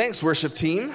Thanks, 0.00 0.22
worship 0.22 0.54
team. 0.54 0.94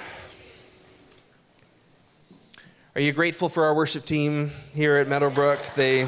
Are 2.96 3.02
you 3.02 3.12
grateful 3.12 3.50
for 3.50 3.66
our 3.66 3.76
worship 3.76 4.04
team 4.04 4.50
here 4.74 4.98
at 4.98 5.08
Meadowbrook? 5.08 5.60
They 5.76 6.08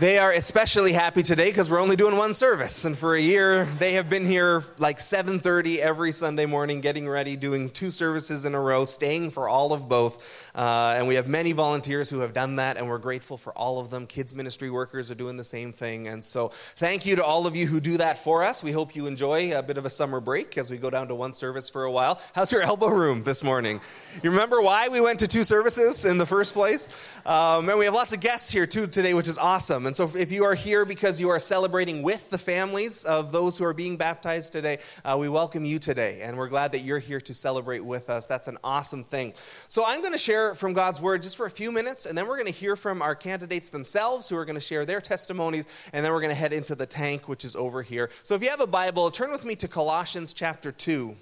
They 0.00 0.16
are 0.16 0.32
especially 0.32 0.92
happy 0.92 1.22
today 1.22 1.50
because 1.50 1.70
we're 1.70 1.78
only 1.78 1.94
doing 1.94 2.16
one 2.16 2.32
service. 2.32 2.86
And 2.86 2.96
for 2.96 3.14
a 3.14 3.20
year, 3.20 3.66
they 3.78 3.92
have 3.92 4.08
been 4.08 4.24
here 4.24 4.64
like 4.78 4.98
7:30 4.98 5.78
every 5.82 6.10
Sunday 6.10 6.46
morning, 6.46 6.80
getting 6.80 7.06
ready, 7.06 7.36
doing 7.36 7.68
two 7.68 7.90
services 7.90 8.46
in 8.46 8.54
a 8.54 8.60
row, 8.60 8.86
staying 8.86 9.32
for 9.32 9.46
all 9.46 9.74
of 9.74 9.90
both. 9.90 10.26
Uh, 10.54 10.94
and 10.96 11.08
we 11.08 11.14
have 11.14 11.26
many 11.26 11.52
volunteers 11.52 12.10
who 12.10 12.20
have 12.20 12.34
done 12.34 12.56
that, 12.56 12.76
and 12.76 12.86
we're 12.86 12.98
grateful 12.98 13.38
for 13.38 13.52
all 13.54 13.78
of 13.78 13.88
them. 13.88 14.06
Kids 14.06 14.34
ministry 14.34 14.68
workers 14.68 15.10
are 15.10 15.14
doing 15.14 15.36
the 15.36 15.44
same 15.44 15.72
thing. 15.72 16.08
And 16.08 16.22
so, 16.22 16.48
thank 16.48 17.06
you 17.06 17.16
to 17.16 17.24
all 17.24 17.46
of 17.46 17.56
you 17.56 17.66
who 17.66 17.80
do 17.80 17.96
that 17.96 18.18
for 18.18 18.42
us. 18.42 18.62
We 18.62 18.72
hope 18.72 18.94
you 18.94 19.06
enjoy 19.06 19.56
a 19.56 19.62
bit 19.62 19.78
of 19.78 19.86
a 19.86 19.90
summer 19.90 20.20
break 20.20 20.58
as 20.58 20.70
we 20.70 20.76
go 20.76 20.90
down 20.90 21.08
to 21.08 21.14
one 21.14 21.32
service 21.32 21.70
for 21.70 21.84
a 21.84 21.90
while. 21.90 22.20
How's 22.34 22.52
your 22.52 22.60
elbow 22.62 22.88
room 22.88 23.22
this 23.22 23.42
morning? 23.42 23.80
You 24.22 24.30
remember 24.30 24.60
why 24.60 24.88
we 24.88 25.00
went 25.00 25.20
to 25.20 25.26
two 25.26 25.42
services 25.42 26.04
in 26.04 26.18
the 26.18 26.26
first 26.26 26.52
place? 26.52 26.88
Um, 27.24 27.68
and 27.70 27.78
we 27.78 27.86
have 27.86 27.94
lots 27.94 28.12
of 28.12 28.20
guests 28.20 28.52
here 28.52 28.66
too 28.66 28.86
today, 28.86 29.14
which 29.14 29.28
is 29.28 29.38
awesome. 29.38 29.86
And 29.86 29.96
so, 29.96 30.10
if 30.14 30.30
you 30.30 30.44
are 30.44 30.54
here 30.54 30.84
because 30.84 31.18
you 31.18 31.30
are 31.30 31.38
celebrating 31.38 32.02
with 32.02 32.28
the 32.28 32.38
families 32.38 33.06
of 33.06 33.32
those 33.32 33.56
who 33.56 33.64
are 33.64 33.74
being 33.74 33.96
baptized 33.96 34.52
today, 34.52 34.78
uh, 35.02 35.16
we 35.18 35.30
welcome 35.30 35.64
you 35.64 35.78
today. 35.78 36.20
And 36.22 36.36
we're 36.36 36.48
glad 36.48 36.72
that 36.72 36.80
you're 36.80 36.98
here 36.98 37.20
to 37.22 37.32
celebrate 37.32 37.84
with 37.84 38.10
us. 38.10 38.26
That's 38.26 38.48
an 38.48 38.58
awesome 38.62 39.02
thing. 39.02 39.32
So, 39.68 39.84
I'm 39.86 40.00
going 40.00 40.12
to 40.12 40.18
share 40.18 40.41
from 40.54 40.72
God's 40.72 41.00
word 41.00 41.22
just 41.22 41.36
for 41.36 41.46
a 41.46 41.50
few 41.50 41.72
minutes, 41.72 42.06
and 42.06 42.16
then 42.16 42.26
we're 42.26 42.36
going 42.36 42.46
to 42.46 42.52
hear 42.52 42.76
from 42.76 43.02
our 43.02 43.14
candidates 43.14 43.68
themselves 43.68 44.28
who 44.28 44.36
are 44.36 44.44
going 44.44 44.54
to 44.54 44.60
share 44.60 44.84
their 44.84 45.00
testimonies, 45.00 45.66
and 45.92 46.04
then 46.04 46.12
we're 46.12 46.20
going 46.20 46.34
to 46.34 46.34
head 46.34 46.52
into 46.52 46.74
the 46.74 46.86
tank, 46.86 47.28
which 47.28 47.44
is 47.44 47.56
over 47.56 47.82
here. 47.82 48.10
So 48.22 48.34
if 48.34 48.42
you 48.42 48.50
have 48.50 48.60
a 48.60 48.66
Bible, 48.66 49.10
turn 49.10 49.30
with 49.30 49.44
me 49.44 49.56
to 49.56 49.68
Colossians 49.68 50.32
chapter 50.32 50.72
2. 50.72 51.16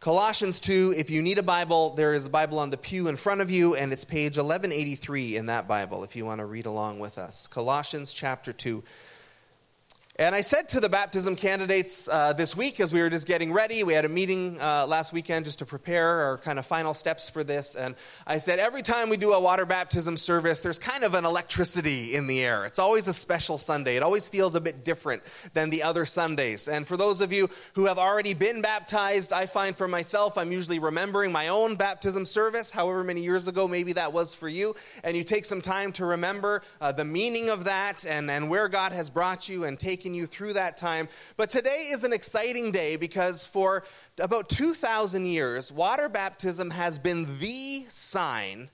Colossians 0.00 0.60
2, 0.60 0.94
if 0.98 1.08
you 1.08 1.22
need 1.22 1.38
a 1.38 1.42
Bible, 1.42 1.94
there 1.94 2.12
is 2.12 2.26
a 2.26 2.30
Bible 2.30 2.58
on 2.58 2.68
the 2.68 2.76
pew 2.76 3.08
in 3.08 3.16
front 3.16 3.40
of 3.40 3.50
you, 3.50 3.74
and 3.74 3.90
it's 3.92 4.04
page 4.04 4.36
1183 4.36 5.36
in 5.36 5.46
that 5.46 5.66
Bible 5.66 6.04
if 6.04 6.14
you 6.14 6.26
want 6.26 6.40
to 6.40 6.44
read 6.44 6.66
along 6.66 6.98
with 6.98 7.16
us. 7.16 7.46
Colossians 7.46 8.12
chapter 8.12 8.52
2. 8.52 8.82
And 10.16 10.32
I 10.32 10.42
said 10.42 10.68
to 10.68 10.78
the 10.78 10.88
baptism 10.88 11.34
candidates 11.34 12.08
uh, 12.08 12.32
this 12.32 12.56
week 12.56 12.78
as 12.78 12.92
we 12.92 13.00
were 13.00 13.10
just 13.10 13.26
getting 13.26 13.52
ready, 13.52 13.82
we 13.82 13.94
had 13.94 14.04
a 14.04 14.08
meeting 14.08 14.56
uh, 14.60 14.86
last 14.86 15.12
weekend 15.12 15.44
just 15.44 15.58
to 15.58 15.66
prepare 15.66 16.06
our 16.06 16.38
kind 16.38 16.56
of 16.56 16.64
final 16.64 16.94
steps 16.94 17.28
for 17.28 17.42
this. 17.42 17.74
And 17.74 17.96
I 18.24 18.38
said, 18.38 18.60
every 18.60 18.82
time 18.82 19.08
we 19.08 19.16
do 19.16 19.32
a 19.32 19.40
water 19.40 19.66
baptism 19.66 20.16
service, 20.16 20.60
there's 20.60 20.78
kind 20.78 21.02
of 21.02 21.14
an 21.14 21.24
electricity 21.24 22.14
in 22.14 22.28
the 22.28 22.44
air. 22.44 22.64
It's 22.64 22.78
always 22.78 23.08
a 23.08 23.12
special 23.12 23.58
Sunday. 23.58 23.96
It 23.96 24.04
always 24.04 24.28
feels 24.28 24.54
a 24.54 24.60
bit 24.60 24.84
different 24.84 25.20
than 25.52 25.68
the 25.70 25.82
other 25.82 26.04
Sundays. 26.04 26.68
And 26.68 26.86
for 26.86 26.96
those 26.96 27.20
of 27.20 27.32
you 27.32 27.50
who 27.74 27.86
have 27.86 27.98
already 27.98 28.34
been 28.34 28.62
baptized, 28.62 29.32
I 29.32 29.46
find 29.46 29.76
for 29.76 29.88
myself, 29.88 30.38
I'm 30.38 30.52
usually 30.52 30.78
remembering 30.78 31.32
my 31.32 31.48
own 31.48 31.74
baptism 31.74 32.24
service, 32.24 32.70
however 32.70 33.02
many 33.02 33.22
years 33.22 33.48
ago 33.48 33.66
maybe 33.66 33.94
that 33.94 34.12
was 34.12 34.32
for 34.32 34.46
you. 34.46 34.76
And 35.02 35.16
you 35.16 35.24
take 35.24 35.44
some 35.44 35.60
time 35.60 35.90
to 35.94 36.06
remember 36.06 36.62
uh, 36.80 36.92
the 36.92 37.04
meaning 37.04 37.50
of 37.50 37.64
that 37.64 38.06
and, 38.06 38.30
and 38.30 38.48
where 38.48 38.68
God 38.68 38.92
has 38.92 39.10
brought 39.10 39.48
you 39.48 39.64
and 39.64 39.76
taken 39.76 40.03
taken 40.04 40.14
you 40.14 40.26
through 40.26 40.52
that 40.52 40.76
time. 40.76 41.08
But 41.38 41.48
today 41.48 41.88
is 41.90 42.04
an 42.04 42.12
exciting 42.12 42.72
day 42.72 42.96
because 42.96 43.46
for 43.46 43.84
about 44.20 44.50
2,000 44.50 45.24
years, 45.24 45.72
water 45.72 46.10
baptism 46.10 46.68
has 46.68 46.98
been 46.98 47.26
the 47.40 47.86
sign 47.88 48.68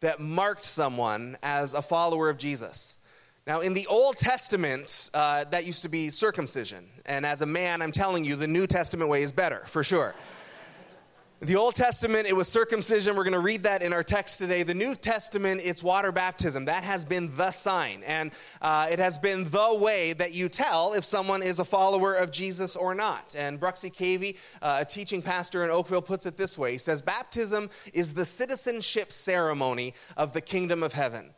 that 0.00 0.20
marked 0.20 0.64
someone 0.64 1.38
as 1.42 1.72
a 1.72 1.80
follower 1.80 2.28
of 2.28 2.36
Jesus. 2.36 2.98
Now, 3.46 3.60
in 3.60 3.72
the 3.72 3.86
Old 3.86 4.18
Testament, 4.18 5.08
uh, 5.14 5.44
that 5.44 5.64
used 5.64 5.80
to 5.84 5.88
be 5.88 6.10
circumcision. 6.10 6.84
And 7.06 7.24
as 7.24 7.40
a 7.40 7.46
man, 7.46 7.80
I'm 7.80 7.92
telling 7.92 8.22
you, 8.22 8.36
the 8.36 8.46
New 8.46 8.66
Testament 8.66 9.08
way 9.08 9.22
is 9.22 9.32
better, 9.32 9.62
for 9.64 9.82
sure. 9.82 10.14
The 11.40 11.56
Old 11.56 11.74
Testament, 11.74 12.26
it 12.26 12.34
was 12.34 12.48
circumcision. 12.48 13.14
We're 13.14 13.22
going 13.22 13.34
to 13.34 13.40
read 13.40 13.64
that 13.64 13.82
in 13.82 13.92
our 13.92 14.02
text 14.02 14.38
today. 14.38 14.62
The 14.62 14.72
New 14.72 14.94
Testament, 14.94 15.60
it's 15.62 15.82
water 15.82 16.10
baptism. 16.10 16.64
That 16.64 16.82
has 16.82 17.04
been 17.04 17.30
the 17.36 17.50
sign. 17.50 18.02
And 18.06 18.32
uh, 18.62 18.88
it 18.90 18.98
has 18.98 19.18
been 19.18 19.44
the 19.44 19.78
way 19.78 20.14
that 20.14 20.32
you 20.32 20.48
tell 20.48 20.94
if 20.94 21.04
someone 21.04 21.42
is 21.42 21.58
a 21.58 21.64
follower 21.66 22.14
of 22.14 22.30
Jesus 22.30 22.74
or 22.74 22.94
not. 22.94 23.36
And 23.38 23.60
Bruxy 23.60 23.94
Cavey, 23.94 24.38
uh, 24.62 24.78
a 24.80 24.86
teaching 24.86 25.20
pastor 25.20 25.62
in 25.62 25.70
Oakville, 25.70 26.00
puts 26.00 26.24
it 26.24 26.38
this 26.38 26.56
way 26.56 26.72
He 26.72 26.78
says, 26.78 27.02
Baptism 27.02 27.68
is 27.92 28.14
the 28.14 28.24
citizenship 28.24 29.12
ceremony 29.12 29.92
of 30.16 30.32
the 30.32 30.40
kingdom 30.40 30.82
of 30.82 30.94
heaven. 30.94 31.34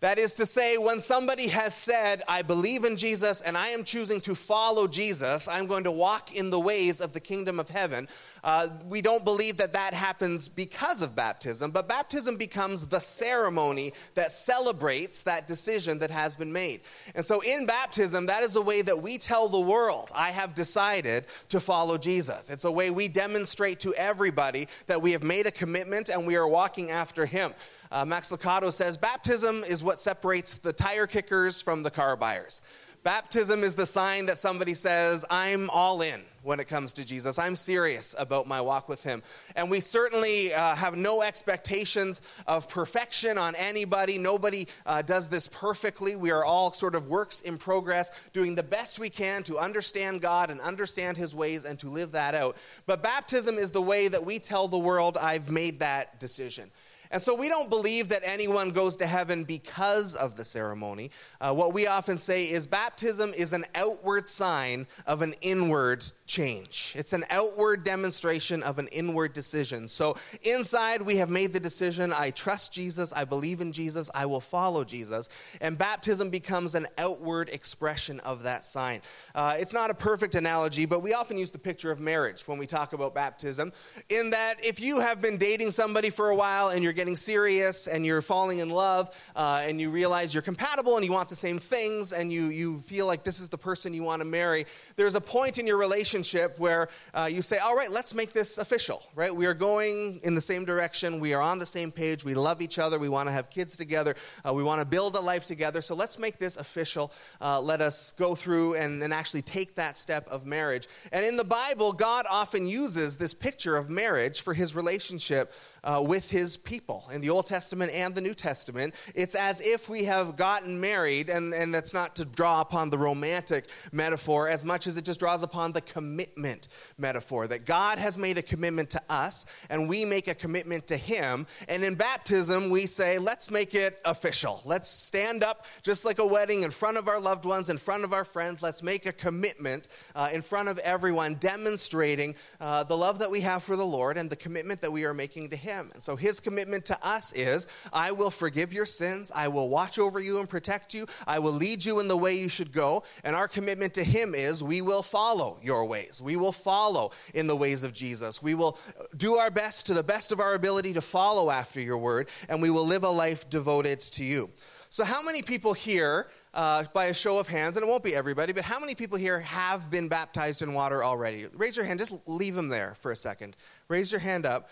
That 0.00 0.18
is 0.18 0.34
to 0.34 0.44
say, 0.44 0.76
when 0.76 1.00
somebody 1.00 1.48
has 1.48 1.74
said, 1.74 2.22
I 2.28 2.42
believe 2.42 2.84
in 2.84 2.98
Jesus 2.98 3.40
and 3.40 3.56
I 3.56 3.68
am 3.68 3.82
choosing 3.82 4.20
to 4.22 4.34
follow 4.34 4.86
Jesus, 4.86 5.48
I'm 5.48 5.66
going 5.66 5.84
to 5.84 5.90
walk 5.90 6.36
in 6.36 6.50
the 6.50 6.60
ways 6.60 7.00
of 7.00 7.14
the 7.14 7.20
kingdom 7.20 7.58
of 7.58 7.70
heaven, 7.70 8.06
uh, 8.44 8.68
we 8.84 9.00
don't 9.00 9.24
believe 9.24 9.56
that 9.56 9.72
that 9.72 9.94
happens 9.94 10.50
because 10.50 11.00
of 11.00 11.16
baptism, 11.16 11.70
but 11.70 11.88
baptism 11.88 12.36
becomes 12.36 12.84
the 12.84 12.98
ceremony 12.98 13.94
that 14.12 14.32
celebrates 14.32 15.22
that 15.22 15.46
decision 15.46 15.98
that 16.00 16.10
has 16.10 16.36
been 16.36 16.52
made. 16.52 16.82
And 17.14 17.24
so 17.24 17.40
in 17.40 17.64
baptism, 17.64 18.26
that 18.26 18.42
is 18.42 18.54
a 18.54 18.62
way 18.62 18.82
that 18.82 19.00
we 19.00 19.16
tell 19.16 19.48
the 19.48 19.58
world, 19.58 20.12
I 20.14 20.28
have 20.28 20.54
decided 20.54 21.24
to 21.48 21.58
follow 21.58 21.96
Jesus. 21.96 22.50
It's 22.50 22.66
a 22.66 22.70
way 22.70 22.90
we 22.90 23.08
demonstrate 23.08 23.80
to 23.80 23.94
everybody 23.94 24.68
that 24.88 25.00
we 25.00 25.12
have 25.12 25.22
made 25.22 25.46
a 25.46 25.50
commitment 25.50 26.10
and 26.10 26.26
we 26.26 26.36
are 26.36 26.46
walking 26.46 26.90
after 26.90 27.24
him. 27.24 27.54
Uh, 27.90 28.04
Max 28.04 28.30
Lucado 28.30 28.72
says 28.72 28.96
baptism 28.96 29.64
is 29.64 29.82
what 29.82 30.00
separates 30.00 30.56
the 30.56 30.72
tire 30.72 31.06
kickers 31.06 31.60
from 31.60 31.82
the 31.82 31.90
car 31.90 32.16
buyers. 32.16 32.62
Baptism 33.06 33.62
is 33.62 33.76
the 33.76 33.86
sign 33.86 34.26
that 34.26 34.36
somebody 34.36 34.74
says, 34.74 35.24
I'm 35.30 35.70
all 35.70 36.02
in 36.02 36.22
when 36.42 36.58
it 36.58 36.66
comes 36.66 36.92
to 36.94 37.04
Jesus. 37.04 37.38
I'm 37.38 37.54
serious 37.54 38.16
about 38.18 38.48
my 38.48 38.60
walk 38.60 38.88
with 38.88 39.04
Him. 39.04 39.22
And 39.54 39.70
we 39.70 39.78
certainly 39.78 40.52
uh, 40.52 40.74
have 40.74 40.96
no 40.96 41.22
expectations 41.22 42.20
of 42.48 42.68
perfection 42.68 43.38
on 43.38 43.54
anybody. 43.54 44.18
Nobody 44.18 44.66
uh, 44.86 45.02
does 45.02 45.28
this 45.28 45.46
perfectly. 45.46 46.16
We 46.16 46.32
are 46.32 46.44
all 46.44 46.72
sort 46.72 46.96
of 46.96 47.06
works 47.06 47.42
in 47.42 47.58
progress, 47.58 48.10
doing 48.32 48.56
the 48.56 48.64
best 48.64 48.98
we 48.98 49.08
can 49.08 49.44
to 49.44 49.56
understand 49.56 50.20
God 50.20 50.50
and 50.50 50.60
understand 50.60 51.16
His 51.16 51.32
ways 51.32 51.64
and 51.64 51.78
to 51.78 51.88
live 51.88 52.10
that 52.10 52.34
out. 52.34 52.56
But 52.86 53.04
baptism 53.04 53.56
is 53.56 53.70
the 53.70 53.82
way 53.82 54.08
that 54.08 54.26
we 54.26 54.40
tell 54.40 54.66
the 54.66 54.78
world, 54.78 55.16
I've 55.16 55.48
made 55.48 55.78
that 55.78 56.18
decision. 56.18 56.72
And 57.10 57.20
so 57.20 57.34
we 57.34 57.48
don't 57.48 57.70
believe 57.70 58.08
that 58.08 58.22
anyone 58.24 58.70
goes 58.70 58.96
to 58.96 59.06
heaven 59.06 59.44
because 59.44 60.14
of 60.14 60.36
the 60.36 60.44
ceremony. 60.44 61.10
Uh, 61.40 61.54
what 61.54 61.74
we 61.74 61.86
often 61.86 62.18
say 62.18 62.44
is 62.44 62.66
baptism 62.66 63.32
is 63.36 63.52
an 63.52 63.64
outward 63.74 64.26
sign 64.26 64.86
of 65.06 65.22
an 65.22 65.34
inward 65.40 66.04
change. 66.26 66.94
It's 66.98 67.12
an 67.12 67.24
outward 67.30 67.84
demonstration 67.84 68.62
of 68.62 68.78
an 68.78 68.88
inward 68.88 69.32
decision. 69.32 69.86
So 69.86 70.16
inside, 70.42 71.02
we 71.02 71.16
have 71.16 71.30
made 71.30 71.52
the 71.52 71.60
decision 71.60 72.12
I 72.12 72.30
trust 72.30 72.72
Jesus, 72.72 73.12
I 73.12 73.24
believe 73.24 73.60
in 73.60 73.72
Jesus, 73.72 74.10
I 74.14 74.26
will 74.26 74.40
follow 74.40 74.82
Jesus. 74.82 75.28
And 75.60 75.78
baptism 75.78 76.30
becomes 76.30 76.74
an 76.74 76.88
outward 76.98 77.48
expression 77.50 78.18
of 78.20 78.42
that 78.42 78.64
sign. 78.64 79.02
Uh, 79.34 79.54
it's 79.58 79.72
not 79.72 79.90
a 79.90 79.94
perfect 79.94 80.34
analogy, 80.34 80.84
but 80.84 81.00
we 81.00 81.14
often 81.14 81.38
use 81.38 81.52
the 81.52 81.58
picture 81.58 81.92
of 81.92 82.00
marriage 82.00 82.48
when 82.48 82.58
we 82.58 82.66
talk 82.66 82.92
about 82.92 83.14
baptism, 83.14 83.72
in 84.08 84.30
that 84.30 84.56
if 84.64 84.80
you 84.80 85.00
have 85.00 85.22
been 85.22 85.36
dating 85.36 85.70
somebody 85.70 86.10
for 86.10 86.30
a 86.30 86.34
while 86.34 86.68
and 86.68 86.82
you're 86.82 86.92
getting 86.92 87.16
serious 87.16 87.86
and 87.86 88.04
you're 88.04 88.22
falling 88.22 88.58
in 88.58 88.68
love 88.68 89.14
uh, 89.36 89.62
and 89.64 89.80
you 89.80 89.90
realize 89.90 90.34
you're 90.34 90.42
compatible 90.42 90.96
and 90.96 91.04
you 91.04 91.12
want 91.12 91.28
the 91.28 91.36
same 91.36 91.58
things 91.58 92.12
and 92.12 92.32
you, 92.32 92.46
you 92.46 92.78
feel 92.80 93.06
like 93.06 93.22
this 93.22 93.38
is 93.38 93.48
the 93.48 93.58
person 93.58 93.94
you 93.94 94.02
want 94.02 94.20
to 94.20 94.26
marry, 94.26 94.66
there's 94.96 95.14
a 95.14 95.20
point 95.20 95.58
in 95.58 95.66
your 95.66 95.76
relationship 95.76 96.15
relationship 96.16 96.58
where 96.58 96.88
uh, 97.12 97.28
you 97.30 97.42
say, 97.42 97.58
all 97.58 97.76
right, 97.76 97.90
let's 97.90 98.14
make 98.14 98.32
this 98.32 98.56
official, 98.56 99.02
right? 99.14 99.34
We 99.34 99.44
are 99.44 99.54
going 99.54 100.18
in 100.22 100.34
the 100.34 100.40
same 100.40 100.64
direction. 100.64 101.20
We 101.20 101.34
are 101.34 101.42
on 101.42 101.58
the 101.58 101.66
same 101.66 101.92
page. 101.92 102.24
We 102.24 102.34
love 102.34 102.62
each 102.62 102.78
other. 102.78 102.98
We 102.98 103.10
want 103.10 103.28
to 103.28 103.32
have 103.32 103.50
kids 103.50 103.76
together. 103.76 104.14
Uh, 104.42 104.54
we 104.54 104.62
want 104.62 104.80
to 104.80 104.86
build 104.86 105.14
a 105.16 105.20
life 105.20 105.46
together. 105.46 105.82
So 105.82 105.94
let's 105.94 106.18
make 106.18 106.38
this 106.38 106.56
official. 106.56 107.12
Uh, 107.38 107.60
let 107.60 107.82
us 107.82 108.12
go 108.12 108.34
through 108.34 108.76
and, 108.76 109.02
and 109.02 109.12
actually 109.12 109.42
take 109.42 109.74
that 109.74 109.98
step 109.98 110.26
of 110.30 110.46
marriage. 110.46 110.88
And 111.12 111.22
in 111.22 111.36
the 111.36 111.44
Bible, 111.44 111.92
God 111.92 112.24
often 112.30 112.66
uses 112.66 113.18
this 113.18 113.34
picture 113.34 113.76
of 113.76 113.90
marriage 113.90 114.40
for 114.40 114.54
his 114.54 114.74
relationship 114.74 115.52
uh, 115.86 116.02
with 116.04 116.30
his 116.30 116.56
people 116.56 117.04
in 117.12 117.20
the 117.20 117.30
Old 117.30 117.46
Testament 117.46 117.92
and 117.92 118.14
the 118.14 118.20
New 118.20 118.34
Testament. 118.34 118.94
It's 119.14 119.36
as 119.36 119.60
if 119.60 119.88
we 119.88 120.04
have 120.04 120.36
gotten 120.36 120.80
married, 120.80 121.30
and, 121.30 121.54
and 121.54 121.72
that's 121.72 121.94
not 121.94 122.16
to 122.16 122.24
draw 122.24 122.60
upon 122.60 122.90
the 122.90 122.98
romantic 122.98 123.66
metaphor 123.92 124.48
as 124.48 124.64
much 124.64 124.88
as 124.88 124.96
it 124.96 125.04
just 125.04 125.20
draws 125.20 125.44
upon 125.44 125.72
the 125.72 125.80
commitment 125.80 126.68
metaphor 126.98 127.46
that 127.46 127.64
God 127.64 127.98
has 127.98 128.18
made 128.18 128.36
a 128.36 128.42
commitment 128.42 128.90
to 128.90 129.02
us, 129.08 129.46
and 129.70 129.88
we 129.88 130.04
make 130.04 130.26
a 130.26 130.34
commitment 130.34 130.88
to 130.88 130.96
him. 130.96 131.46
And 131.68 131.84
in 131.84 131.94
baptism, 131.94 132.68
we 132.68 132.86
say, 132.86 133.18
let's 133.18 133.50
make 133.52 133.74
it 133.74 134.00
official. 134.04 134.60
Let's 134.64 134.88
stand 134.88 135.44
up 135.44 135.66
just 135.82 136.04
like 136.04 136.18
a 136.18 136.26
wedding 136.26 136.64
in 136.64 136.72
front 136.72 136.96
of 136.96 137.06
our 137.06 137.20
loved 137.20 137.44
ones, 137.44 137.68
in 137.70 137.78
front 137.78 138.02
of 138.02 138.12
our 138.12 138.24
friends. 138.24 138.60
Let's 138.60 138.82
make 138.82 139.06
a 139.06 139.12
commitment 139.12 139.86
uh, 140.16 140.30
in 140.32 140.42
front 140.42 140.68
of 140.68 140.80
everyone, 140.80 141.34
demonstrating 141.34 142.34
uh, 142.60 142.82
the 142.82 142.96
love 142.96 143.20
that 143.20 143.30
we 143.30 143.42
have 143.42 143.62
for 143.62 143.76
the 143.76 143.86
Lord 143.86 144.18
and 144.18 144.28
the 144.28 144.36
commitment 144.36 144.80
that 144.80 144.90
we 144.90 145.04
are 145.04 145.14
making 145.14 145.50
to 145.50 145.56
him 145.56 145.75
And 145.94 146.02
so 146.02 146.16
his 146.16 146.40
commitment 146.40 146.84
to 146.86 147.06
us 147.06 147.32
is 147.32 147.66
I 147.92 148.12
will 148.12 148.30
forgive 148.30 148.72
your 148.72 148.86
sins, 148.86 149.30
I 149.34 149.48
will 149.48 149.68
watch 149.68 149.98
over 149.98 150.20
you 150.20 150.40
and 150.40 150.48
protect 150.48 150.94
you, 150.94 151.06
I 151.26 151.38
will 151.38 151.52
lead 151.52 151.84
you 151.84 152.00
in 152.00 152.08
the 152.08 152.16
way 152.16 152.36
you 152.36 152.48
should 152.48 152.72
go. 152.72 153.04
And 153.24 153.36
our 153.36 153.48
commitment 153.48 153.94
to 153.94 154.04
him 154.04 154.34
is 154.34 154.62
we 154.62 154.82
will 154.82 155.02
follow 155.02 155.58
your 155.62 155.84
ways. 155.84 156.22
We 156.22 156.36
will 156.36 156.52
follow 156.52 157.12
in 157.34 157.46
the 157.46 157.56
ways 157.56 157.84
of 157.84 157.92
Jesus. 157.92 158.42
We 158.42 158.54
will 158.54 158.78
do 159.16 159.36
our 159.36 159.50
best 159.50 159.86
to 159.86 159.94
the 159.94 160.02
best 160.02 160.32
of 160.32 160.40
our 160.40 160.54
ability 160.54 160.94
to 160.94 161.00
follow 161.00 161.50
after 161.50 161.80
your 161.80 161.98
word, 161.98 162.28
and 162.48 162.62
we 162.62 162.70
will 162.70 162.86
live 162.86 163.04
a 163.04 163.08
life 163.08 163.48
devoted 163.50 164.00
to 164.00 164.24
you. 164.24 164.50
So, 164.90 165.04
how 165.04 165.22
many 165.22 165.42
people 165.42 165.72
here, 165.72 166.28
uh, 166.54 166.84
by 166.94 167.06
a 167.06 167.14
show 167.14 167.38
of 167.38 167.48
hands, 167.48 167.76
and 167.76 167.84
it 167.84 167.88
won't 167.88 168.04
be 168.04 168.14
everybody, 168.14 168.52
but 168.52 168.64
how 168.64 168.78
many 168.78 168.94
people 168.94 169.18
here 169.18 169.40
have 169.40 169.90
been 169.90 170.08
baptized 170.08 170.62
in 170.62 170.72
water 170.72 171.04
already? 171.04 171.46
Raise 171.52 171.76
your 171.76 171.84
hand, 171.84 171.98
just 171.98 172.16
leave 172.26 172.54
them 172.54 172.68
there 172.68 172.94
for 172.98 173.10
a 173.10 173.16
second. 173.16 173.56
Raise 173.88 174.10
your 174.10 174.20
hand 174.20 174.46
up. 174.46 174.70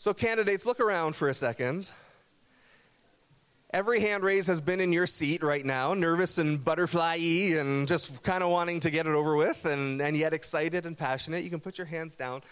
So, 0.00 0.14
candidates, 0.14 0.64
look 0.64 0.78
around 0.78 1.16
for 1.16 1.28
a 1.28 1.34
second. 1.34 1.90
Every 3.72 3.98
hand 3.98 4.22
raise 4.22 4.46
has 4.46 4.60
been 4.60 4.80
in 4.80 4.92
your 4.92 5.08
seat 5.08 5.42
right 5.42 5.66
now, 5.66 5.92
nervous 5.92 6.38
and 6.38 6.64
butterfly 6.64 7.16
and 7.16 7.88
just 7.88 8.22
kind 8.22 8.44
of 8.44 8.50
wanting 8.50 8.78
to 8.78 8.90
get 8.90 9.08
it 9.08 9.12
over 9.12 9.34
with, 9.34 9.64
and, 9.64 10.00
and 10.00 10.16
yet 10.16 10.32
excited 10.32 10.86
and 10.86 10.96
passionate. 10.96 11.42
You 11.42 11.50
can 11.50 11.58
put 11.58 11.78
your 11.78 11.88
hands 11.88 12.14
down. 12.14 12.42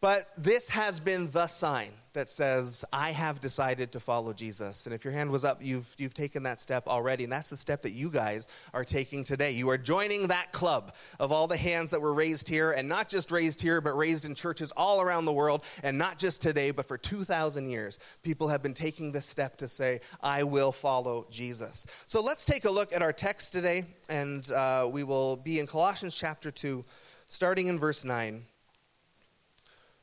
But 0.00 0.30
this 0.38 0.70
has 0.70 0.98
been 0.98 1.26
the 1.26 1.46
sign 1.46 1.90
that 2.12 2.28
says, 2.28 2.84
I 2.92 3.10
have 3.10 3.40
decided 3.40 3.92
to 3.92 4.00
follow 4.00 4.32
Jesus. 4.32 4.86
And 4.86 4.94
if 4.94 5.04
your 5.04 5.12
hand 5.12 5.30
was 5.30 5.44
up, 5.44 5.58
you've, 5.62 5.94
you've 5.98 6.14
taken 6.14 6.42
that 6.44 6.58
step 6.58 6.88
already. 6.88 7.24
And 7.24 7.32
that's 7.32 7.50
the 7.50 7.56
step 7.56 7.82
that 7.82 7.92
you 7.92 8.10
guys 8.10 8.48
are 8.74 8.84
taking 8.84 9.22
today. 9.24 9.52
You 9.52 9.68
are 9.68 9.78
joining 9.78 10.28
that 10.28 10.52
club 10.52 10.94
of 11.20 11.30
all 11.30 11.46
the 11.46 11.56
hands 11.56 11.90
that 11.90 12.00
were 12.00 12.12
raised 12.12 12.48
here, 12.48 12.72
and 12.72 12.88
not 12.88 13.08
just 13.08 13.30
raised 13.30 13.60
here, 13.60 13.80
but 13.80 13.92
raised 13.96 14.24
in 14.24 14.34
churches 14.34 14.72
all 14.76 15.00
around 15.00 15.26
the 15.26 15.32
world. 15.32 15.64
And 15.82 15.98
not 15.98 16.18
just 16.18 16.42
today, 16.42 16.72
but 16.72 16.86
for 16.86 16.98
2,000 16.98 17.68
years, 17.68 17.98
people 18.22 18.48
have 18.48 18.62
been 18.62 18.74
taking 18.74 19.12
this 19.12 19.26
step 19.26 19.58
to 19.58 19.68
say, 19.68 20.00
I 20.20 20.42
will 20.42 20.72
follow 20.72 21.26
Jesus. 21.30 21.86
So 22.06 22.22
let's 22.22 22.44
take 22.44 22.64
a 22.64 22.70
look 22.70 22.92
at 22.92 23.02
our 23.02 23.12
text 23.12 23.52
today, 23.52 23.84
and 24.08 24.50
uh, 24.50 24.88
we 24.90 25.04
will 25.04 25.36
be 25.36 25.60
in 25.60 25.66
Colossians 25.66 26.16
chapter 26.16 26.50
2, 26.50 26.84
starting 27.26 27.68
in 27.68 27.78
verse 27.78 28.02
9. 28.02 28.46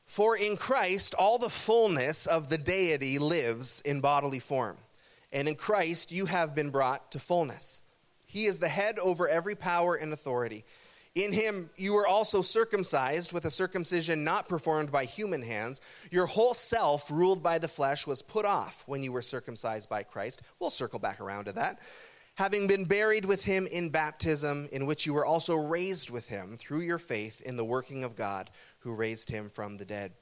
For 0.08 0.38
in 0.38 0.56
Christ, 0.56 1.14
all 1.20 1.38
the 1.38 1.50
fullness 1.50 2.26
of 2.26 2.48
the 2.48 2.58
deity 2.58 3.20
lives 3.20 3.82
in 3.82 4.00
bodily 4.00 4.40
form. 4.40 4.78
And 5.34 5.50
in 5.50 5.56
Christ, 5.56 6.14
you 6.14 6.26
have 6.26 6.56
been 6.56 6.70
brought 6.70 7.12
to 7.12 7.20
fullness. 7.20 7.82
He 8.26 8.46
is 8.46 8.60
the 8.60 8.70
head 8.70 8.98
over 9.00 9.28
every 9.28 9.54
power 9.54 9.96
and 9.96 10.14
authority. 10.14 10.64
In 11.14 11.34
him, 11.34 11.70
you 11.76 11.94
were 11.94 12.08
also 12.08 12.42
circumcised 12.42 13.34
with 13.34 13.46
a 13.46 13.52
circumcision 13.52 14.24
not 14.24 14.48
performed 14.48 14.92
by 14.92 15.06
human 15.06 15.42
hands. 15.42 15.82
Your 16.10 16.26
whole 16.26 16.54
self, 16.54 17.12
ruled 17.12 17.44
by 17.44 17.58
the 17.58 17.68
flesh, 17.68 18.08
was 18.08 18.22
put 18.22 18.46
off 18.46 18.84
when 18.88 19.04
you 19.04 19.12
were 19.12 19.22
circumcised 19.22 19.90
by 19.90 20.04
Christ. 20.04 20.42
We'll 20.60 20.70
circle 20.70 21.00
back 21.00 21.20
around 21.20 21.46
to 21.46 21.54
that. 21.54 21.80
Having 22.36 22.68
been 22.68 22.86
buried 22.86 23.26
with 23.26 23.44
him 23.44 23.66
in 23.66 23.90
baptism, 23.90 24.70
in 24.72 24.86
which 24.86 25.08
you 25.08 25.14
were 25.14 25.26
also 25.26 25.56
raised 25.56 26.12
with 26.12 26.28
him 26.28 26.56
through 26.56 26.82
your 26.82 27.00
faith 27.00 27.42
in 27.42 27.58
the 27.58 27.66
working 27.66 28.04
of 28.04 28.16
God 28.16 28.52
who 28.80 28.94
raised 28.94 29.30
him 29.30 29.50
from 29.50 29.78
the 29.78 29.86
dead. 29.86 30.14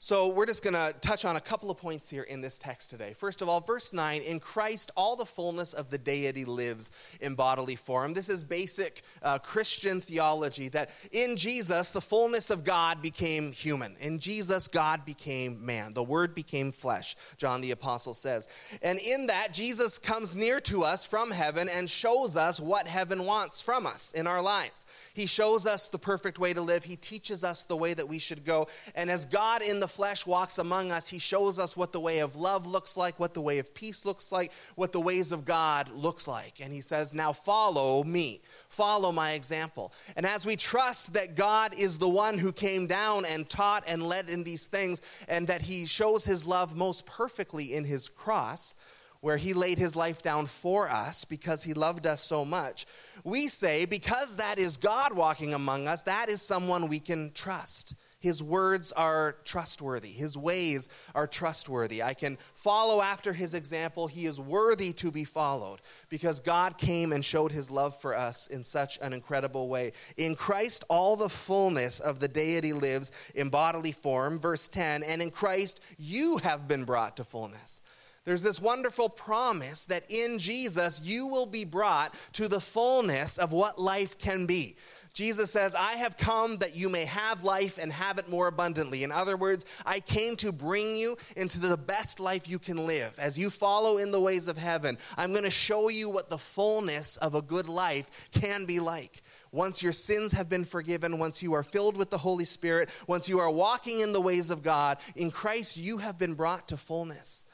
So, 0.00 0.28
we're 0.28 0.46
just 0.46 0.62
going 0.62 0.74
to 0.74 0.94
touch 1.00 1.24
on 1.24 1.34
a 1.34 1.40
couple 1.40 1.72
of 1.72 1.76
points 1.76 2.08
here 2.08 2.22
in 2.22 2.40
this 2.40 2.56
text 2.56 2.88
today. 2.88 3.14
First 3.14 3.42
of 3.42 3.48
all, 3.48 3.60
verse 3.60 3.92
9 3.92 4.22
In 4.22 4.38
Christ, 4.38 4.92
all 4.96 5.16
the 5.16 5.26
fullness 5.26 5.74
of 5.74 5.90
the 5.90 5.98
deity 5.98 6.44
lives 6.44 6.92
in 7.20 7.34
bodily 7.34 7.74
form. 7.74 8.14
This 8.14 8.28
is 8.28 8.44
basic 8.44 9.02
uh, 9.24 9.40
Christian 9.40 10.00
theology 10.00 10.68
that 10.68 10.90
in 11.10 11.34
Jesus, 11.34 11.90
the 11.90 12.00
fullness 12.00 12.48
of 12.50 12.62
God 12.62 13.02
became 13.02 13.50
human. 13.50 13.96
In 13.98 14.20
Jesus, 14.20 14.68
God 14.68 15.04
became 15.04 15.66
man. 15.66 15.94
The 15.94 16.04
Word 16.04 16.32
became 16.32 16.70
flesh, 16.70 17.16
John 17.36 17.60
the 17.60 17.72
Apostle 17.72 18.14
says. 18.14 18.46
And 18.82 19.00
in 19.00 19.26
that, 19.26 19.52
Jesus 19.52 19.98
comes 19.98 20.36
near 20.36 20.60
to 20.60 20.84
us 20.84 21.04
from 21.04 21.32
heaven 21.32 21.68
and 21.68 21.90
shows 21.90 22.36
us 22.36 22.60
what 22.60 22.86
heaven 22.86 23.24
wants 23.24 23.60
from 23.60 23.84
us 23.84 24.12
in 24.12 24.28
our 24.28 24.42
lives. 24.42 24.86
He 25.12 25.26
shows 25.26 25.66
us 25.66 25.88
the 25.88 25.98
perfect 25.98 26.38
way 26.38 26.54
to 26.54 26.62
live, 26.62 26.84
He 26.84 26.94
teaches 26.94 27.42
us 27.42 27.64
the 27.64 27.76
way 27.76 27.94
that 27.94 28.08
we 28.08 28.20
should 28.20 28.44
go. 28.44 28.68
And 28.94 29.10
as 29.10 29.24
God 29.24 29.60
in 29.60 29.80
the 29.80 29.87
the 29.88 29.94
flesh 29.94 30.26
walks 30.26 30.58
among 30.58 30.92
us, 30.92 31.08
he 31.08 31.18
shows 31.18 31.58
us 31.58 31.74
what 31.74 31.92
the 31.92 32.00
way 32.00 32.18
of 32.18 32.36
love 32.36 32.66
looks 32.66 32.94
like, 32.94 33.18
what 33.18 33.32
the 33.32 33.40
way 33.40 33.58
of 33.58 33.72
peace 33.72 34.04
looks 34.04 34.30
like, 34.30 34.52
what 34.74 34.92
the 34.92 35.00
ways 35.00 35.32
of 35.32 35.46
God 35.46 35.88
looks 35.92 36.28
like. 36.28 36.60
And 36.60 36.74
he 36.74 36.82
says, 36.82 37.14
Now 37.14 37.32
follow 37.32 38.04
me, 38.04 38.42
follow 38.68 39.12
my 39.12 39.32
example. 39.32 39.94
And 40.14 40.26
as 40.26 40.44
we 40.44 40.56
trust 40.56 41.14
that 41.14 41.36
God 41.36 41.74
is 41.74 41.96
the 41.96 42.08
one 42.08 42.36
who 42.36 42.52
came 42.52 42.86
down 42.86 43.24
and 43.24 43.48
taught 43.48 43.82
and 43.86 44.02
led 44.02 44.28
in 44.28 44.44
these 44.44 44.66
things, 44.66 45.00
and 45.26 45.46
that 45.46 45.62
he 45.62 45.86
shows 45.86 46.22
his 46.26 46.44
love 46.44 46.76
most 46.76 47.06
perfectly 47.06 47.72
in 47.72 47.84
his 47.84 48.10
cross, 48.10 48.74
where 49.22 49.38
he 49.38 49.54
laid 49.54 49.78
his 49.78 49.96
life 49.96 50.20
down 50.20 50.44
for 50.44 50.90
us 50.90 51.24
because 51.24 51.62
he 51.62 51.72
loved 51.72 52.06
us 52.06 52.22
so 52.22 52.44
much, 52.44 52.84
we 53.24 53.48
say, 53.48 53.86
because 53.86 54.36
that 54.36 54.58
is 54.58 54.76
God 54.76 55.14
walking 55.14 55.54
among 55.54 55.88
us, 55.88 56.02
that 56.02 56.28
is 56.28 56.42
someone 56.42 56.88
we 56.88 57.00
can 57.00 57.32
trust. 57.32 57.94
His 58.20 58.42
words 58.42 58.90
are 58.92 59.36
trustworthy. 59.44 60.08
His 60.08 60.36
ways 60.36 60.88
are 61.14 61.28
trustworthy. 61.28 62.02
I 62.02 62.14
can 62.14 62.36
follow 62.54 63.00
after 63.00 63.32
his 63.32 63.54
example. 63.54 64.08
He 64.08 64.26
is 64.26 64.40
worthy 64.40 64.92
to 64.94 65.12
be 65.12 65.24
followed 65.24 65.80
because 66.08 66.40
God 66.40 66.78
came 66.78 67.12
and 67.12 67.24
showed 67.24 67.52
his 67.52 67.70
love 67.70 67.96
for 67.96 68.16
us 68.16 68.48
in 68.48 68.64
such 68.64 68.98
an 69.02 69.12
incredible 69.12 69.68
way. 69.68 69.92
In 70.16 70.34
Christ, 70.34 70.84
all 70.88 71.14
the 71.14 71.28
fullness 71.28 72.00
of 72.00 72.18
the 72.18 72.28
deity 72.28 72.72
lives 72.72 73.12
in 73.36 73.50
bodily 73.50 73.92
form. 73.92 74.40
Verse 74.40 74.66
10 74.66 75.04
And 75.04 75.22
in 75.22 75.30
Christ, 75.30 75.80
you 75.96 76.38
have 76.38 76.66
been 76.66 76.84
brought 76.84 77.16
to 77.18 77.24
fullness. 77.24 77.82
There's 78.28 78.42
this 78.42 78.60
wonderful 78.60 79.08
promise 79.08 79.86
that 79.86 80.04
in 80.10 80.38
Jesus, 80.38 81.00
you 81.02 81.28
will 81.28 81.46
be 81.46 81.64
brought 81.64 82.14
to 82.32 82.46
the 82.46 82.60
fullness 82.60 83.38
of 83.38 83.52
what 83.52 83.78
life 83.78 84.18
can 84.18 84.44
be. 84.44 84.76
Jesus 85.18 85.50
says, 85.50 85.74
I 85.74 85.94
have 85.94 86.16
come 86.16 86.58
that 86.58 86.76
you 86.76 86.88
may 86.88 87.04
have 87.04 87.42
life 87.42 87.80
and 87.82 87.92
have 87.92 88.18
it 88.18 88.28
more 88.28 88.46
abundantly. 88.46 89.02
In 89.02 89.10
other 89.10 89.36
words, 89.36 89.64
I 89.84 89.98
came 89.98 90.36
to 90.36 90.52
bring 90.52 90.94
you 90.94 91.16
into 91.36 91.58
the 91.58 91.76
best 91.76 92.20
life 92.20 92.48
you 92.48 92.60
can 92.60 92.86
live. 92.86 93.18
As 93.18 93.36
you 93.36 93.50
follow 93.50 93.98
in 93.98 94.12
the 94.12 94.20
ways 94.20 94.46
of 94.46 94.56
heaven, 94.56 94.96
I'm 95.16 95.32
going 95.32 95.42
to 95.42 95.50
show 95.50 95.88
you 95.88 96.08
what 96.08 96.30
the 96.30 96.38
fullness 96.38 97.16
of 97.16 97.34
a 97.34 97.42
good 97.42 97.68
life 97.68 98.28
can 98.30 98.64
be 98.64 98.78
like. 98.78 99.24
Once 99.50 99.82
your 99.82 99.90
sins 99.90 100.30
have 100.30 100.48
been 100.48 100.64
forgiven, 100.64 101.18
once 101.18 101.42
you 101.42 101.52
are 101.52 101.64
filled 101.64 101.96
with 101.96 102.10
the 102.10 102.18
Holy 102.18 102.44
Spirit, 102.44 102.88
once 103.08 103.28
you 103.28 103.40
are 103.40 103.50
walking 103.50 103.98
in 103.98 104.12
the 104.12 104.20
ways 104.20 104.50
of 104.50 104.62
God, 104.62 104.98
in 105.16 105.32
Christ 105.32 105.76
you 105.76 105.98
have 105.98 106.16
been 106.16 106.34
brought 106.34 106.68
to 106.68 106.76
fullness. 106.76 107.44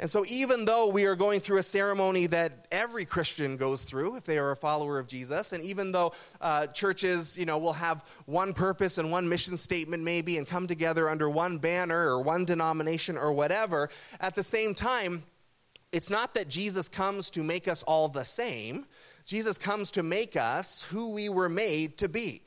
And 0.00 0.10
so, 0.10 0.24
even 0.28 0.64
though 0.64 0.88
we 0.88 1.04
are 1.04 1.14
going 1.14 1.40
through 1.40 1.58
a 1.58 1.62
ceremony 1.62 2.26
that 2.28 2.66
every 2.72 3.04
Christian 3.04 3.58
goes 3.58 3.82
through 3.82 4.16
if 4.16 4.24
they 4.24 4.38
are 4.38 4.50
a 4.50 4.56
follower 4.56 4.98
of 4.98 5.06
Jesus, 5.06 5.52
and 5.52 5.62
even 5.62 5.92
though 5.92 6.14
uh, 6.40 6.68
churches, 6.68 7.38
you 7.38 7.44
know, 7.44 7.58
will 7.58 7.74
have 7.74 8.06
one 8.24 8.54
purpose 8.54 8.96
and 8.96 9.12
one 9.12 9.28
mission 9.28 9.58
statement 9.58 10.02
maybe 10.02 10.38
and 10.38 10.48
come 10.48 10.66
together 10.66 11.10
under 11.10 11.28
one 11.28 11.58
banner 11.58 12.08
or 12.08 12.22
one 12.22 12.46
denomination 12.46 13.18
or 13.18 13.34
whatever, 13.34 13.90
at 14.20 14.34
the 14.34 14.42
same 14.42 14.74
time, 14.74 15.22
it's 15.92 16.08
not 16.08 16.32
that 16.32 16.48
Jesus 16.48 16.88
comes 16.88 17.28
to 17.32 17.44
make 17.44 17.68
us 17.68 17.82
all 17.82 18.08
the 18.08 18.24
same. 18.24 18.86
Jesus 19.26 19.58
comes 19.58 19.90
to 19.90 20.02
make 20.02 20.34
us 20.34 20.80
who 20.90 21.10
we 21.10 21.28
were 21.28 21.50
made 21.50 21.98
to 21.98 22.08
be 22.08 22.42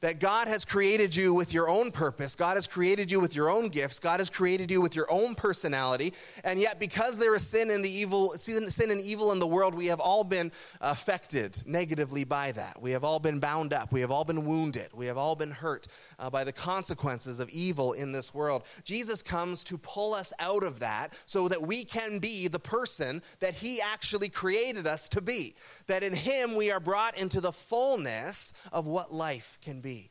that 0.00 0.20
God 0.20 0.46
has 0.46 0.64
created 0.64 1.14
you 1.14 1.34
with 1.34 1.52
your 1.52 1.68
own 1.68 1.90
purpose. 1.90 2.36
God 2.36 2.56
has 2.56 2.66
created 2.66 3.10
you 3.10 3.18
with 3.18 3.34
your 3.34 3.50
own 3.50 3.68
gifts. 3.68 3.98
God 3.98 4.20
has 4.20 4.30
created 4.30 4.70
you 4.70 4.80
with 4.80 4.94
your 4.94 5.10
own 5.10 5.34
personality. 5.34 6.14
And 6.44 6.60
yet, 6.60 6.78
because 6.78 7.18
there 7.18 7.34
is 7.34 7.46
sin 7.46 7.70
and 7.70 7.84
the 7.84 7.90
evil, 7.90 8.34
sin, 8.34 8.90
and 8.90 9.00
evil 9.00 9.32
in 9.32 9.40
the 9.40 9.46
world, 9.46 9.74
we 9.74 9.86
have 9.86 10.00
all 10.00 10.22
been 10.22 10.52
affected 10.80 11.62
negatively 11.66 12.24
by 12.24 12.52
that. 12.52 12.80
We 12.80 12.92
have 12.92 13.02
all 13.02 13.18
been 13.18 13.40
bound 13.40 13.72
up. 13.72 13.90
We 13.90 14.00
have 14.02 14.10
all 14.10 14.24
been 14.24 14.46
wounded. 14.46 14.88
We 14.92 15.06
have 15.06 15.18
all 15.18 15.34
been 15.34 15.50
hurt 15.50 15.88
uh, 16.18 16.30
by 16.30 16.44
the 16.44 16.52
consequences 16.52 17.40
of 17.40 17.50
evil 17.50 17.92
in 17.92 18.12
this 18.12 18.32
world. 18.32 18.62
Jesus 18.84 19.22
comes 19.22 19.64
to 19.64 19.78
pull 19.78 20.14
us 20.14 20.32
out 20.38 20.62
of 20.62 20.80
that 20.80 21.12
so 21.26 21.48
that 21.48 21.62
we 21.62 21.84
can 21.84 22.20
be 22.20 22.46
the 22.46 22.58
person 22.58 23.20
that 23.40 23.54
He 23.54 23.80
actually 23.80 24.28
created 24.28 24.86
us 24.86 25.08
to 25.08 25.20
be. 25.20 25.56
That 25.86 26.04
in 26.04 26.14
Him 26.14 26.54
we 26.54 26.70
are 26.70 26.80
brought 26.80 27.18
into 27.18 27.40
the 27.40 27.52
fullness 27.52 28.52
of 28.70 28.86
what 28.86 29.12
life 29.12 29.58
can 29.60 29.80
be 29.80 29.88
be. 29.88 30.10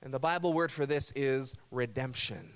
And 0.00 0.14
the 0.14 0.20
Bible 0.20 0.52
word 0.52 0.70
for 0.70 0.86
this 0.86 1.12
is 1.16 1.56
redemption. 1.72 2.50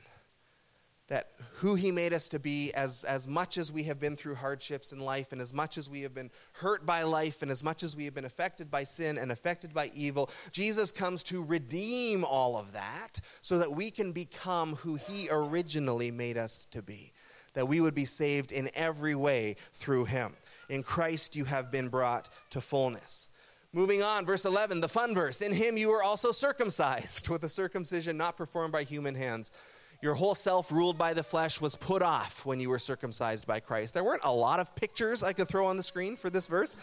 That 1.09 1.31
who 1.59 1.77
he 1.77 1.93
made 1.93 2.13
us 2.13 2.29
to 2.31 2.39
be, 2.41 2.73
as, 2.75 3.05
as 3.05 3.29
much 3.29 3.59
as 3.59 3.71
we 3.71 3.85
have 3.85 4.01
been 4.01 4.17
through 4.17 4.35
hardships 4.35 4.93
in 4.93 4.99
life, 4.99 5.33
and 5.33 5.41
as 5.41 5.55
much 5.55 5.79
as 5.79 5.89
we 5.89 6.03
have 6.03 6.13
been 6.13 6.31
hurt 6.55 6.85
by 6.85 7.05
life, 7.05 7.43
and 7.43 7.51
as 7.51 7.63
much 7.63 7.83
as 7.83 7.95
we 7.95 8.05
have 8.07 8.15
been 8.15 8.25
affected 8.25 8.71
by 8.71 8.83
sin 8.83 9.17
and 9.17 9.31
affected 9.31 9.73
by 9.73 9.91
evil, 9.95 10.31
Jesus 10.51 10.91
comes 10.91 11.23
to 11.25 11.45
redeem 11.45 12.25
all 12.25 12.57
of 12.57 12.73
that 12.73 13.21
so 13.41 13.59
that 13.59 13.71
we 13.71 13.91
can 13.91 14.11
become 14.11 14.75
who 14.77 14.97
he 14.97 15.29
originally 15.31 16.11
made 16.11 16.37
us 16.37 16.67
to 16.73 16.83
be. 16.83 17.13
That 17.55 17.69
we 17.69 17.81
would 17.81 17.95
be 17.95 18.05
saved 18.05 18.51
in 18.51 18.69
every 18.75 19.15
way 19.15 19.57
through 19.73 20.07
him. 20.07 20.35
In 20.69 20.83
Christ, 20.83 21.37
you 21.37 21.45
have 21.45 21.71
been 21.71 21.89
brought 21.89 22.29
to 22.51 22.61
fullness. 22.61 23.31
Moving 23.73 24.03
on, 24.03 24.25
verse 24.25 24.45
11, 24.45 24.81
the 24.81 24.89
fun 24.89 25.15
verse. 25.15 25.43
In 25.43 25.53
him 25.53 25.77
you 25.77 25.89
were 25.89 26.03
also 26.03 26.33
circumcised 26.33 27.29
with 27.31 27.45
a 27.45 27.49
circumcision 27.49 28.17
not 28.17 28.37
performed 28.37 28.73
by 28.73 28.85
human 28.85 29.15
hands. 29.15 29.51
Your 30.03 30.15
whole 30.15 30.35
self, 30.35 30.71
ruled 30.71 30.99
by 30.99 31.15
the 31.15 31.23
flesh, 31.23 31.61
was 31.61 31.75
put 31.75 32.03
off 32.03 32.45
when 32.45 32.61
you 32.61 32.69
were 32.69 32.79
circumcised 32.79 33.47
by 33.47 33.61
Christ. 33.61 33.95
There 33.95 34.05
weren't 34.05 34.25
a 34.25 34.33
lot 34.33 34.61
of 34.61 34.75
pictures 34.75 35.23
I 35.23 35.33
could 35.33 35.49
throw 35.49 35.67
on 35.67 35.77
the 35.77 35.83
screen 35.83 36.17
for 36.17 36.29
this 36.29 36.47
verse. 36.47 36.77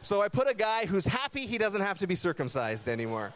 So 0.00 0.20
I 0.20 0.28
put 0.28 0.50
a 0.50 0.54
guy 0.54 0.86
who's 0.86 1.06
happy 1.06 1.46
he 1.46 1.58
doesn't 1.58 1.80
have 1.80 1.98
to 2.00 2.06
be 2.06 2.14
circumcised 2.14 2.88
anymore. 2.88 3.32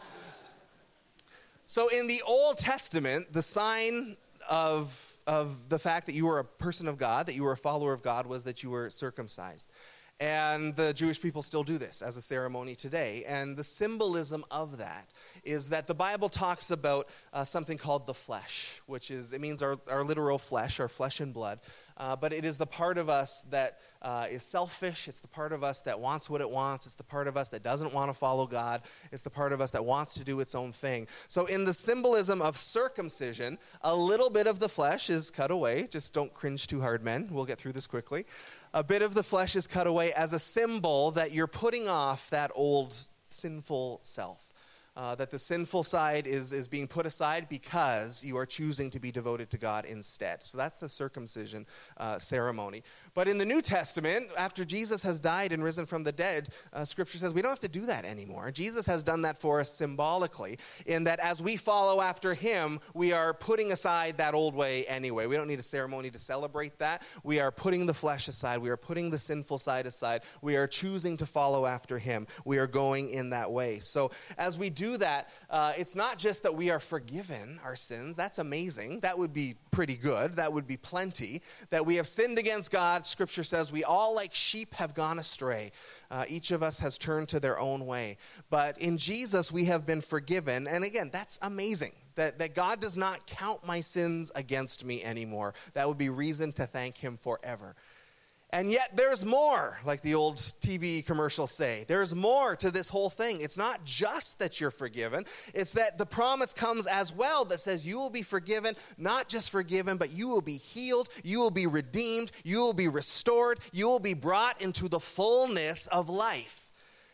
So 1.66 1.88
in 1.88 2.08
the 2.08 2.20
Old 2.26 2.58
Testament, 2.58 3.32
the 3.32 3.42
sign 3.42 4.16
of, 4.49 5.16
of 5.26 5.68
the 5.68 5.78
fact 5.78 6.06
that 6.06 6.14
you 6.14 6.26
were 6.26 6.40
a 6.40 6.44
person 6.44 6.88
of 6.88 6.99
God, 6.99 7.26
that 7.26 7.37
you 7.37 7.44
were 7.44 7.52
a 7.52 7.56
follower 7.56 7.92
of 7.92 8.02
God, 8.02 8.26
was 8.26 8.42
that 8.44 8.64
you 8.64 8.70
were 8.70 8.90
circumcised. 8.90 9.70
And 10.20 10.76
the 10.76 10.92
Jewish 10.92 11.18
people 11.18 11.42
still 11.42 11.62
do 11.62 11.78
this 11.78 12.02
as 12.02 12.18
a 12.18 12.22
ceremony 12.22 12.74
today. 12.74 13.24
And 13.26 13.56
the 13.56 13.64
symbolism 13.64 14.44
of 14.50 14.76
that 14.76 15.14
is 15.44 15.70
that 15.70 15.86
the 15.86 15.94
Bible 15.94 16.28
talks 16.28 16.70
about 16.70 17.08
uh, 17.32 17.42
something 17.44 17.78
called 17.78 18.06
the 18.06 18.12
flesh, 18.12 18.82
which 18.84 19.10
is, 19.10 19.32
it 19.32 19.40
means 19.40 19.62
our, 19.62 19.78
our 19.88 20.04
literal 20.04 20.36
flesh, 20.36 20.78
our 20.78 20.88
flesh 20.88 21.20
and 21.20 21.32
blood. 21.32 21.58
Uh, 22.00 22.16
but 22.16 22.32
it 22.32 22.46
is 22.46 22.56
the 22.56 22.66
part 22.66 22.96
of 22.96 23.10
us 23.10 23.44
that 23.50 23.78
uh, 24.00 24.26
is 24.30 24.42
selfish. 24.42 25.06
It's 25.06 25.20
the 25.20 25.28
part 25.28 25.52
of 25.52 25.62
us 25.62 25.82
that 25.82 26.00
wants 26.00 26.30
what 26.30 26.40
it 26.40 26.50
wants. 26.50 26.86
It's 26.86 26.94
the 26.94 27.04
part 27.04 27.28
of 27.28 27.36
us 27.36 27.50
that 27.50 27.62
doesn't 27.62 27.92
want 27.92 28.08
to 28.08 28.14
follow 28.14 28.46
God. 28.46 28.80
It's 29.12 29.22
the 29.22 29.28
part 29.28 29.52
of 29.52 29.60
us 29.60 29.70
that 29.72 29.84
wants 29.84 30.14
to 30.14 30.24
do 30.24 30.40
its 30.40 30.54
own 30.54 30.72
thing. 30.72 31.08
So, 31.28 31.44
in 31.44 31.66
the 31.66 31.74
symbolism 31.74 32.40
of 32.40 32.56
circumcision, 32.56 33.58
a 33.82 33.94
little 33.94 34.30
bit 34.30 34.46
of 34.46 34.60
the 34.60 34.68
flesh 34.68 35.10
is 35.10 35.30
cut 35.30 35.50
away. 35.50 35.88
Just 35.90 36.14
don't 36.14 36.32
cringe 36.32 36.66
too 36.68 36.80
hard, 36.80 37.02
men. 37.04 37.28
We'll 37.30 37.44
get 37.44 37.58
through 37.58 37.74
this 37.74 37.86
quickly. 37.86 38.24
A 38.72 38.84
bit 38.84 39.02
of 39.02 39.14
the 39.14 39.22
flesh 39.22 39.56
is 39.56 39.66
cut 39.66 39.86
away 39.86 40.12
as 40.12 40.32
a 40.32 40.38
symbol 40.38 41.10
that 41.12 41.32
you're 41.32 41.48
putting 41.48 41.88
off 41.88 42.30
that 42.30 42.52
old 42.54 42.94
sinful 43.28 44.00
self 44.02 44.50
uh, 44.96 45.14
that 45.14 45.30
the 45.30 45.38
sinful 45.38 45.82
side 45.82 46.26
is, 46.26 46.52
is 46.52 46.68
being 46.68 46.86
put 46.86 47.06
aside 47.06 47.48
because 47.48 48.24
you 48.24 48.36
are 48.36 48.46
choosing 48.46 48.90
to 48.90 49.00
be 49.00 49.10
devoted 49.10 49.50
to 49.50 49.58
God 49.58 49.84
instead. 49.84 50.44
So 50.44 50.58
that's 50.58 50.78
the 50.78 50.88
circumcision 50.88 51.66
uh, 51.96 52.18
ceremony. 52.18 52.82
But 53.14 53.29
in 53.29 53.38
the 53.38 53.47
New 53.47 53.62
Testament, 53.62 54.29
after 54.37 54.64
Jesus 54.64 55.02
has 55.02 55.21
died 55.21 55.52
and 55.52 55.62
risen 55.62 55.87
from 55.87 56.05
the 56.05 56.12
dead, 56.12 56.50
uh, 56.73 56.85
Scripture 56.85 57.19
says 57.19 57.35
we 57.35 57.43
don't 57.43 57.50
have 57.50 57.61
to 57.61 57.69
do 57.69 57.87
that 57.87 58.05
anymore. 58.05 58.50
Jesus 58.50 58.87
has 58.87 59.02
done 59.02 59.23
that 59.23 59.38
for 59.38 59.61
us 59.61 59.73
symbolically, 59.73 60.59
in 60.87 61.05
that 61.05 61.21
as 61.21 61.43
we 61.43 61.57
follow 61.57 62.00
after 62.00 62.35
him, 62.35 62.81
we 62.95 63.12
are 63.12 63.35
putting 63.35 63.73
aside 63.73 64.19
that 64.19 64.35
old 64.35 64.55
way 64.55 64.87
anyway. 64.87 65.26
We 65.26 65.37
don't 65.37 65.49
need 65.49 65.59
a 65.59 65.62
ceremony 65.62 66.11
to 66.11 66.19
celebrate 66.19 66.79
that. 66.79 67.02
We 67.23 67.40
are 67.40 67.50
putting 67.50 67.87
the 67.87 67.95
flesh 67.95 68.29
aside, 68.29 68.59
we 68.59 68.71
are 68.71 68.76
putting 68.76 69.11
the 69.11 69.19
sinful 69.19 69.59
side 69.59 69.87
aside. 69.87 70.23
We 70.43 70.57
are 70.57 70.67
choosing 70.67 71.17
to 71.19 71.26
follow 71.26 71.67
after 71.67 71.99
him. 71.99 72.26
We 72.45 72.59
are 72.59 72.67
going 72.67 73.11
in 73.11 73.31
that 73.31 73.50
way. 73.50 73.81
So 73.81 74.11
as 74.38 74.59
we 74.59 74.71
do 74.71 74.97
that, 74.99 75.31
uh, 75.49 75.73
it's 75.76 75.95
not 75.95 76.19
just 76.19 76.43
that 76.45 76.55
we 76.55 76.71
are 76.71 76.81
forgiven 76.81 77.61
our 77.64 77.76
sins. 77.76 78.17
That's 78.17 78.38
amazing. 78.38 79.00
That 79.00 79.19
would 79.19 79.33
be 79.33 79.57
pretty 79.71 79.97
good. 79.97 80.35
That 80.35 80.52
would 80.52 80.67
be 80.67 80.76
plenty. 80.76 81.43
That 81.71 81.87
we 81.87 81.97
have 81.97 82.07
sinned 82.07 82.38
against 82.38 82.71
God. 82.71 83.05
Scripture 83.11 83.45
says 83.45 83.71
we 83.71 83.85
all, 83.85 84.14
like 84.14 84.35
sheep, 84.35 84.75
have 84.75 84.95
gone 84.95 85.19
astray. 85.19 85.73
Uh, 86.11 86.25
each 86.29 86.50
of 86.50 86.62
us 86.62 86.79
has 86.79 86.97
turned 86.97 87.29
to 87.29 87.40
their 87.40 87.59
own 87.59 87.87
way. 87.87 88.17
But 88.49 88.79
in 88.79 88.97
Jesus, 88.97 89.52
we 89.52 89.67
have 89.67 89.87
been 89.87 90.00
forgiven. 90.00 90.67
And 90.67 90.85
again, 90.85 91.11
that's 91.12 91.38
amazing. 91.43 91.93
That, 92.17 92.38
that 92.38 92.55
God 92.55 92.81
does 92.81 92.97
not 92.97 93.26
count 93.26 93.64
my 93.64 93.81
sins 93.81 94.33
against 94.35 94.85
me 94.85 95.02
anymore. 95.02 95.55
That 95.75 95.88
would 95.88 95.99
be 95.99 96.09
reason 96.09 96.52
to 96.52 96.67
thank 96.67 96.97
Him 96.97 97.17
forever. 97.17 97.76
And 98.52 98.71
yet 98.71 98.97
there's 98.97 99.25
more, 99.25 99.78
like 99.85 100.02
the 100.02 100.14
old 100.14 100.37
TV 100.37 101.07
commercials 101.07 101.52
say. 101.52 101.85
There's 101.87 102.14
more 102.14 102.57
to 102.57 102.71
this 102.71 102.88
whole 102.88 103.09
thing. 103.09 103.40
It's 103.40 103.57
not 103.57 103.85
just 103.85 104.40
that 104.40 104.61
you're 104.61 104.73
forgiven, 104.73 105.25
it's 105.54 105.73
that 105.75 105.99
the 105.99 106.07
promise 106.07 106.52
comes 106.52 106.87
as 106.87 107.14
well 107.14 107.45
that 107.47 107.61
says 107.61 107.87
you 107.87 107.97
will 107.97 108.11
be 108.11 108.23
forgiven, 108.23 108.75
not 108.99 109.28
just 109.28 109.50
forgiven, 109.50 109.99
but 109.99 110.12
you 110.12 110.28
will 110.28 110.40
be 110.40 110.57
healed, 110.57 111.09
you 111.23 111.38
will 111.38 111.52
be 111.52 111.66
redeemed, 111.66 112.33
you 112.42 112.59
will 112.59 112.75
be 112.75 112.88
restored, 112.88 113.61
you 113.73 113.87
will 113.87 114.00
be 114.00 114.14
brought 114.14 114.61
into 114.61 114.88
the 114.88 115.00
fullness 115.00 115.87
of 115.87 116.09
life. 116.09 116.71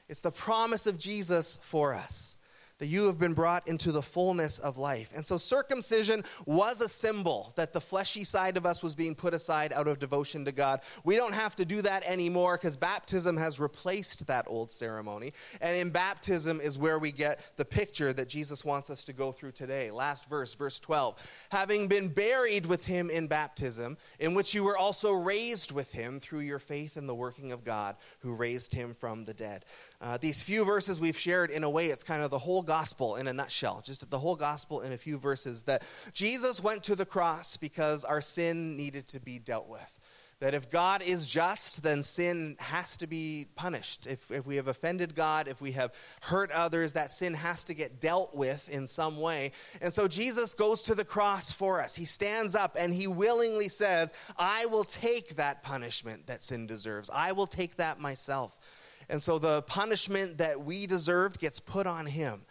It's 0.09 0.21
the 0.21 0.31
promise 0.31 0.87
of 0.87 0.99
Jesus 0.99 1.59
for 1.63 1.95
us 1.95 2.36
that 2.79 2.87
you 2.87 3.07
have 3.07 3.19
been 3.19 3.35
brought 3.35 3.67
into 3.67 3.93
the 3.93 4.03
fullness 4.03 4.59
of 4.59 4.77
life. 4.79 5.13
And 5.15 5.27
so 5.27 5.39
circumcision 5.39 6.25
was 6.45 6.81
a 6.81 6.89
symbol 6.89 7.53
that 7.57 7.73
the 7.73 7.81
fleshy 7.81 8.25
side 8.25 8.57
of 8.57 8.67
us 8.67 8.83
was 8.83 8.95
being 8.95 9.15
put 9.15 9.35
aside 9.35 9.73
out 9.73 9.89
of 9.89 9.99
devotion 9.99 10.45
to 10.45 10.53
God. 10.53 10.81
We 11.05 11.17
don't 11.17 11.35
have 11.35 11.57
to 11.57 11.65
do 11.65 11.83
that 11.83 12.05
anymore 12.05 12.57
because 12.57 12.77
baptism 12.77 13.37
has 13.37 13.59
replaced 13.59 14.27
that 14.27 14.47
old 14.49 14.71
ceremony. 14.71 15.33
And 15.61 15.77
in 15.77 15.91
baptism 15.91 16.61
is 16.61 16.79
where 16.79 16.99
we 16.99 17.13
get 17.13 17.41
the 17.57 17.65
picture 17.65 18.13
that 18.13 18.29
Jesus 18.29 18.65
wants 18.65 18.91
us 18.91 19.05
to 19.05 19.13
go 19.13 19.33
through 19.33 19.53
today. 19.53 19.91
Last 19.91 20.29
verse, 20.29 20.55
verse 20.55 20.79
12. 20.79 21.15
Having 21.51 21.89
been 21.89 22.09
buried 22.09 22.67
with 22.67 22.85
him 22.85 23.11
in 23.11 23.27
baptism, 23.27 23.97
in 24.19 24.35
which 24.35 24.55
you 24.55 24.65
were 24.65 24.77
also 24.77 25.13
raised 25.13 25.73
with 25.73 25.93
him 25.93 26.21
through 26.21 26.41
your 26.41 26.59
faith 26.59 26.97
in 26.97 27.07
the 27.07 27.15
working 27.15 27.53
of 27.53 27.65
God 27.65 27.97
who 28.21 28.35
raised 28.35 28.75
him 28.75 28.95
from 28.95 29.25
the 29.25 29.35
dead. 29.35 29.65
Uh, 30.01 30.19
these 30.19 30.43
few 30.43 30.65
verses 30.65 31.01
we've 31.01 31.19
shared, 31.19 31.51
in 31.51 31.65
a 31.65 31.71
way, 31.71 31.87
it's 31.87 32.05
kind 32.05 32.23
of 32.23 32.31
the 32.31 32.39
whole 32.39 32.63
gospel 32.63 33.17
in 33.17 33.27
a 33.27 33.33
nutshell, 33.33 33.83
just 33.85 34.09
the 34.11 34.19
whole 34.19 34.37
gospel 34.37 34.83
in 34.83 34.93
a 34.93 34.99
few 34.99 35.19
verses. 35.19 35.63
That 35.63 35.83
Jesus 36.13 36.63
went 36.63 36.85
to 36.85 36.95
the 36.95 37.07
cross 37.07 37.57
because 37.57 38.05
our 38.05 38.21
sin 38.21 38.77
needed 38.77 39.07
to 39.09 39.21
be 39.21 39.39
dealt 39.39 39.69
with. 39.69 39.99
That 40.39 40.53
if 40.53 40.71
God 40.71 41.01
is 41.01 41.27
just, 41.27 41.83
then 41.83 42.03
sin 42.03 42.57
has 42.59 42.99
to 42.99 43.07
be 43.07 43.47
punished. 43.57 44.07
If, 44.07 44.31
if 44.31 44.47
we 44.47 44.57
have 44.57 44.69
offended 44.69 45.15
God, 45.15 45.49
if 45.49 45.63
we 45.63 45.73
have 45.73 45.95
hurt 46.21 46.51
others, 46.51 46.93
that 46.93 47.11
sin 47.11 47.33
has 47.33 47.65
to 47.65 47.75
get 47.75 48.03
dealt 48.03 48.35
with 48.35 48.69
in 48.69 48.87
some 48.87 49.19
way. 49.19 49.53
And 49.81 49.95
so 49.95 50.07
Jesus 50.07 50.55
goes 50.55 50.83
to 50.83 50.95
the 50.95 51.07
cross 51.07 51.51
for 51.51 51.81
us. 51.81 51.95
He 51.95 52.05
stands 52.05 52.55
up 52.55 52.77
and 52.79 52.93
he 52.93 53.07
willingly 53.07 53.71
says, 53.71 54.13
I 54.37 54.67
will 54.67 54.85
take 54.85 55.37
that 55.37 55.63
punishment 55.63 56.27
that 56.27 56.43
sin 56.43 56.67
deserves, 56.67 57.09
I 57.09 57.33
will 57.33 57.47
take 57.47 57.77
that 57.77 57.99
myself. 57.99 58.59
And 59.09 59.23
so 59.23 59.39
the 59.39 59.63
punishment 59.63 60.39
that 60.39 60.65
we 60.65 60.87
deserved 60.87 61.41
gets 61.41 61.61
put 61.61 61.87
on 61.87 62.07
him. 62.07 62.43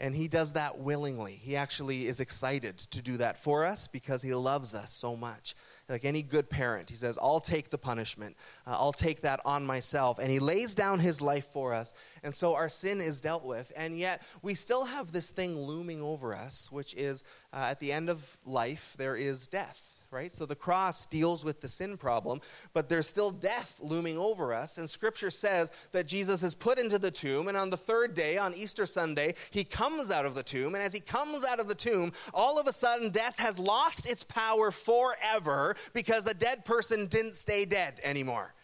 And 0.00 0.14
he 0.14 0.28
does 0.28 0.52
that 0.52 0.78
willingly. 0.78 1.32
He 1.32 1.56
actually 1.56 2.06
is 2.06 2.20
excited 2.20 2.78
to 2.78 3.02
do 3.02 3.16
that 3.16 3.36
for 3.36 3.64
us 3.64 3.88
because 3.88 4.22
he 4.22 4.32
loves 4.32 4.72
us 4.72 4.92
so 4.92 5.16
much. 5.16 5.56
Like 5.88 6.04
any 6.04 6.22
good 6.22 6.48
parent, 6.48 6.88
he 6.88 6.94
says, 6.94 7.18
I'll 7.20 7.40
take 7.40 7.70
the 7.70 7.78
punishment. 7.78 8.36
Uh, 8.64 8.76
I'll 8.78 8.92
take 8.92 9.22
that 9.22 9.40
on 9.44 9.66
myself. 9.66 10.20
And 10.20 10.30
he 10.30 10.38
lays 10.38 10.76
down 10.76 11.00
his 11.00 11.20
life 11.20 11.46
for 11.46 11.74
us. 11.74 11.94
And 12.22 12.32
so 12.32 12.54
our 12.54 12.68
sin 12.68 13.00
is 13.00 13.20
dealt 13.20 13.44
with. 13.44 13.72
And 13.76 13.98
yet 13.98 14.22
we 14.40 14.54
still 14.54 14.84
have 14.84 15.10
this 15.10 15.30
thing 15.30 15.58
looming 15.58 16.00
over 16.00 16.32
us, 16.32 16.70
which 16.70 16.94
is 16.94 17.24
uh, 17.52 17.66
at 17.70 17.80
the 17.80 17.90
end 17.90 18.08
of 18.08 18.38
life, 18.46 18.94
there 18.98 19.16
is 19.16 19.48
death 19.48 19.97
right? 20.10 20.32
So 20.32 20.46
the 20.46 20.54
cross 20.54 21.06
deals 21.06 21.44
with 21.44 21.60
the 21.60 21.68
sin 21.68 21.96
problem, 21.96 22.40
but 22.72 22.88
there's 22.88 23.06
still 23.06 23.30
death 23.30 23.78
looming 23.82 24.16
over 24.16 24.54
us. 24.54 24.78
And 24.78 24.88
scripture 24.88 25.30
says 25.30 25.70
that 25.92 26.06
Jesus 26.06 26.42
is 26.42 26.54
put 26.54 26.78
into 26.78 26.98
the 26.98 27.10
tomb, 27.10 27.48
and 27.48 27.56
on 27.56 27.70
the 27.70 27.76
third 27.76 28.14
day, 28.14 28.38
on 28.38 28.54
Easter 28.54 28.86
Sunday, 28.86 29.34
he 29.50 29.64
comes 29.64 30.10
out 30.10 30.24
of 30.24 30.34
the 30.34 30.42
tomb. 30.42 30.74
And 30.74 30.82
as 30.82 30.92
he 30.92 31.00
comes 31.00 31.44
out 31.44 31.60
of 31.60 31.68
the 31.68 31.74
tomb, 31.74 32.12
all 32.32 32.58
of 32.58 32.66
a 32.66 32.72
sudden, 32.72 33.10
death 33.10 33.38
has 33.38 33.58
lost 33.58 34.10
its 34.10 34.24
power 34.24 34.70
forever 34.70 35.76
because 35.92 36.24
the 36.24 36.34
dead 36.34 36.64
person 36.64 37.06
didn't 37.06 37.36
stay 37.36 37.64
dead 37.64 38.00
anymore. 38.02 38.54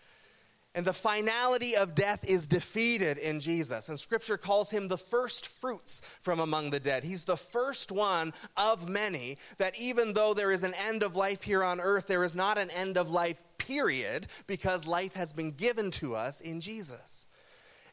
And 0.74 0.84
the 0.84 0.92
finality 0.92 1.76
of 1.76 1.94
death 1.94 2.24
is 2.28 2.48
defeated 2.48 3.16
in 3.16 3.38
Jesus. 3.38 3.88
And 3.88 3.98
scripture 3.98 4.36
calls 4.36 4.70
him 4.70 4.88
the 4.88 4.98
first 4.98 5.46
fruits 5.46 6.02
from 6.20 6.40
among 6.40 6.70
the 6.70 6.80
dead. 6.80 7.04
He's 7.04 7.24
the 7.24 7.36
first 7.36 7.92
one 7.92 8.32
of 8.56 8.88
many 8.88 9.38
that 9.58 9.78
even 9.78 10.14
though 10.14 10.34
there 10.34 10.50
is 10.50 10.64
an 10.64 10.74
end 10.74 11.04
of 11.04 11.14
life 11.14 11.42
here 11.42 11.62
on 11.62 11.80
earth, 11.80 12.06
there 12.06 12.24
is 12.24 12.34
not 12.34 12.58
an 12.58 12.70
end 12.70 12.96
of 12.96 13.08
life, 13.08 13.42
period, 13.58 14.26
because 14.48 14.84
life 14.84 15.14
has 15.14 15.32
been 15.32 15.52
given 15.52 15.92
to 15.92 16.16
us 16.16 16.40
in 16.40 16.60
Jesus. 16.60 17.28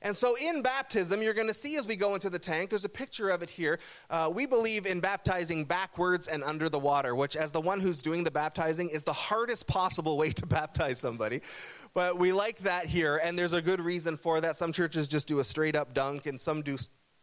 And 0.01 0.17
so 0.17 0.36
in 0.36 0.62
baptism, 0.62 1.22
you're 1.22 1.36
going 1.36 1.48
to 1.48 1.53
see 1.53 1.75
as 1.77 1.86
we 1.86 1.96
go 1.96 2.15
into 2.15 2.29
the 2.29 2.39
tank, 2.39 2.70
there's 2.70 2.86
a 2.86 2.89
picture 2.89 3.29
of 3.29 3.43
it 3.43 3.50
here. 3.50 3.79
Uh, 4.10 4.31
we 4.34 4.46
believe 4.48 4.88
in 4.88 5.00
baptizing 5.00 5.63
backwards 5.63 6.27
and 6.27 6.43
under 6.43 6.70
the 6.70 6.79
water, 6.79 7.15
which, 7.15 7.36
as 7.36 7.51
the 7.51 7.62
one 7.62 7.79
who's 7.79 8.01
doing 8.01 8.24
the 8.24 8.31
baptizing, 8.31 8.89
is 8.89 9.03
the 9.03 9.13
hardest 9.13 9.67
possible 9.67 10.17
way 10.17 10.31
to 10.31 10.46
baptize 10.48 11.00
somebody. 11.00 11.41
But 11.93 12.17
we 12.17 12.31
like 12.34 12.60
that 12.60 12.86
here, 12.86 13.22
and 13.24 13.38
there's 13.38 13.53
a 13.53 13.62
good 13.62 13.79
reason 13.79 14.17
for 14.17 14.41
that. 14.41 14.55
Some 14.55 14.72
churches 14.72 15.08
just 15.08 15.27
do 15.27 15.39
a 15.39 15.43
straight 15.43 15.75
up 15.75 15.93
dunk, 15.93 16.25
and 16.25 16.41
some 16.41 16.63
do 16.63 16.77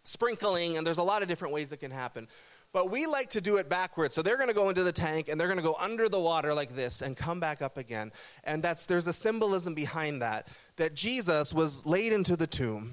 sprinkling, 0.05 0.77
and 0.77 0.87
there's 0.87 0.99
a 0.99 1.03
lot 1.03 1.23
of 1.23 1.29
different 1.29 1.55
ways 1.55 1.73
it 1.73 1.79
can 1.79 1.91
happen. 1.91 2.29
But 2.73 2.91
we 2.91 3.07
like 3.07 3.31
to 3.31 3.41
do 3.41 3.57
it 3.57 3.69
backwards. 3.69 4.15
So 4.15 4.21
they're 4.21 4.37
going 4.37 4.49
to 4.49 4.55
go 4.55 4.69
into 4.69 4.83
the 4.83 4.93
tank 4.93 5.29
and 5.29 5.41
they're 5.41 5.49
going 5.49 5.59
to 5.59 5.65
go 5.65 5.77
under 5.81 6.09
the 6.09 6.21
water 6.21 6.53
like 6.53 6.77
this 6.77 7.01
and 7.03 7.17
come 7.17 7.41
back 7.41 7.63
up 7.63 7.79
again. 7.79 8.13
And 8.45 8.63
that's 8.63 8.85
there's 8.87 9.07
a 9.07 9.13
symbolism 9.13 9.75
behind 9.75 10.21
that 10.23 10.49
that 10.77 10.95
Jesus 10.95 11.55
was 11.55 11.87
laid 11.87 12.13
into 12.13 12.37
the 12.37 12.47
tomb 12.47 12.93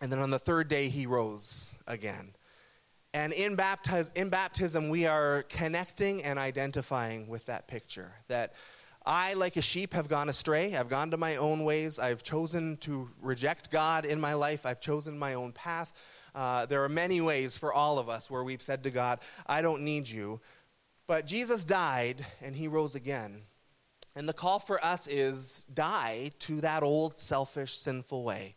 and 0.00 0.12
then 0.12 0.18
on 0.18 0.30
the 0.30 0.38
third 0.38 0.68
day 0.68 0.88
he 0.88 1.06
rose 1.06 1.74
again. 1.86 2.32
And 3.14 3.32
in, 3.32 3.58
in 4.14 4.28
baptism, 4.28 4.90
we 4.90 5.06
are 5.06 5.44
connecting 5.44 6.22
and 6.22 6.38
identifying 6.38 7.28
with 7.28 7.46
that 7.46 7.66
picture. 7.66 8.12
That 8.28 8.52
I, 9.06 9.32
like 9.34 9.56
a 9.56 9.62
sheep, 9.62 9.94
have 9.94 10.08
gone 10.08 10.28
astray. 10.28 10.76
I've 10.76 10.90
gone 10.90 11.10
to 11.12 11.16
my 11.16 11.36
own 11.36 11.64
ways. 11.64 11.98
I've 11.98 12.22
chosen 12.22 12.76
to 12.78 13.08
reject 13.22 13.70
God 13.70 14.04
in 14.04 14.20
my 14.20 14.34
life. 14.34 14.66
I've 14.66 14.80
chosen 14.80 15.18
my 15.18 15.32
own 15.32 15.52
path. 15.52 15.92
Uh, 16.36 16.66
there 16.66 16.84
are 16.84 16.88
many 16.88 17.22
ways 17.22 17.56
for 17.56 17.72
all 17.72 17.98
of 17.98 18.10
us 18.10 18.30
where 18.30 18.44
we've 18.44 18.60
said 18.60 18.82
to 18.82 18.90
God, 18.90 19.20
I 19.46 19.62
don't 19.62 19.82
need 19.82 20.06
you. 20.08 20.40
But 21.06 21.26
Jesus 21.26 21.64
died 21.64 22.26
and 22.42 22.54
he 22.54 22.68
rose 22.68 22.94
again. 22.94 23.42
And 24.14 24.28
the 24.28 24.34
call 24.34 24.58
for 24.58 24.84
us 24.84 25.06
is 25.06 25.64
die 25.72 26.30
to 26.40 26.60
that 26.60 26.82
old, 26.82 27.18
selfish, 27.18 27.76
sinful 27.76 28.22
way 28.22 28.54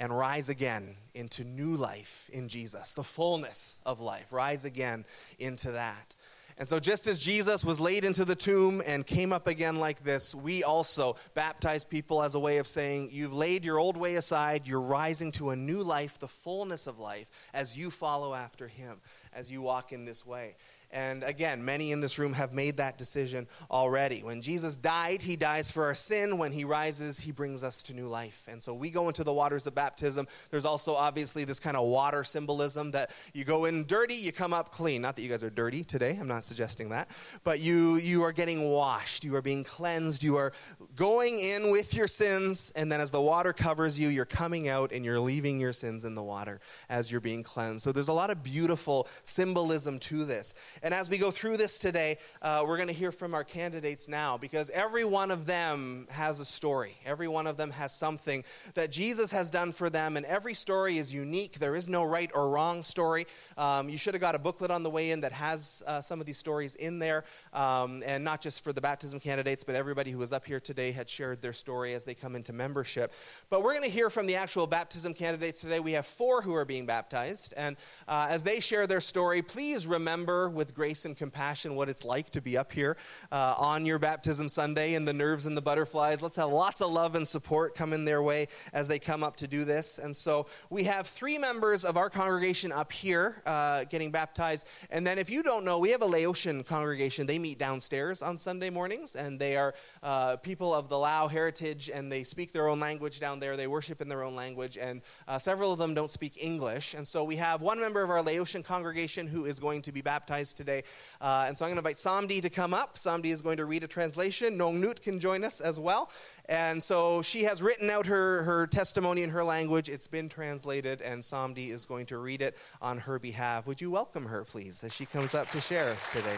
and 0.00 0.16
rise 0.16 0.48
again 0.48 0.96
into 1.14 1.44
new 1.44 1.74
life 1.76 2.30
in 2.32 2.48
Jesus, 2.48 2.94
the 2.94 3.04
fullness 3.04 3.78
of 3.84 4.00
life. 4.00 4.32
Rise 4.32 4.64
again 4.64 5.04
into 5.38 5.72
that. 5.72 6.14
And 6.60 6.68
so, 6.68 6.78
just 6.78 7.06
as 7.06 7.18
Jesus 7.18 7.64
was 7.64 7.80
laid 7.80 8.04
into 8.04 8.26
the 8.26 8.34
tomb 8.34 8.82
and 8.84 9.06
came 9.06 9.32
up 9.32 9.46
again 9.46 9.76
like 9.76 10.04
this, 10.04 10.34
we 10.34 10.62
also 10.62 11.16
baptize 11.32 11.86
people 11.86 12.22
as 12.22 12.34
a 12.34 12.38
way 12.38 12.58
of 12.58 12.68
saying, 12.68 13.08
You've 13.12 13.32
laid 13.32 13.64
your 13.64 13.78
old 13.78 13.96
way 13.96 14.16
aside, 14.16 14.68
you're 14.68 14.78
rising 14.78 15.32
to 15.32 15.50
a 15.50 15.56
new 15.56 15.82
life, 15.82 16.18
the 16.18 16.28
fullness 16.28 16.86
of 16.86 16.98
life, 16.98 17.30
as 17.54 17.78
you 17.78 17.90
follow 17.90 18.34
after 18.34 18.68
Him, 18.68 19.00
as 19.32 19.50
you 19.50 19.62
walk 19.62 19.94
in 19.94 20.04
this 20.04 20.26
way. 20.26 20.54
And 20.92 21.22
again, 21.22 21.64
many 21.64 21.92
in 21.92 22.00
this 22.00 22.18
room 22.18 22.32
have 22.32 22.52
made 22.52 22.76
that 22.78 22.98
decision 22.98 23.46
already. 23.70 24.22
When 24.22 24.40
Jesus 24.40 24.76
died, 24.76 25.22
he 25.22 25.36
dies 25.36 25.70
for 25.70 25.84
our 25.84 25.94
sin. 25.94 26.36
When 26.36 26.50
he 26.50 26.64
rises, 26.64 27.20
he 27.20 27.30
brings 27.30 27.62
us 27.62 27.82
to 27.84 27.94
new 27.94 28.06
life. 28.06 28.44
And 28.48 28.60
so 28.60 28.74
we 28.74 28.90
go 28.90 29.06
into 29.06 29.22
the 29.22 29.32
waters 29.32 29.66
of 29.68 29.74
baptism. 29.74 30.26
There's 30.50 30.64
also 30.64 30.94
obviously 30.94 31.44
this 31.44 31.60
kind 31.60 31.76
of 31.76 31.86
water 31.86 32.24
symbolism 32.24 32.90
that 32.90 33.12
you 33.32 33.44
go 33.44 33.66
in 33.66 33.84
dirty, 33.84 34.14
you 34.14 34.32
come 34.32 34.52
up 34.52 34.72
clean. 34.72 35.02
Not 35.02 35.14
that 35.16 35.22
you 35.22 35.28
guys 35.28 35.44
are 35.44 35.50
dirty 35.50 35.84
today, 35.84 36.16
I'm 36.20 36.28
not 36.28 36.42
suggesting 36.42 36.88
that. 36.88 37.08
But 37.44 37.60
you, 37.60 37.96
you 37.96 38.22
are 38.22 38.32
getting 38.32 38.68
washed, 38.68 39.22
you 39.22 39.36
are 39.36 39.42
being 39.42 39.62
cleansed, 39.62 40.24
you 40.24 40.36
are 40.36 40.52
going 40.96 41.38
in 41.38 41.70
with 41.70 41.94
your 41.94 42.08
sins. 42.08 42.72
And 42.74 42.90
then 42.90 43.00
as 43.00 43.12
the 43.12 43.20
water 43.20 43.52
covers 43.52 43.98
you, 43.98 44.08
you're 44.08 44.24
coming 44.24 44.68
out 44.68 44.90
and 44.90 45.04
you're 45.04 45.20
leaving 45.20 45.60
your 45.60 45.72
sins 45.72 46.04
in 46.04 46.16
the 46.16 46.22
water 46.22 46.60
as 46.88 47.12
you're 47.12 47.20
being 47.20 47.44
cleansed. 47.44 47.84
So 47.84 47.92
there's 47.92 48.08
a 48.08 48.12
lot 48.12 48.30
of 48.30 48.42
beautiful 48.42 49.06
symbolism 49.22 50.00
to 50.00 50.24
this. 50.24 50.54
And 50.82 50.94
as 50.94 51.10
we 51.10 51.18
go 51.18 51.30
through 51.30 51.58
this 51.58 51.78
today, 51.78 52.16
uh, 52.40 52.64
we're 52.66 52.76
going 52.76 52.88
to 52.88 52.94
hear 52.94 53.12
from 53.12 53.34
our 53.34 53.44
candidates 53.44 54.08
now 54.08 54.38
because 54.38 54.70
every 54.70 55.04
one 55.04 55.30
of 55.30 55.44
them 55.44 56.06
has 56.10 56.40
a 56.40 56.44
story. 56.44 56.96
Every 57.04 57.28
one 57.28 57.46
of 57.46 57.58
them 57.58 57.70
has 57.70 57.92
something 57.94 58.44
that 58.74 58.90
Jesus 58.90 59.30
has 59.30 59.50
done 59.50 59.72
for 59.72 59.90
them, 59.90 60.16
and 60.16 60.24
every 60.24 60.54
story 60.54 60.96
is 60.96 61.12
unique. 61.12 61.58
There 61.58 61.76
is 61.76 61.86
no 61.86 62.04
right 62.04 62.30
or 62.34 62.48
wrong 62.48 62.82
story. 62.82 63.26
Um, 63.58 63.90
you 63.90 63.98
should 63.98 64.14
have 64.14 64.22
got 64.22 64.34
a 64.34 64.38
booklet 64.38 64.70
on 64.70 64.82
the 64.82 64.88
way 64.88 65.10
in 65.10 65.20
that 65.20 65.32
has 65.32 65.82
uh, 65.86 66.00
some 66.00 66.18
of 66.18 66.26
these 66.26 66.38
stories 66.38 66.76
in 66.76 66.98
there, 66.98 67.24
um, 67.52 68.02
and 68.06 68.24
not 68.24 68.40
just 68.40 68.64
for 68.64 68.72
the 68.72 68.80
baptism 68.80 69.20
candidates, 69.20 69.64
but 69.64 69.74
everybody 69.74 70.10
who 70.10 70.18
was 70.18 70.32
up 70.32 70.46
here 70.46 70.60
today 70.60 70.92
had 70.92 71.10
shared 71.10 71.42
their 71.42 71.52
story 71.52 71.92
as 71.92 72.04
they 72.04 72.14
come 72.14 72.34
into 72.34 72.54
membership. 72.54 73.12
But 73.50 73.62
we're 73.62 73.74
going 73.74 73.84
to 73.84 73.90
hear 73.90 74.08
from 74.08 74.26
the 74.26 74.36
actual 74.36 74.66
baptism 74.66 75.12
candidates 75.12 75.60
today. 75.60 75.80
We 75.80 75.92
have 75.92 76.06
four 76.06 76.40
who 76.40 76.54
are 76.54 76.64
being 76.64 76.86
baptized, 76.86 77.52
and 77.54 77.76
uh, 78.08 78.28
as 78.30 78.42
they 78.44 78.60
share 78.60 78.86
their 78.86 79.02
story, 79.02 79.42
please 79.42 79.86
remember 79.86 80.48
with 80.48 80.69
with 80.70 80.76
grace 80.76 81.04
and 81.04 81.16
compassion 81.16 81.74
what 81.74 81.88
it's 81.88 82.04
like 82.04 82.30
to 82.30 82.40
be 82.40 82.56
up 82.56 82.70
here 82.70 82.96
uh, 83.32 83.54
on 83.58 83.84
your 83.84 83.98
baptism 83.98 84.48
Sunday 84.48 84.94
and 84.94 85.06
the 85.06 85.12
nerves 85.12 85.46
and 85.46 85.56
the 85.56 85.60
butterflies. 85.60 86.22
Let's 86.22 86.36
have 86.36 86.50
lots 86.50 86.80
of 86.80 86.92
love 86.92 87.16
and 87.16 87.26
support 87.26 87.74
coming 87.74 88.04
their 88.04 88.22
way 88.22 88.46
as 88.72 88.86
they 88.86 89.00
come 89.00 89.24
up 89.24 89.34
to 89.36 89.48
do 89.48 89.64
this. 89.64 89.98
And 89.98 90.14
so 90.14 90.46
we 90.68 90.84
have 90.84 91.08
three 91.08 91.38
members 91.38 91.84
of 91.84 91.96
our 91.96 92.08
congregation 92.08 92.70
up 92.70 92.92
here 92.92 93.42
uh, 93.46 93.82
getting 93.90 94.12
baptized. 94.12 94.68
And 94.90 95.04
then 95.04 95.18
if 95.18 95.28
you 95.28 95.42
don't 95.42 95.64
know, 95.64 95.80
we 95.80 95.90
have 95.90 96.02
a 96.02 96.06
Laotian 96.06 96.62
congregation. 96.62 97.26
They 97.26 97.40
meet 97.40 97.58
downstairs 97.58 98.22
on 98.22 98.38
Sunday 98.38 98.70
mornings, 98.70 99.16
and 99.16 99.40
they 99.40 99.56
are 99.56 99.74
uh, 100.04 100.36
people 100.36 100.72
of 100.72 100.88
the 100.88 100.98
Lao 100.98 101.26
heritage, 101.26 101.90
and 101.92 102.12
they 102.12 102.22
speak 102.22 102.52
their 102.52 102.68
own 102.68 102.78
language 102.78 103.18
down 103.18 103.40
there. 103.40 103.56
They 103.56 103.66
worship 103.66 104.00
in 104.00 104.08
their 104.08 104.22
own 104.22 104.36
language, 104.36 104.78
and 104.78 105.02
uh, 105.26 105.38
several 105.38 105.72
of 105.72 105.80
them 105.80 105.94
don't 105.94 106.10
speak 106.10 106.34
English. 106.40 106.94
And 106.94 107.06
so 107.08 107.24
we 107.24 107.34
have 107.36 107.60
one 107.60 107.80
member 107.80 108.04
of 108.04 108.10
our 108.10 108.22
Laotian 108.22 108.62
congregation 108.62 109.26
who 109.26 109.46
is 109.46 109.58
going 109.58 109.82
to 109.82 109.90
be 109.90 110.00
baptized 110.00 110.59
today. 110.60 110.84
Uh, 111.22 111.46
and 111.48 111.56
so 111.56 111.64
I'm 111.64 111.70
going 111.70 111.82
to 111.82 111.88
invite 111.88 111.96
Samdi 111.96 112.42
to 112.42 112.50
come 112.50 112.74
up. 112.74 112.96
Samdi 112.96 113.32
is 113.32 113.40
going 113.40 113.56
to 113.56 113.64
read 113.64 113.82
a 113.82 113.88
translation. 113.88 114.58
Nong 114.58 114.78
Nut 114.78 115.00
can 115.00 115.18
join 115.18 115.42
us 115.42 115.62
as 115.62 115.80
well. 115.80 116.10
And 116.50 116.82
so 116.82 117.22
she 117.22 117.44
has 117.44 117.62
written 117.62 117.88
out 117.88 118.06
her, 118.06 118.42
her 118.42 118.66
testimony 118.66 119.22
in 119.22 119.30
her 119.30 119.42
language. 119.42 119.88
It's 119.88 120.06
been 120.06 120.28
translated, 120.28 121.00
and 121.00 121.22
Samdi 121.22 121.70
is 121.70 121.86
going 121.86 122.04
to 122.06 122.18
read 122.18 122.42
it 122.42 122.58
on 122.82 122.98
her 122.98 123.18
behalf. 123.18 123.66
Would 123.66 123.80
you 123.80 123.90
welcome 123.90 124.26
her, 124.26 124.44
please, 124.44 124.84
as 124.84 124.92
she 124.92 125.06
comes 125.06 125.34
up 125.34 125.48
to 125.52 125.60
share 125.62 125.96
today? 126.12 126.36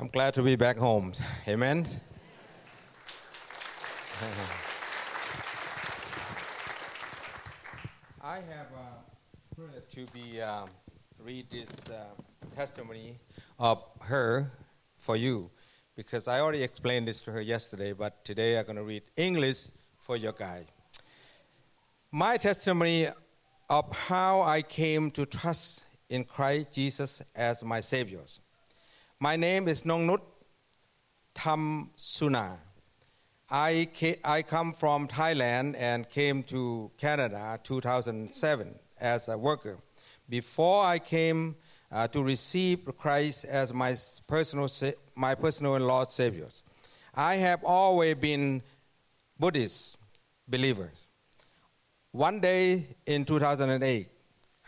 I'm 0.00 0.08
glad 0.08 0.34
to 0.34 0.42
be 0.42 0.56
back 0.56 0.76
home. 0.76 1.12
Amen. 1.46 1.86
I 8.34 8.38
have 8.38 8.66
uh, 9.62 9.80
to 9.90 10.06
be 10.06 10.42
um, 10.42 10.68
read 11.24 11.46
this 11.52 11.68
uh, 11.88 12.02
testimony 12.56 13.16
of 13.60 13.84
her 14.00 14.50
for 14.98 15.14
you 15.14 15.50
because 15.94 16.26
I 16.26 16.40
already 16.40 16.64
explained 16.64 17.06
this 17.06 17.22
to 17.22 17.30
her 17.30 17.40
yesterday, 17.40 17.92
but 17.92 18.24
today 18.24 18.58
I'm 18.58 18.64
going 18.64 18.74
to 18.74 18.82
read 18.82 19.04
English 19.16 19.68
for 19.98 20.16
your 20.16 20.32
guy. 20.32 20.64
My 22.10 22.36
testimony 22.36 23.06
of 23.70 23.96
how 23.96 24.42
I 24.42 24.62
came 24.62 25.12
to 25.12 25.26
trust 25.26 25.84
in 26.08 26.24
Christ 26.24 26.72
Jesus 26.72 27.22
as 27.36 27.62
my 27.62 27.78
Savior. 27.78 28.22
My 29.20 29.36
name 29.36 29.68
is 29.68 29.84
Nongnut 29.84 30.22
Tham 31.36 31.90
I, 33.50 33.88
I 34.24 34.42
come 34.42 34.72
from 34.72 35.06
Thailand 35.06 35.76
and 35.78 36.08
came 36.08 36.42
to 36.44 36.90
Canada 36.96 37.58
2007 37.62 38.74
as 38.98 39.28
a 39.28 39.36
worker. 39.36 39.78
Before 40.28 40.82
I 40.84 40.98
came 40.98 41.56
uh, 41.92 42.08
to 42.08 42.22
receive 42.22 42.88
Christ 42.96 43.44
as 43.44 43.74
my 43.74 43.94
personal, 44.26 44.68
my 45.14 45.34
personal 45.34 45.74
and 45.74 45.86
Lord 45.86 46.10
Savior, 46.10 46.48
I 47.14 47.34
have 47.36 47.62
always 47.64 48.14
been 48.14 48.62
Buddhist 49.38 49.98
believer. 50.48 50.90
One 52.12 52.40
day 52.40 52.96
in 53.04 53.26
2008, 53.26 54.08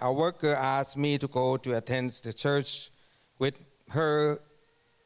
a 0.02 0.12
worker 0.12 0.54
asked 0.54 0.98
me 0.98 1.16
to 1.16 1.26
go 1.26 1.56
to 1.56 1.78
attend 1.78 2.10
the 2.22 2.32
church 2.34 2.90
with 3.38 3.54
her, 3.88 4.38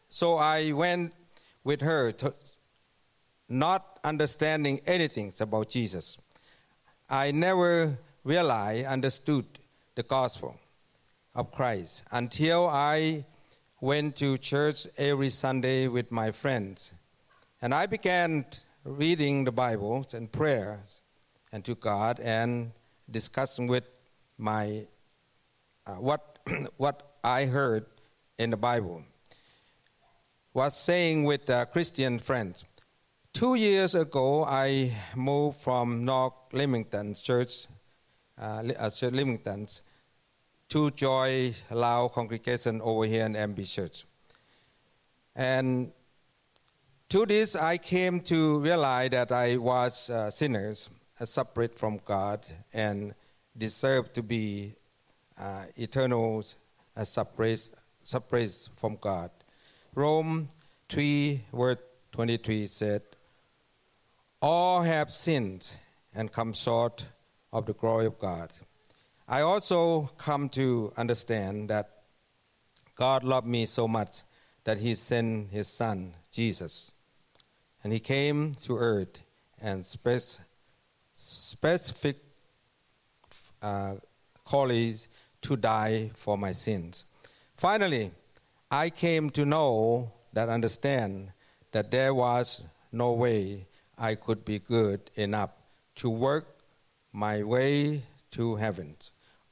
so 0.09 0.37
I 0.37 0.73
went 0.73 1.13
with 1.63 1.83
her 1.83 2.11
to, 2.13 2.35
not 3.51 3.99
understanding 4.05 4.81
anything 4.87 5.33
about 5.41 5.69
Jesus. 5.69 6.17
I 7.09 7.33
never 7.33 7.99
realized, 8.23 8.87
understood 8.87 9.45
the 9.97 10.05
gospel 10.05 10.57
of 11.35 11.51
Christ 11.51 12.05
until 12.13 12.69
I 12.69 13.27
went 13.81 14.17
to 14.17 14.39
church 14.39 14.87
every 14.97 15.31
Sunday 15.31 15.89
with 15.89 16.13
my 16.13 16.31
friends. 16.31 16.93
And 17.61 17.75
I 17.75 17.87
began 17.87 18.47
reading 18.85 19.45
the 19.45 19.53
Bible 19.53 20.07
and 20.15 20.31
prayers 20.31 21.01
and 21.53 21.65
to 21.65 21.75
God 21.75 22.21
and 22.21 22.71
discussing 23.11 23.67
with 23.67 23.85
my 24.39 24.87
uh, 25.87 25.95
what 25.95 26.39
what 26.77 27.17
I 27.25 27.47
heard 27.47 27.87
in 28.39 28.51
the 28.51 28.57
Bible 28.57 29.03
was 30.55 30.77
saying 30.77 31.25
with 31.25 31.49
uh, 31.51 31.65
Christian 31.67 32.19
friends. 32.19 32.65
Two 33.33 33.55
years 33.55 33.95
ago, 33.95 34.45
I 34.45 34.93
moved 35.15 35.59
from 35.59 36.05
North 36.05 36.35
Leamington 36.53 37.15
Church, 37.15 37.69
uh, 38.37 38.63
uh 38.79 38.91
Leamington, 39.03 39.69
to 40.69 40.91
join 40.91 41.53
Lao 41.71 42.09
congregation 42.09 42.81
over 42.83 43.05
here 43.05 43.25
in 43.25 43.35
MB 43.35 43.73
Church. 43.73 44.05
And 45.37 45.93
to 47.09 47.25
this, 47.25 47.55
I 47.55 47.79
came 47.79 48.21
to 48.23 48.59
realize 48.59 49.11
that 49.11 49.31
I 49.33 49.57
was 49.57 50.11
a 50.11 50.31
sinner, 50.33 50.75
separate 51.23 51.79
from 51.79 52.01
God, 52.05 52.45
and 52.75 53.15
deserved 53.57 54.13
to 54.15 54.23
be 54.23 54.75
uh, 55.39 55.65
eternal, 55.77 56.43
separate, 57.05 57.71
separate 58.03 58.69
from 58.77 58.99
God. 59.01 59.31
Rome 59.95 60.49
3, 60.89 61.45
verse 61.53 61.79
23 62.13 62.67
said, 62.67 63.03
all 64.41 64.83
have 64.83 65.11
sinned 65.11 65.73
and 66.15 66.33
come 66.33 66.53
short 66.53 67.07
of 67.53 67.67
the 67.67 67.73
glory 67.75 68.07
of 68.07 68.19
God. 68.19 68.53
I 69.29 69.43
also 69.43 70.11
come 70.19 70.49
to 70.51 70.93
understand 70.97 71.71
that 71.71 71.91
God 72.97 73.23
loved 73.23 73.47
me 73.47 73.67
so 73.67 73.87
much 73.87 74.23
that 74.65 74.79
He 74.79 74.95
sent 74.95 75.51
His 75.51 75.69
Son, 75.69 76.15
Jesus. 76.33 76.93
And 77.83 77.93
He 77.93 78.01
came 78.01 78.55
to 78.67 78.77
earth 78.77 79.23
and 79.61 79.85
spec- 79.85 80.41
specific 81.13 82.17
uh, 83.63 83.97
calls 84.45 85.09
to 85.43 85.57
die 85.57 86.11
for 86.15 86.37
my 86.37 86.53
sins. 86.53 87.05
Finally, 87.57 88.11
I 88.71 88.91
came 88.91 89.31
to 89.31 89.45
know 89.45 90.13
that 90.33 90.49
understand 90.49 91.33
that 91.73 91.91
there 91.91 92.15
was 92.15 92.63
no 92.93 93.13
way 93.13 93.67
I 94.01 94.15
could 94.15 94.45
be 94.45 94.59
good 94.59 95.11
enough 95.15 95.51
to 95.97 96.09
work 96.09 96.47
my 97.13 97.43
way 97.43 98.03
to 98.33 98.57
heaven. 98.57 98.97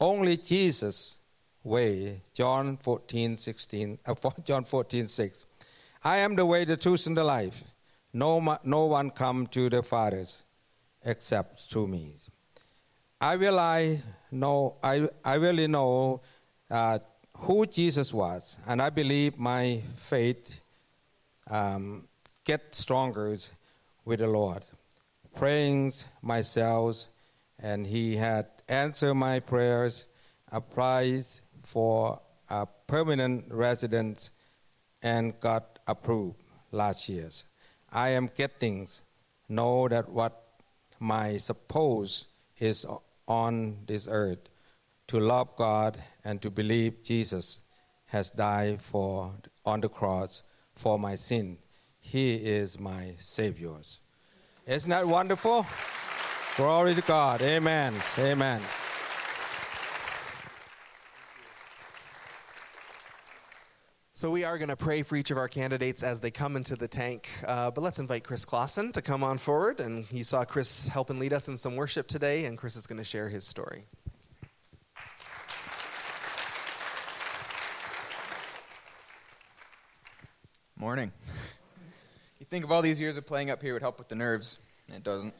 only 0.00 0.36
Jesus 0.36 1.18
way. 1.64 2.22
John 2.32 2.76
14, 2.78 3.36
16, 3.36 3.98
uh, 4.06 4.14
John 4.44 4.64
14, 4.64 5.06
6. 5.06 5.46
I 6.04 6.18
am 6.18 6.36
the 6.36 6.46
way, 6.46 6.64
the 6.64 6.76
truth, 6.76 7.06
and 7.06 7.16
the 7.16 7.24
life. 7.24 7.62
No, 8.12 8.58
no 8.64 8.86
one 8.86 9.10
come 9.10 9.46
to 9.48 9.68
the 9.68 9.82
fathers 9.82 10.42
except 11.04 11.60
through 11.70 11.88
me. 11.88 12.14
I 13.20 13.36
will 13.36 13.58
I 13.58 14.02
know 14.30 14.76
I, 14.82 15.08
I 15.24 15.34
really 15.34 15.66
know 15.66 16.20
uh, 16.70 17.00
who 17.36 17.66
Jesus 17.66 18.14
was, 18.14 18.58
and 18.66 18.80
I 18.80 18.90
believe 18.90 19.38
my 19.38 19.82
faith 19.96 20.60
um, 21.50 22.04
get 22.44 22.74
stronger 22.74 23.36
with 24.08 24.20
the 24.20 24.26
Lord. 24.26 24.64
Praying 25.34 25.92
myself, 26.22 27.08
and 27.60 27.86
He 27.86 28.16
had 28.16 28.46
answered 28.66 29.14
my 29.14 29.38
prayers, 29.38 30.06
applied 30.50 31.26
for 31.62 32.18
a 32.48 32.66
permanent 32.86 33.44
residence, 33.50 34.30
and 35.02 35.38
got 35.40 35.78
approved 35.86 36.42
last 36.72 37.10
year. 37.10 37.28
I 37.92 38.08
am 38.10 38.30
getting 38.34 38.88
know 39.46 39.88
that 39.88 40.08
what 40.08 40.42
my 40.98 41.36
suppose 41.36 42.28
is 42.58 42.86
on 43.26 43.76
this 43.86 44.08
earth 44.10 44.48
to 45.08 45.20
love 45.20 45.54
God 45.54 46.02
and 46.24 46.40
to 46.40 46.50
believe 46.50 47.04
Jesus 47.04 47.60
has 48.06 48.30
died 48.30 48.80
for 48.80 49.34
on 49.66 49.82
the 49.82 49.88
cross 49.90 50.42
for 50.74 50.98
my 50.98 51.14
sin. 51.14 51.58
He 52.10 52.36
is 52.36 52.80
my 52.80 53.16
Savior. 53.18 53.74
Isn't 54.66 54.88
that 54.88 55.06
wonderful? 55.06 55.66
Glory 56.56 56.94
to 56.94 57.02
God. 57.02 57.42
Amen. 57.42 57.94
Amen. 58.18 58.62
So 64.14 64.30
we 64.30 64.42
are 64.42 64.56
going 64.56 64.70
to 64.70 64.76
pray 64.76 65.02
for 65.02 65.16
each 65.16 65.30
of 65.30 65.36
our 65.36 65.48
candidates 65.48 66.02
as 66.02 66.18
they 66.20 66.30
come 66.30 66.56
into 66.56 66.76
the 66.76 66.88
tank. 66.88 67.28
Uh, 67.46 67.70
but 67.70 67.82
let's 67.82 67.98
invite 67.98 68.24
Chris 68.24 68.46
Clausen 68.46 68.90
to 68.92 69.02
come 69.02 69.22
on 69.22 69.36
forward. 69.36 69.78
And 69.78 70.10
you 70.10 70.24
saw 70.24 70.46
Chris 70.46 70.88
help 70.88 71.10
and 71.10 71.18
lead 71.18 71.34
us 71.34 71.46
in 71.46 71.58
some 71.58 71.76
worship 71.76 72.08
today, 72.08 72.46
and 72.46 72.56
Chris 72.56 72.74
is 72.74 72.86
going 72.86 72.96
to 72.96 73.04
share 73.04 73.28
his 73.28 73.44
story. 73.44 73.84
Morning. 80.74 81.12
You 82.48 82.50
think 82.50 82.64
of 82.64 82.72
all 82.72 82.80
these 82.80 82.98
years 82.98 83.18
of 83.18 83.26
playing 83.26 83.50
up 83.50 83.60
here 83.60 83.74
would 83.74 83.82
help 83.82 83.98
with 83.98 84.08
the 84.08 84.14
nerves. 84.14 84.56
It 84.88 85.04
doesn't. 85.04 85.34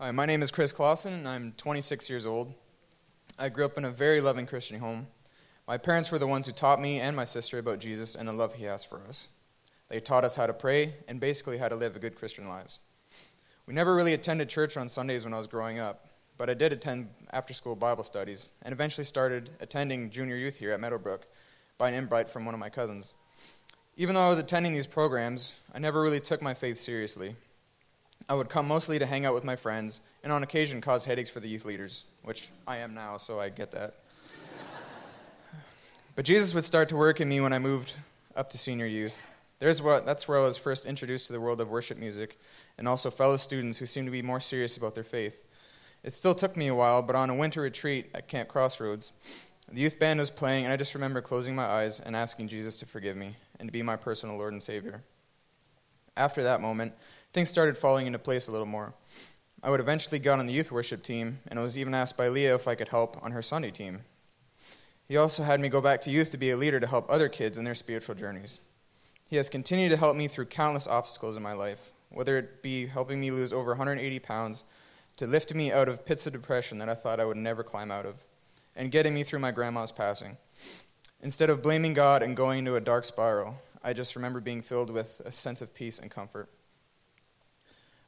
Hi, 0.00 0.10
my 0.10 0.26
name 0.26 0.42
is 0.42 0.50
Chris 0.50 0.72
Clausen, 0.72 1.12
and 1.12 1.28
I'm 1.28 1.52
26 1.56 2.10
years 2.10 2.26
old. 2.26 2.52
I 3.38 3.50
grew 3.50 3.64
up 3.64 3.78
in 3.78 3.84
a 3.84 3.90
very 3.92 4.20
loving 4.20 4.46
Christian 4.46 4.80
home. 4.80 5.06
My 5.68 5.78
parents 5.78 6.10
were 6.10 6.18
the 6.18 6.26
ones 6.26 6.46
who 6.46 6.50
taught 6.50 6.80
me 6.80 6.98
and 6.98 7.14
my 7.14 7.22
sister 7.22 7.60
about 7.60 7.78
Jesus 7.78 8.16
and 8.16 8.26
the 8.26 8.32
love 8.32 8.54
he 8.54 8.64
has 8.64 8.84
for 8.84 9.00
us. 9.08 9.28
They 9.86 10.00
taught 10.00 10.24
us 10.24 10.34
how 10.34 10.48
to 10.48 10.52
pray 10.52 10.96
and 11.06 11.20
basically 11.20 11.58
how 11.58 11.68
to 11.68 11.76
live 11.76 11.94
a 11.94 12.00
good 12.00 12.16
Christian 12.16 12.48
lives. 12.48 12.80
We 13.66 13.74
never 13.74 13.94
really 13.94 14.14
attended 14.14 14.48
church 14.48 14.76
on 14.76 14.88
Sundays 14.88 15.22
when 15.22 15.32
I 15.32 15.38
was 15.38 15.46
growing 15.46 15.78
up, 15.78 16.08
but 16.36 16.50
I 16.50 16.54
did 16.54 16.72
attend 16.72 17.10
after 17.32 17.54
school 17.54 17.76
Bible 17.76 18.02
studies 18.02 18.50
and 18.62 18.72
eventually 18.72 19.04
started 19.04 19.50
attending 19.60 20.10
junior 20.10 20.34
youth 20.34 20.56
here 20.56 20.72
at 20.72 20.80
Meadowbrook 20.80 21.26
by 21.78 21.86
an 21.86 21.94
invite 21.94 22.28
from 22.28 22.44
one 22.44 22.54
of 22.54 22.60
my 22.60 22.70
cousins. 22.70 23.14
Even 24.00 24.14
though 24.14 24.24
I 24.24 24.28
was 24.30 24.38
attending 24.38 24.72
these 24.72 24.86
programs, 24.86 25.52
I 25.74 25.78
never 25.78 26.00
really 26.00 26.20
took 26.20 26.40
my 26.40 26.54
faith 26.54 26.80
seriously. 26.80 27.36
I 28.30 28.34
would 28.34 28.48
come 28.48 28.66
mostly 28.66 28.98
to 28.98 29.04
hang 29.04 29.26
out 29.26 29.34
with 29.34 29.44
my 29.44 29.56
friends 29.56 30.00
and 30.24 30.32
on 30.32 30.42
occasion 30.42 30.80
cause 30.80 31.04
headaches 31.04 31.28
for 31.28 31.40
the 31.40 31.48
youth 31.48 31.66
leaders, 31.66 32.06
which 32.22 32.48
I 32.66 32.78
am 32.78 32.94
now, 32.94 33.18
so 33.18 33.38
I 33.38 33.50
get 33.50 33.72
that. 33.72 33.96
But 36.16 36.24
Jesus 36.24 36.54
would 36.54 36.64
start 36.64 36.88
to 36.88 36.96
work 36.96 37.20
in 37.20 37.28
me 37.28 37.42
when 37.42 37.52
I 37.52 37.58
moved 37.58 37.92
up 38.34 38.48
to 38.50 38.58
senior 38.58 38.86
youth. 38.86 39.28
There's 39.58 39.82
that's 39.82 40.26
where 40.26 40.38
I 40.38 40.46
was 40.46 40.56
first 40.56 40.86
introduced 40.86 41.26
to 41.26 41.34
the 41.34 41.40
world 41.40 41.60
of 41.60 41.68
worship 41.68 41.98
music 41.98 42.38
and 42.78 42.88
also 42.88 43.10
fellow 43.10 43.36
students 43.36 43.76
who 43.76 43.84
seemed 43.84 44.06
to 44.06 44.10
be 44.10 44.22
more 44.22 44.40
serious 44.40 44.78
about 44.78 44.94
their 44.94 45.04
faith. 45.04 45.44
It 46.02 46.14
still 46.14 46.34
took 46.34 46.56
me 46.56 46.68
a 46.68 46.74
while, 46.74 47.02
but 47.02 47.16
on 47.16 47.28
a 47.28 47.34
winter 47.34 47.60
retreat 47.60 48.08
at 48.14 48.28
Camp 48.28 48.48
Crossroads, 48.48 49.12
the 49.72 49.80
youth 49.80 49.98
band 49.98 50.18
was 50.18 50.30
playing, 50.30 50.64
and 50.64 50.72
I 50.72 50.76
just 50.76 50.94
remember 50.94 51.20
closing 51.20 51.54
my 51.54 51.64
eyes 51.64 52.00
and 52.00 52.16
asking 52.16 52.48
Jesus 52.48 52.78
to 52.78 52.86
forgive 52.86 53.16
me 53.16 53.36
and 53.58 53.68
to 53.68 53.72
be 53.72 53.82
my 53.82 53.96
personal 53.96 54.36
Lord 54.36 54.52
and 54.52 54.62
Savior. 54.62 55.02
After 56.16 56.42
that 56.42 56.60
moment, 56.60 56.92
things 57.32 57.48
started 57.48 57.78
falling 57.78 58.06
into 58.06 58.18
place 58.18 58.48
a 58.48 58.52
little 58.52 58.66
more. 58.66 58.94
I 59.62 59.70
would 59.70 59.80
eventually 59.80 60.18
get 60.18 60.38
on 60.38 60.46
the 60.46 60.52
youth 60.52 60.72
worship 60.72 61.02
team, 61.02 61.38
and 61.46 61.58
I 61.58 61.62
was 61.62 61.78
even 61.78 61.94
asked 61.94 62.16
by 62.16 62.28
Leah 62.28 62.54
if 62.54 62.66
I 62.66 62.74
could 62.74 62.88
help 62.88 63.22
on 63.22 63.32
her 63.32 63.42
Sunday 63.42 63.70
team. 63.70 64.00
He 65.06 65.16
also 65.16 65.42
had 65.42 65.60
me 65.60 65.68
go 65.68 65.80
back 65.80 66.00
to 66.02 66.10
youth 66.10 66.30
to 66.30 66.38
be 66.38 66.50
a 66.50 66.56
leader 66.56 66.80
to 66.80 66.86
help 66.86 67.08
other 67.08 67.28
kids 67.28 67.58
in 67.58 67.64
their 67.64 67.74
spiritual 67.74 68.14
journeys. 68.14 68.58
He 69.28 69.36
has 69.36 69.48
continued 69.48 69.90
to 69.90 69.96
help 69.96 70.16
me 70.16 70.28
through 70.28 70.46
countless 70.46 70.86
obstacles 70.86 71.36
in 71.36 71.42
my 71.42 71.52
life, 71.52 71.90
whether 72.08 72.38
it 72.38 72.62
be 72.62 72.86
helping 72.86 73.20
me 73.20 73.30
lose 73.30 73.52
over 73.52 73.70
180 73.70 74.18
pounds, 74.18 74.64
to 75.16 75.26
lift 75.26 75.54
me 75.54 75.70
out 75.70 75.88
of 75.88 76.04
pits 76.04 76.26
of 76.26 76.32
depression 76.32 76.78
that 76.78 76.88
I 76.88 76.94
thought 76.94 77.20
I 77.20 77.24
would 77.24 77.36
never 77.36 77.62
climb 77.62 77.90
out 77.90 78.06
of, 78.06 78.14
and 78.76 78.90
getting 78.90 79.14
me 79.14 79.22
through 79.22 79.38
my 79.38 79.50
grandma's 79.50 79.92
passing. 79.92 80.36
Instead 81.20 81.50
of 81.50 81.62
blaming 81.62 81.94
God 81.94 82.22
and 82.22 82.36
going 82.36 82.60
into 82.60 82.76
a 82.76 82.80
dark 82.80 83.04
spiral, 83.04 83.56
I 83.82 83.92
just 83.92 84.16
remember 84.16 84.40
being 84.40 84.62
filled 84.62 84.90
with 84.90 85.20
a 85.24 85.32
sense 85.32 85.62
of 85.62 85.74
peace 85.74 85.98
and 85.98 86.10
comfort. 86.10 86.48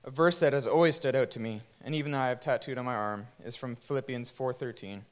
A 0.05 0.11
verse 0.11 0.39
that 0.41 0.53
has 0.53 0.67
always 0.67 0.97
stood 0.97 1.15
out 1.15 1.31
to 1.33 1.41
me, 1.41 1.63
and 1.85 1.95
even 1.95 2.11
though 2.13 2.19
I 2.19 2.29
have 2.29 2.41
tattooed 2.41 2.79
on 2.79 2.85
my 2.85 2.95
arm, 2.95 3.29
is 3.45 3.55
from 3.55 3.77
Philippians 3.77 4.31
4:13. 4.31 5.05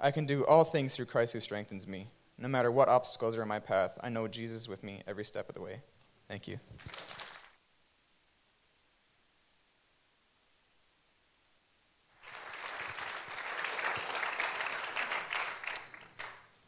I 0.00 0.10
can 0.10 0.26
do 0.26 0.44
all 0.46 0.64
things 0.64 0.96
through 0.96 1.06
Christ 1.06 1.32
who 1.32 1.40
strengthens 1.40 1.86
me. 1.86 2.08
No 2.38 2.48
matter 2.48 2.72
what 2.72 2.88
obstacles 2.88 3.36
are 3.36 3.42
in 3.42 3.48
my 3.48 3.60
path, 3.60 3.98
I 4.02 4.08
know 4.08 4.26
Jesus 4.26 4.62
is 4.62 4.68
with 4.68 4.82
me 4.82 5.02
every 5.06 5.24
step 5.24 5.48
of 5.48 5.54
the 5.54 5.62
way. 5.62 5.80
Thank 6.28 6.48
you. 6.48 6.58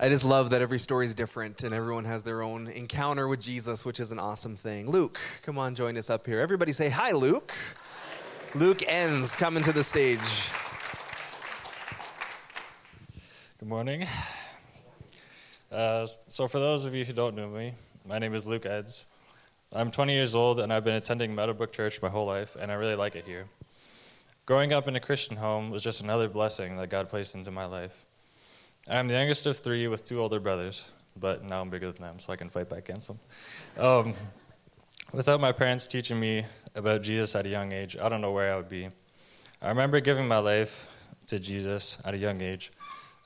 I 0.04 0.10
just 0.10 0.26
love 0.26 0.50
that 0.50 0.60
every 0.60 0.78
story 0.78 1.06
is 1.06 1.14
different 1.14 1.62
and 1.62 1.74
everyone 1.74 2.04
has 2.04 2.22
their 2.22 2.42
own 2.42 2.66
encounter 2.66 3.26
with 3.26 3.40
Jesus, 3.40 3.86
which 3.86 3.98
is 3.98 4.12
an 4.12 4.18
awesome 4.18 4.54
thing. 4.54 4.86
Luke, 4.86 5.18
come 5.40 5.56
on, 5.56 5.74
join 5.74 5.96
us 5.96 6.10
up 6.10 6.26
here. 6.26 6.40
Everybody 6.40 6.74
say 6.74 6.90
hi, 6.90 7.12
Luke. 7.12 7.54
Hi. 8.52 8.58
Luke 8.58 8.82
Ens 8.86 9.34
coming 9.34 9.62
to 9.62 9.72
the 9.72 9.82
stage. 9.82 10.20
Good 13.58 13.66
morning. 13.66 14.06
Uh, 15.72 16.06
so, 16.28 16.48
for 16.48 16.58
those 16.58 16.84
of 16.84 16.94
you 16.94 17.06
who 17.06 17.14
don't 17.14 17.34
know 17.34 17.48
me, 17.48 17.72
my 18.06 18.18
name 18.18 18.34
is 18.34 18.46
Luke 18.46 18.66
Ens. 18.66 19.06
I'm 19.72 19.90
20 19.90 20.12
years 20.12 20.34
old 20.34 20.60
and 20.60 20.70
I've 20.70 20.84
been 20.84 20.96
attending 20.96 21.34
Meadowbrook 21.34 21.72
Church 21.72 22.02
my 22.02 22.10
whole 22.10 22.26
life, 22.26 22.58
and 22.60 22.70
I 22.70 22.74
really 22.74 22.94
like 22.94 23.16
it 23.16 23.24
here. 23.24 23.46
Growing 24.44 24.74
up 24.74 24.86
in 24.86 24.96
a 24.96 25.00
Christian 25.00 25.38
home 25.38 25.70
was 25.70 25.82
just 25.82 26.02
another 26.02 26.28
blessing 26.28 26.76
that 26.76 26.90
God 26.90 27.08
placed 27.08 27.34
into 27.34 27.50
my 27.50 27.64
life. 27.64 28.04
I'm 28.88 29.08
the 29.08 29.14
youngest 29.14 29.46
of 29.46 29.58
three 29.58 29.88
with 29.88 30.04
two 30.04 30.20
older 30.20 30.40
brothers, 30.40 30.90
but 31.18 31.44
now 31.44 31.60
I'm 31.60 31.70
bigger 31.70 31.90
than 31.90 32.02
them, 32.02 32.20
so 32.20 32.32
I 32.32 32.36
can 32.36 32.48
fight 32.48 32.68
back 32.68 32.80
against 32.80 33.08
them. 33.08 33.18
Um, 33.78 34.14
without 35.12 35.40
my 35.40 35.52
parents 35.52 35.86
teaching 35.86 36.20
me 36.20 36.44
about 36.74 37.02
Jesus 37.02 37.34
at 37.34 37.46
a 37.46 37.48
young 37.48 37.72
age, 37.72 37.96
I 38.00 38.08
don't 38.08 38.20
know 38.20 38.32
where 38.32 38.52
I 38.52 38.56
would 38.56 38.68
be. 38.68 38.88
I 39.62 39.68
remember 39.68 40.00
giving 40.00 40.28
my 40.28 40.38
life 40.38 40.88
to 41.28 41.38
Jesus 41.38 41.98
at 42.04 42.14
a 42.14 42.18
young 42.18 42.42
age 42.42 42.70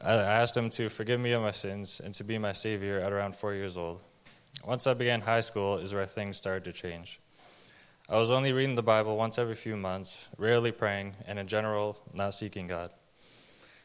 I 0.00 0.12
asked 0.14 0.56
him 0.56 0.70
to 0.70 0.88
forgive 0.88 1.18
me 1.18 1.32
of 1.32 1.42
my 1.42 1.50
sins 1.50 2.00
and 2.00 2.14
to 2.14 2.24
be 2.24 2.38
my 2.38 2.52
Savior 2.52 3.00
at 3.00 3.12
around 3.12 3.34
four 3.34 3.52
years 3.52 3.76
old. 3.76 4.00
Once 4.64 4.86
I 4.86 4.94
began 4.94 5.22
high 5.22 5.40
school, 5.40 5.78
is 5.78 5.92
where 5.92 6.06
things 6.06 6.36
started 6.36 6.64
to 6.64 6.72
change. 6.72 7.18
I 8.08 8.16
was 8.16 8.30
only 8.30 8.52
reading 8.52 8.76
the 8.76 8.82
Bible 8.82 9.16
once 9.16 9.38
every 9.38 9.56
few 9.56 9.76
months, 9.76 10.28
rarely 10.38 10.70
praying, 10.70 11.16
and 11.26 11.36
in 11.38 11.48
general, 11.48 11.98
not 12.14 12.34
seeking 12.34 12.68
God. 12.68 12.90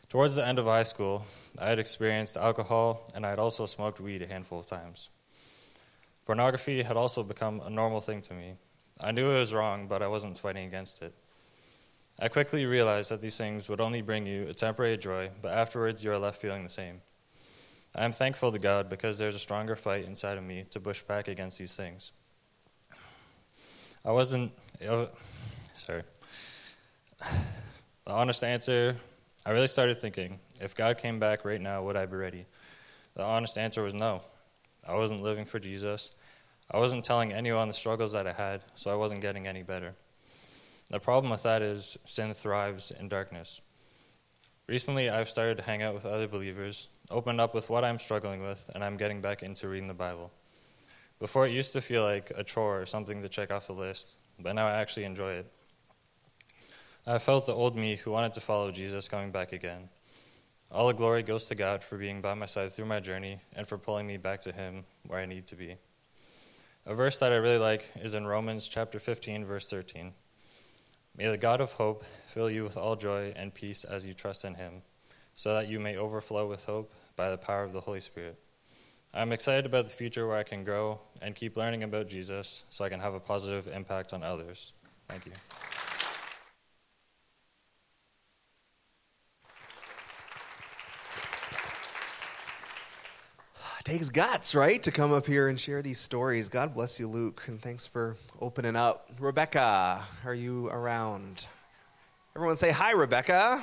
Towards 0.08 0.36
the 0.36 0.46
end 0.46 0.60
of 0.60 0.66
high 0.66 0.84
school, 0.84 1.26
I 1.58 1.70
had 1.70 1.80
experienced 1.80 2.38
alcohol 2.38 3.10
and 3.14 3.26
I 3.26 3.30
had 3.30 3.40
also 3.40 3.66
smoked 3.66 4.00
weed 4.00 4.22
a 4.22 4.28
handful 4.28 4.60
of 4.60 4.66
times. 4.66 5.10
Pornography 6.26 6.84
had 6.84 6.98
also 6.98 7.24
become 7.24 7.62
a 7.66 7.70
normal 7.70 8.02
thing 8.02 8.22
to 8.22 8.34
me. 8.34 8.56
I 9.00 9.12
knew 9.12 9.30
it 9.32 9.40
was 9.40 9.54
wrong, 9.54 9.88
but 9.88 10.02
I 10.02 10.08
wasn't 10.08 10.40
fighting 10.40 10.66
against 10.66 11.02
it. 11.02 11.14
I 12.20 12.28
quickly 12.28 12.66
realized 12.66 13.12
that 13.12 13.22
these 13.22 13.38
things 13.38 13.68
would 13.68 13.82
only 13.82 14.02
bring 14.02 14.26
you 14.26 14.48
a 14.48 14.54
temporary 14.54 14.98
joy, 14.98 15.32
but 15.42 15.52
afterwards 15.52 16.04
you 16.04 16.12
are 16.12 16.20
left 16.20 16.42
feeling 16.42 16.64
the 16.64 16.70
same. 16.70 17.02
I 17.96 18.06
am 18.06 18.12
thankful 18.12 18.52
to 18.52 18.60
God 18.60 18.90
because 18.90 19.20
there's 19.20 19.36
a 19.36 19.40
stronger 19.40 19.76
fight 19.76 20.06
inside 20.06 20.38
of 20.38 20.44
me 20.44 20.66
to 20.72 20.80
push 20.80 21.02
back 21.02 21.28
against 21.28 21.60
these 21.60 21.76
things. 21.76 22.12
I 24.06 24.12
wasn't. 24.12 24.52
Sorry. 25.78 26.04
The 28.06 28.12
honest 28.12 28.44
answer, 28.44 28.98
I 29.46 29.52
really 29.52 29.68
started 29.68 30.00
thinking 30.00 30.40
if 30.62 30.74
God 30.74 30.98
came 30.98 31.20
back 31.20 31.44
right 31.44 31.60
now, 31.60 31.84
would 31.84 31.98
I 31.98 32.06
be 32.06 32.16
ready? 32.16 32.46
The 33.16 33.24
honest 33.24 33.58
answer 33.58 33.84
was 33.84 33.94
no. 33.94 34.22
I 34.88 34.96
wasn't 34.96 35.22
living 35.22 35.46
for 35.46 35.60
Jesus. 35.60 36.12
I 36.72 36.78
wasn't 36.78 37.04
telling 37.04 37.34
anyone 37.34 37.68
the 37.68 37.74
struggles 37.74 38.14
that 38.14 38.26
I 38.26 38.34
had, 38.34 38.62
so 38.76 38.92
I 38.92 38.96
wasn't 38.96 39.22
getting 39.22 39.46
any 39.46 39.62
better. 39.62 39.96
The 40.90 41.00
problem 41.00 41.30
with 41.30 41.44
that 41.44 41.62
is 41.62 41.98
sin 42.06 42.34
thrives 42.34 42.92
in 42.92 43.10
darkness. 43.10 43.60
Recently, 44.68 45.10
I've 45.10 45.30
started 45.30 45.58
to 45.58 45.64
hang 45.64 45.84
out 45.84 45.94
with 45.94 46.06
other 46.06 46.28
believers, 46.28 46.88
opened 47.12 47.42
up 47.42 47.54
with 47.54 47.70
what 47.70 47.84
I'm 47.84 48.00
struggling 48.00 48.42
with, 48.42 48.70
and 48.74 48.84
I'm 48.84 48.96
getting 48.96 49.22
back 49.22 49.44
into 49.44 49.68
reading 49.68 49.90
the 49.90 49.94
Bible. 49.94 50.32
Before, 51.20 51.46
it 51.46 51.52
used 51.52 51.74
to 51.74 51.82
feel 51.82 52.04
like 52.04 52.32
a 52.36 52.46
chore 52.46 52.82
or 52.82 52.86
something 52.86 53.22
to 53.22 53.30
check 53.30 53.52
off 53.52 53.68
the 53.68 53.74
list, 53.74 54.14
but 54.40 54.56
now 54.56 54.68
I 54.68 54.76
actually 54.76 55.04
enjoy 55.04 55.34
it. 55.34 55.52
I 57.06 57.18
felt 57.18 57.46
the 57.46 57.54
old 57.54 57.76
me 57.76 57.98
who 57.98 58.12
wanted 58.12 58.34
to 58.36 58.42
follow 58.42 58.72
Jesus 58.72 59.10
coming 59.10 59.32
back 59.32 59.52
again. 59.52 59.90
All 60.72 60.88
the 60.88 60.94
glory 60.94 61.22
goes 61.22 61.48
to 61.48 61.56
God 61.56 61.84
for 61.84 61.98
being 61.98 62.22
by 62.22 62.34
my 62.34 62.46
side 62.46 62.72
through 62.72 62.86
my 62.86 63.02
journey 63.02 63.40
and 63.54 63.68
for 63.68 63.78
pulling 63.78 64.08
me 64.08 64.16
back 64.16 64.40
to 64.42 64.54
Him 64.54 64.86
where 65.06 65.20
I 65.20 65.26
need 65.26 65.46
to 65.48 65.58
be. 65.58 65.76
A 66.86 66.94
verse 66.94 67.20
that 67.20 67.34
I 67.34 67.36
really 67.36 67.58
like 67.58 67.92
is 68.02 68.16
in 68.16 68.26
Romans 68.26 68.70
chapter 68.70 69.00
15, 69.00 69.44
verse 69.44 69.70
13. 69.70 70.14
May 71.18 71.28
the 71.28 71.38
God 71.38 71.60
of 71.60 71.74
hope 71.74 72.06
fill 72.28 72.50
you 72.50 72.64
with 72.64 72.78
all 72.78 72.96
joy 72.96 73.34
and 73.36 73.54
peace 73.54 73.84
as 73.84 74.06
you 74.06 74.14
trust 74.14 74.46
in 74.46 74.56
Him, 74.56 74.82
so 75.36 75.54
that 75.54 75.68
you 75.68 75.82
may 75.82 75.98
overflow 75.98 76.48
with 76.48 76.64
hope 76.66 76.94
by 77.18 77.30
the 77.30 77.38
power 77.38 77.64
of 77.64 77.74
the 77.74 77.82
Holy 77.82 78.00
Spirit. 78.00 78.40
I'm 79.14 79.34
excited 79.34 79.66
about 79.66 79.84
the 79.84 79.92
future 79.92 80.26
where 80.26 80.38
I 80.38 80.44
can 80.44 80.64
grow 80.64 81.02
and 81.22 81.36
keep 81.36 81.58
learning 81.58 81.84
about 81.84 82.08
Jesus 82.08 82.64
so 82.70 82.86
I 82.86 82.90
can 82.90 83.02
have 83.02 83.14
a 83.14 83.20
positive 83.20 83.68
impact 83.68 84.14
on 84.14 84.24
others. 84.24 84.72
Thank 85.10 85.26
you. 85.26 85.34
It 93.86 93.92
takes 93.92 94.08
guts, 94.08 94.56
right, 94.56 94.82
to 94.84 94.92
come 94.92 95.12
up 95.12 95.26
here 95.26 95.50
and 95.50 95.60
share 95.60 95.82
these 95.82 96.00
stories. 96.00 96.48
God 96.48 96.74
bless 96.74 97.02
you, 97.02 97.08
Luke, 97.10 97.44
and 97.48 97.62
thanks 97.62 97.86
for 97.86 98.16
opening 98.40 98.78
up. 98.78 99.10
Rebecca, 99.20 100.06
are 100.24 100.34
you 100.34 100.70
around? 100.70 101.48
Everyone 102.34 102.56
say 102.56 102.72
hi, 102.72 102.92
Rebecca. 102.92 103.62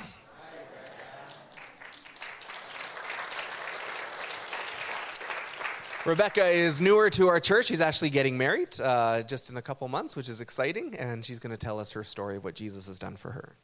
Rebecca 6.05 6.45
is 6.45 6.79
newer 6.79 7.09
to 7.09 7.27
our 7.27 7.39
church. 7.39 7.65
She's 7.65 7.81
actually 7.81 8.11
getting 8.11 8.37
married 8.37 8.79
uh, 8.79 9.23
just 9.23 9.49
in 9.49 9.57
a 9.57 9.61
couple 9.63 9.87
months, 9.87 10.15
which 10.15 10.29
is 10.29 10.39
exciting, 10.39 10.93
and 10.99 11.25
she's 11.25 11.39
going 11.39 11.49
to 11.49 11.57
tell 11.57 11.79
us 11.79 11.89
her 11.93 12.03
story 12.03 12.35
of 12.35 12.43
what 12.43 12.53
Jesus 12.53 12.85
has 12.85 12.99
done 12.99 13.15
for 13.15 13.31
her. 13.31 13.55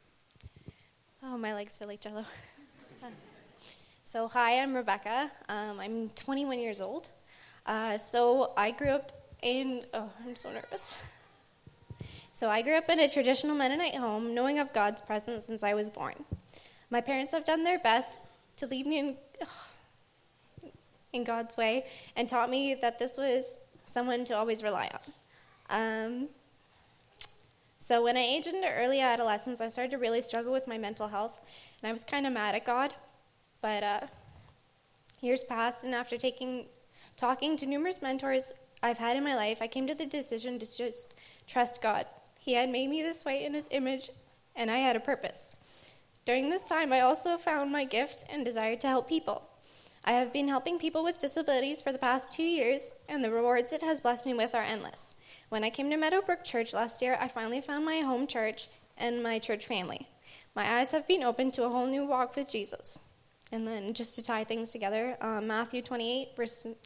Oh, 1.22 1.38
my 1.38 1.54
legs 1.54 1.76
feel 1.76 1.86
like 1.86 2.00
jello. 2.00 2.24
So, 4.08 4.26
hi, 4.26 4.58
I'm 4.58 4.74
Rebecca. 4.74 5.30
Um, 5.50 5.78
I'm 5.78 6.08
21 6.08 6.60
years 6.60 6.80
old. 6.80 7.10
Uh, 7.66 7.98
so, 7.98 8.54
I 8.56 8.70
grew 8.70 8.88
up 8.88 9.12
in, 9.42 9.84
oh, 9.92 10.10
I'm 10.24 10.34
so 10.34 10.50
nervous. 10.50 10.96
So, 12.32 12.48
I 12.48 12.62
grew 12.62 12.72
up 12.72 12.88
in 12.88 13.00
a 13.00 13.06
traditional 13.10 13.54
Mennonite 13.54 13.96
home, 13.96 14.34
knowing 14.34 14.60
of 14.60 14.72
God's 14.72 15.02
presence 15.02 15.44
since 15.44 15.62
I 15.62 15.74
was 15.74 15.90
born. 15.90 16.14
My 16.88 17.02
parents 17.02 17.34
have 17.34 17.44
done 17.44 17.64
their 17.64 17.78
best 17.78 18.24
to 18.56 18.66
lead 18.66 18.86
me 18.86 18.98
in, 18.98 19.16
in 21.12 21.24
God's 21.24 21.58
way 21.58 21.84
and 22.16 22.26
taught 22.26 22.48
me 22.48 22.76
that 22.76 22.98
this 22.98 23.18
was 23.18 23.58
someone 23.84 24.24
to 24.24 24.34
always 24.34 24.62
rely 24.62 24.90
on. 24.90 25.02
Um, 25.68 26.28
so 27.78 28.02
when 28.02 28.16
I 28.16 28.20
aged 28.20 28.46
into 28.46 28.72
early 28.72 29.02
adolescence, 29.02 29.60
I 29.60 29.68
started 29.68 29.90
to 29.90 29.98
really 29.98 30.22
struggle 30.22 30.50
with 30.50 30.66
my 30.66 30.78
mental 30.78 31.08
health, 31.08 31.42
and 31.82 31.90
I 31.90 31.92
was 31.92 32.04
kind 32.04 32.26
of 32.26 32.32
mad 32.32 32.54
at 32.54 32.64
God. 32.64 32.94
But 33.60 33.82
uh, 33.82 34.00
years 35.20 35.42
passed, 35.42 35.84
and 35.84 35.94
after 35.94 36.16
taking, 36.16 36.66
talking 37.16 37.56
to 37.56 37.66
numerous 37.66 38.00
mentors 38.02 38.52
I've 38.82 38.98
had 38.98 39.16
in 39.16 39.24
my 39.24 39.34
life, 39.34 39.58
I 39.60 39.66
came 39.66 39.86
to 39.86 39.94
the 39.94 40.06
decision 40.06 40.58
to 40.58 40.76
just 40.76 41.14
trust 41.46 41.82
God. 41.82 42.06
He 42.38 42.54
had 42.54 42.70
made 42.70 42.88
me 42.88 43.02
this 43.02 43.24
way 43.24 43.44
in 43.44 43.54
His 43.54 43.68
image, 43.72 44.10
and 44.54 44.70
I 44.70 44.78
had 44.78 44.96
a 44.96 45.00
purpose. 45.00 45.56
During 46.24 46.50
this 46.50 46.68
time, 46.68 46.92
I 46.92 47.00
also 47.00 47.36
found 47.36 47.72
my 47.72 47.84
gift 47.84 48.24
and 48.30 48.44
desire 48.44 48.76
to 48.76 48.86
help 48.86 49.08
people. 49.08 49.48
I 50.04 50.12
have 50.12 50.32
been 50.32 50.48
helping 50.48 50.78
people 50.78 51.02
with 51.02 51.20
disabilities 51.20 51.82
for 51.82 51.90
the 51.90 51.98
past 51.98 52.30
two 52.30 52.44
years, 52.44 53.00
and 53.08 53.24
the 53.24 53.32
rewards 53.32 53.72
it 53.72 53.82
has 53.82 54.00
blessed 54.00 54.26
me 54.26 54.34
with 54.34 54.54
are 54.54 54.62
endless. 54.62 55.16
When 55.48 55.64
I 55.64 55.70
came 55.70 55.90
to 55.90 55.96
Meadowbrook 55.96 56.44
Church 56.44 56.72
last 56.72 57.02
year, 57.02 57.18
I 57.20 57.28
finally 57.28 57.60
found 57.60 57.84
my 57.84 58.00
home 58.00 58.26
church 58.26 58.68
and 58.96 59.22
my 59.22 59.38
church 59.38 59.66
family. 59.66 60.06
My 60.54 60.78
eyes 60.78 60.92
have 60.92 61.08
been 61.08 61.22
opened 61.22 61.54
to 61.54 61.64
a 61.64 61.68
whole 61.68 61.86
new 61.86 62.04
walk 62.04 62.36
with 62.36 62.50
Jesus. 62.50 63.07
And 63.50 63.66
then, 63.66 63.94
just 63.94 64.14
to 64.16 64.22
tie 64.22 64.44
things 64.44 64.72
together, 64.72 65.16
uh, 65.20 65.40
Matthew 65.40 65.80
28, 65.80 66.36
verses 66.36 66.76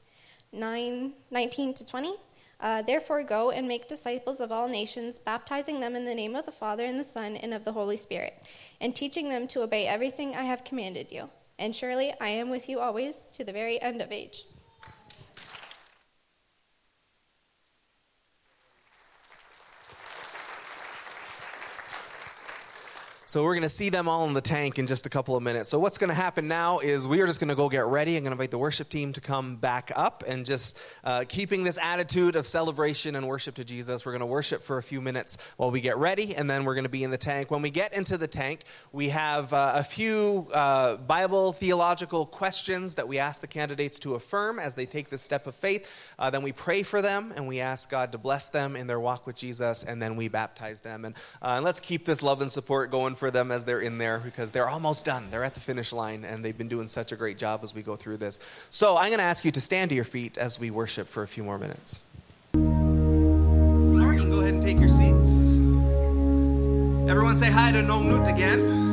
9, 0.53 1.13
19 1.31 1.75
to 1.75 1.87
20. 1.87 2.15
Uh, 2.61 2.83
Therefore, 2.83 3.25
go 3.25 3.51
and 3.51 3.67
make 3.67 3.89
disciples 3.89 4.41
of 4.41 4.53
all 4.53 4.69
nations, 4.69 5.19
baptizing 5.19 5.81
them 5.81 5.97
in 5.97 6.05
the 6.05 6.15
name 6.15 6.37
of 6.37 6.47
the 6.47 6.53
Father, 6.53 6.85
and 6.85 7.01
the 7.01 7.05
Son, 7.05 7.37
and 7.37 7.53
of 7.53 7.65
the 7.65 7.73
Holy 7.73 7.97
Spirit, 7.97 8.35
and 8.81 8.95
teaching 8.95 9.29
them 9.29 9.49
to 9.49 9.63
obey 9.63 9.89
everything 9.89 10.37
I 10.37 10.43
have 10.45 10.63
commanded 10.63 11.11
you. 11.11 11.29
And 11.59 11.75
surely 11.75 12.15
I 12.21 12.29
am 12.29 12.51
with 12.51 12.69
you 12.69 12.79
always 12.79 13.27
to 13.37 13.45
the 13.45 13.53
very 13.53 13.83
end 13.83 14.01
of 14.01 14.13
age. 14.13 14.45
So 23.33 23.43
we're 23.43 23.55
going 23.55 23.63
to 23.63 23.71
see 23.71 23.89
them 23.89 24.11
all 24.11 24.27
in 24.27 24.35
the 24.35 24.43
tank 24.43 24.79
in 24.79 24.87
just 24.87 25.07
a 25.07 25.09
couple 25.09 25.35
of 25.37 25.43
minutes. 25.43 25.71
So 25.71 25.79
what's 25.79 25.97
going 25.97 26.09
to 26.09 26.15
happen 26.15 26.49
now 26.49 26.81
is 26.81 27.09
we 27.09 27.23
are 27.23 27.27
just 27.27 27.41
going 27.41 27.49
to 27.49 27.55
go 27.55 27.71
get 27.71 27.87
ready. 27.87 28.15
I'm 28.19 28.25
going 28.25 28.31
to 28.31 28.33
invite 28.33 28.51
the 28.51 28.59
worship 28.59 28.91
team 28.91 29.15
to 29.15 29.23
come 29.23 29.57
back 29.57 29.91
up 29.97 30.23
and 30.29 30.45
just 30.45 30.79
uh, 31.03 31.25
keeping 31.27 31.65
this 31.65 31.79
attitude 31.81 32.37
of 32.37 32.47
celebration 32.47 33.17
and 33.17 33.27
worship 33.27 33.55
to 33.55 33.65
Jesus. 33.65 34.05
We're 34.05 34.13
going 34.13 34.21
to 34.21 34.27
worship 34.27 34.63
for 34.63 34.77
a 34.77 34.83
few 34.83 35.01
minutes 35.01 35.39
while 35.57 35.71
we 35.71 35.81
get 35.81 35.97
ready, 35.97 36.37
and 36.37 36.51
then 36.51 36.67
we're 36.67 36.75
going 36.75 36.85
to 36.85 36.91
be 36.91 37.05
in 37.05 37.11
the 37.11 37.17
tank. 37.17 37.51
When 37.51 37.63
we 37.63 37.71
get 37.71 37.95
into 37.95 38.19
the 38.19 38.29
tank, 38.29 38.65
we 38.93 39.09
have 39.09 39.51
uh, 39.55 39.73
a 39.77 39.83
few 39.83 40.49
uh, 40.53 40.99
Bible 40.99 41.55
theological 41.55 42.27
questions 42.27 42.97
that 42.97 43.09
we 43.09 43.19
ask 43.19 43.41
the 43.41 43.47
candidates 43.47 43.99
to 44.01 44.15
affirm 44.15 44.59
as 44.59 44.75
they 44.75 44.85
take 44.85 45.09
this 45.09 45.23
step 45.23 45.47
of 45.47 45.55
faith. 45.55 46.13
Uh, 46.19 46.29
then 46.29 46.43
we 46.43 46.53
pray 46.53 46.83
for 46.83 47.01
them 47.01 47.33
and 47.35 47.49
we 47.49 47.61
ask 47.61 47.89
God 47.89 48.13
to 48.13 48.19
bless 48.19 48.51
them 48.51 48.77
in 48.77 48.89
their 48.89 49.01
walk 49.01 49.27
with 49.27 49.37
Jesus, 49.37 49.85
and 49.85 50.03
then 50.03 50.17
we 50.17 50.29
baptize 50.29 50.83
them. 50.83 51.07
And, 51.07 51.15
uh, 51.41 51.55
and 51.57 51.65
let's 51.65 51.81
keep 51.81 52.05
this 52.05 52.23
love 52.23 52.43
and 52.43 52.53
support 52.53 52.91
going 52.91 53.15
for 53.23 53.31
them 53.31 53.53
as 53.53 53.63
they're 53.63 53.81
in 53.81 53.99
there 53.99 54.19
because 54.19 54.51
they're 54.51 54.69
almost 54.69 55.05
done. 55.05 55.29
They're 55.31 55.45
at 55.45 55.55
the 55.55 55.61
finish 55.61 55.93
line 55.93 56.25
and 56.25 56.45
they've 56.45 56.59
been 56.59 56.67
doing 56.67 56.89
such 56.89 57.13
a 57.13 57.17
great 57.17 57.39
job 57.39 57.61
as 57.63 57.73
we 57.73 57.81
go 57.81 57.95
through 57.95 58.17
this. 58.17 58.41
So 58.69 58.97
I'm 58.97 59.11
going 59.11 59.19
to 59.19 59.25
ask 59.25 59.45
you 59.45 59.53
to 59.53 59.61
stand 59.61 59.91
to 59.91 59.95
your 59.95 60.05
feet 60.05 60.37
as 60.39 60.59
we 60.59 60.73
worship 60.73 61.07
for 61.07 61.23
a 61.23 61.29
few 61.29 61.45
more 61.45 61.57
minutes. 61.57 62.01
All 62.53 62.61
right, 62.63 64.15
you 64.15 64.23
can 64.23 64.31
go 64.33 64.41
ahead 64.41 64.55
and 64.55 64.61
take 64.61 64.81
your 64.81 64.89
seats. 64.89 65.53
Everyone 67.09 67.39
say 67.39 67.49
hi 67.49 67.71
to 67.71 67.81
Nong 67.81 68.09
Nut 68.09 68.27
again. 68.27 68.92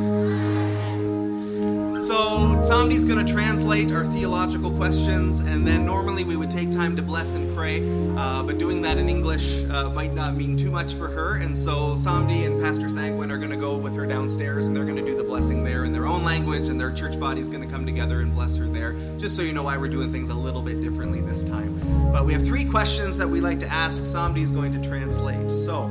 So, 2.00 2.16
Samdi's 2.62 3.04
going 3.04 3.24
to 3.24 3.30
translate 3.30 3.92
our 3.92 4.06
theological 4.06 4.70
questions, 4.70 5.40
and 5.40 5.66
then 5.66 5.84
normally 5.84 6.24
we 6.24 6.34
would 6.34 6.50
take 6.50 6.70
time 6.70 6.96
to 6.96 7.02
bless 7.02 7.34
and 7.34 7.54
pray, 7.54 7.82
uh, 8.16 8.42
but 8.42 8.56
doing 8.56 8.80
that 8.82 8.96
in 8.96 9.10
English 9.10 9.62
uh, 9.64 9.90
might 9.90 10.14
not 10.14 10.34
mean 10.34 10.56
too 10.56 10.70
much 10.70 10.94
for 10.94 11.08
her. 11.08 11.36
And 11.36 11.56
so, 11.56 11.92
Samdi 11.96 12.46
and 12.46 12.58
Pastor 12.58 12.86
Sangwin 12.86 13.30
are 13.30 13.36
going 13.36 13.50
to 13.50 13.56
go 13.58 13.76
with 13.76 13.94
her 13.96 14.06
downstairs, 14.06 14.66
and 14.66 14.74
they're 14.74 14.86
going 14.86 14.96
to 14.96 15.04
do 15.04 15.14
the 15.14 15.24
blessing 15.24 15.62
there 15.62 15.84
in 15.84 15.92
their 15.92 16.06
own 16.06 16.24
language, 16.24 16.70
and 16.70 16.80
their 16.80 16.90
church 16.90 17.20
body 17.20 17.42
is 17.42 17.50
going 17.50 17.62
to 17.62 17.68
come 17.68 17.84
together 17.84 18.22
and 18.22 18.32
bless 18.32 18.56
her 18.56 18.64
there, 18.64 18.94
just 19.18 19.36
so 19.36 19.42
you 19.42 19.52
know 19.52 19.64
why 19.64 19.76
we're 19.76 19.90
doing 19.90 20.10
things 20.10 20.30
a 20.30 20.34
little 20.34 20.62
bit 20.62 20.80
differently 20.80 21.20
this 21.20 21.44
time. 21.44 21.78
But 22.12 22.24
we 22.24 22.32
have 22.32 22.42
three 22.42 22.64
questions 22.64 23.18
that 23.18 23.28
we 23.28 23.42
like 23.42 23.58
to 23.60 23.68
ask. 23.68 24.04
Samdi 24.04 24.40
is 24.42 24.52
going 24.52 24.72
to 24.72 24.88
translate. 24.88 25.50
So, 25.50 25.88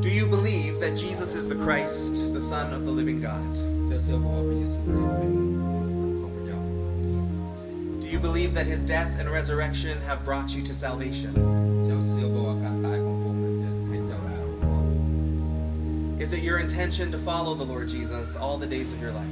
do 0.00 0.08
you 0.08 0.26
believe 0.26 0.80
that 0.80 0.96
Jesus 0.96 1.36
is 1.36 1.46
the 1.46 1.54
Christ, 1.54 2.32
the 2.32 2.40
Son 2.40 2.74
of 2.74 2.84
the 2.84 2.90
living 2.90 3.20
God? 3.20 3.69
Do 3.90 3.96
you 8.06 8.20
believe 8.20 8.54
that 8.54 8.66
his 8.66 8.84
death 8.84 9.18
and 9.18 9.28
resurrection 9.28 10.00
have 10.02 10.24
brought 10.24 10.54
you 10.54 10.62
to 10.62 10.72
salvation? 10.72 11.34
Is 16.20 16.32
it 16.32 16.42
your 16.44 16.58
intention 16.60 17.10
to 17.10 17.18
follow 17.18 17.56
the 17.56 17.64
Lord 17.64 17.88
Jesus 17.88 18.36
all 18.36 18.56
the 18.56 18.66
days 18.68 18.92
of 18.92 19.02
your 19.02 19.10
life? 19.10 19.26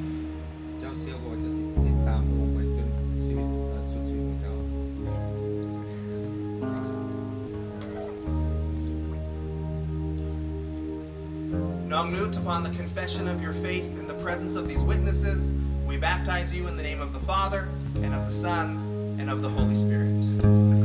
Nung 11.86 12.36
upon 12.36 12.64
the 12.64 12.70
confession 12.70 13.28
of 13.28 13.40
your 13.40 13.52
faith 13.54 13.97
presence 14.28 14.56
of 14.56 14.68
these 14.68 14.80
witnesses, 14.80 15.52
we 15.86 15.96
baptize 15.96 16.54
you 16.54 16.68
in 16.68 16.76
the 16.76 16.82
name 16.82 17.00
of 17.00 17.14
the 17.14 17.18
Father, 17.20 17.66
and 18.02 18.12
of 18.12 18.26
the 18.26 18.34
Son, 18.34 19.16
and 19.18 19.30
of 19.30 19.40
the 19.40 19.48
Holy 19.48 19.74
Spirit. 19.74 20.77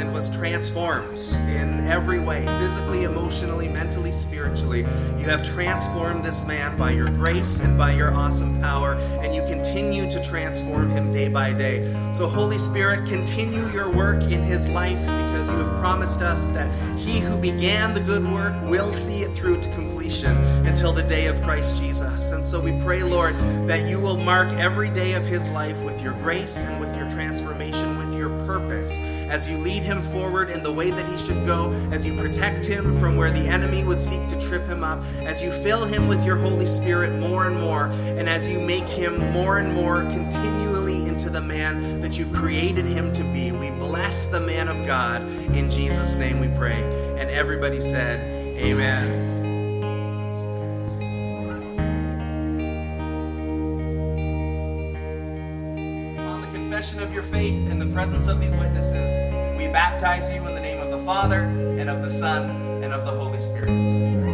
Mind 0.00 0.14
was 0.14 0.30
transformed 0.30 1.18
in 1.48 1.86
every 1.86 2.20
way, 2.20 2.44
physically, 2.46 3.04
emotionally, 3.04 3.68
mentally, 3.68 4.12
spiritually. 4.12 4.80
You 4.80 5.26
have 5.26 5.42
transformed 5.42 6.24
this 6.24 6.44
man 6.46 6.78
by 6.78 6.92
your 6.92 7.08
grace 7.08 7.60
and 7.60 7.76
by 7.76 7.92
your 7.92 8.12
awesome 8.12 8.60
power, 8.60 8.94
and 9.20 9.34
you 9.34 9.42
continue 9.42 10.10
to 10.10 10.24
transform 10.24 10.90
him 10.90 11.12
day 11.12 11.28
by 11.28 11.52
day. 11.52 11.84
So, 12.14 12.26
Holy 12.26 12.58
Spirit, 12.58 13.06
continue 13.08 13.66
your 13.68 13.90
work 13.90 14.22
in 14.24 14.42
his 14.42 14.68
life 14.68 15.00
because 15.00 15.48
you 15.48 15.56
have 15.56 15.78
promised 15.80 16.22
us 16.22 16.48
that 16.48 16.70
he 16.98 17.20
who 17.20 17.36
began 17.36 17.92
the 17.92 18.00
good 18.00 18.26
work 18.30 18.54
will 18.68 18.90
see 18.90 19.22
it 19.22 19.32
through 19.32 19.60
to 19.60 19.74
completion 19.74 20.36
until 20.66 20.92
the 20.92 21.02
day 21.02 21.26
of 21.26 21.40
Christ 21.42 21.76
Jesus. 21.76 22.30
And 22.30 22.44
so 22.44 22.60
we 22.60 22.72
pray, 22.80 23.02
Lord, 23.02 23.34
that 23.66 23.88
you 23.88 24.00
will 24.00 24.16
mark 24.16 24.50
every 24.52 24.90
day 24.90 25.14
of 25.14 25.24
his 25.24 25.48
life 25.50 25.82
with 25.84 26.00
your 26.00 26.14
grace 26.14 26.64
and 26.64 26.80
with 26.80 26.94
your 26.96 27.10
transformation, 27.10 27.89
purpose, 28.50 28.98
as 29.28 29.48
you 29.48 29.56
lead 29.58 29.84
him 29.84 30.02
forward 30.02 30.50
in 30.50 30.60
the 30.64 30.72
way 30.72 30.90
that 30.90 31.08
he 31.08 31.16
should 31.18 31.46
go, 31.46 31.70
as 31.92 32.04
you 32.04 32.12
protect 32.16 32.66
him 32.66 32.98
from 32.98 33.14
where 33.14 33.30
the 33.30 33.46
enemy 33.46 33.84
would 33.84 34.00
seek 34.00 34.26
to 34.26 34.40
trip 34.40 34.66
him 34.66 34.82
up, 34.82 35.00
as 35.22 35.40
you 35.40 35.52
fill 35.52 35.84
him 35.84 36.08
with 36.08 36.24
your 36.24 36.36
Holy 36.36 36.66
Spirit 36.66 37.16
more 37.20 37.46
and 37.46 37.56
more, 37.56 37.86
and 38.18 38.28
as 38.28 38.52
you 38.52 38.58
make 38.58 38.88
him 38.88 39.18
more 39.32 39.58
and 39.58 39.72
more 39.72 40.02
continually 40.02 41.06
into 41.06 41.30
the 41.30 41.40
man 41.40 42.00
that 42.00 42.18
you've 42.18 42.32
created 42.32 42.86
him 42.86 43.12
to 43.12 43.22
be. 43.32 43.52
We 43.52 43.70
bless 43.70 44.26
the 44.26 44.40
man 44.40 44.66
of 44.66 44.84
God. 44.84 45.22
In 45.54 45.70
Jesus' 45.70 46.16
name 46.16 46.40
we 46.40 46.48
pray. 46.48 46.82
And 47.20 47.30
everybody 47.30 47.80
said, 47.80 48.18
Amen. 48.58 49.29
Confession 56.90 57.08
of 57.08 57.14
your 57.14 57.22
faith 57.22 57.70
in 57.70 57.78
the 57.78 57.86
presence 57.86 58.26
of 58.26 58.40
these 58.40 58.56
witnesses, 58.56 59.22
we 59.56 59.68
baptize 59.68 60.34
you 60.34 60.46
in 60.48 60.54
the 60.54 60.60
name 60.60 60.80
of 60.80 60.90
the 60.90 60.98
Father, 61.04 61.42
and 61.42 61.88
of 61.88 62.02
the 62.02 62.10
Son, 62.10 62.50
and 62.82 62.92
of 62.92 63.04
the 63.04 63.12
Holy 63.12 63.38
Spirit. 63.38 64.29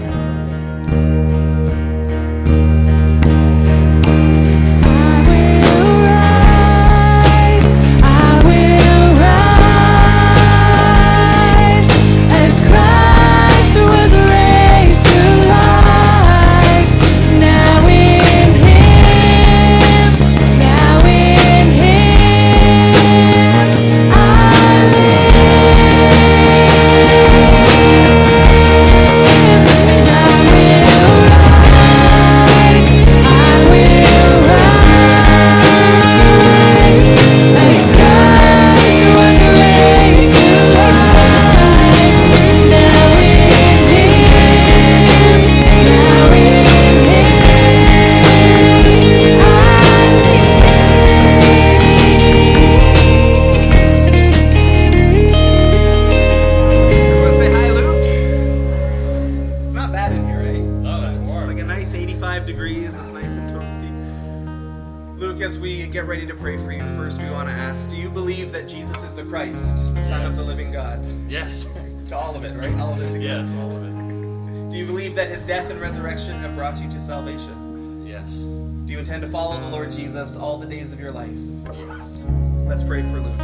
That 75.17 75.31
his 75.31 75.43
death 75.45 75.71
and 75.71 75.81
resurrection 75.81 76.35
have 76.41 76.55
brought 76.55 76.79
you 76.79 76.91
to 76.91 77.01
salvation? 77.01 78.05
Yes. 78.07 78.41
Do 78.85 78.93
you 78.93 78.99
intend 78.99 79.23
to 79.23 79.29
follow 79.29 79.59
the 79.59 79.71
Lord 79.71 79.91
Jesus 79.91 80.37
all 80.37 80.59
the 80.59 80.67
days 80.67 80.93
of 80.93 81.01
your 81.01 81.11
life? 81.11 81.31
Yes. 81.73 82.23
Let's 82.67 82.83
pray 82.83 83.01
for 83.01 83.21
Luke. 83.21 83.39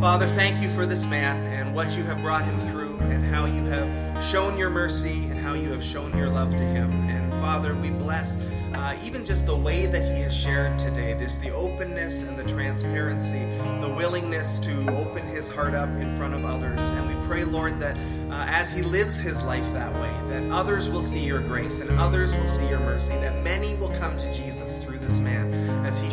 Father, 0.00 0.26
thank 0.26 0.60
you 0.60 0.68
for 0.70 0.84
this 0.84 1.06
man 1.06 1.46
and 1.46 1.72
what 1.76 1.96
you 1.96 2.02
have 2.02 2.20
brought 2.22 2.44
him 2.44 2.58
through 2.72 2.96
and 3.02 3.24
how 3.24 3.44
you 3.44 3.62
have 3.66 4.24
shown 4.24 4.58
your 4.58 4.68
mercy 4.68 5.26
and 5.26 5.38
how 5.38 5.54
you 5.54 5.70
have 5.70 5.82
shown 5.82 6.16
your 6.18 6.28
love 6.28 6.50
to 6.56 6.64
him. 6.64 6.90
And 7.08 7.32
Father, 7.34 7.76
we 7.76 7.90
bless 7.90 8.36
uh, 8.74 8.98
even 9.04 9.24
just 9.24 9.46
the 9.46 9.56
way 9.56 9.86
that 9.86 10.02
he 10.02 10.22
has 10.22 10.34
shared 10.34 10.76
today. 10.76 11.14
There's 11.14 11.38
the 11.38 11.50
openness 11.50 12.24
and 12.24 12.36
the 12.36 12.44
transparency, 12.44 13.44
the 13.80 13.94
willingness 13.96 14.58
to 14.60 14.72
open 14.96 15.24
his 15.28 15.48
heart 15.48 15.74
up 15.74 15.88
in 15.90 16.16
front 16.16 16.34
of 16.34 16.44
others. 16.44 16.80
And 16.90 17.08
we 17.08 17.26
pray, 17.26 17.44
Lord, 17.44 17.78
that 17.78 17.96
uh, 18.32 18.46
as 18.48 18.72
he 18.72 18.80
lives 18.80 19.18
his 19.18 19.42
life 19.42 19.70
that 19.74 19.92
way, 20.00 20.10
that 20.28 20.50
others 20.50 20.88
will 20.88 21.02
see 21.02 21.22
your 21.24 21.40
grace 21.40 21.80
and 21.80 21.90
others 22.00 22.34
will 22.34 22.46
see 22.46 22.66
your 22.66 22.80
mercy, 22.80 23.14
that 23.16 23.42
many 23.44 23.74
will 23.74 23.94
come 23.98 24.16
to 24.16 24.32
Jesus 24.32 24.82
through 24.82 24.98
this 24.98 25.18
man 25.18 25.51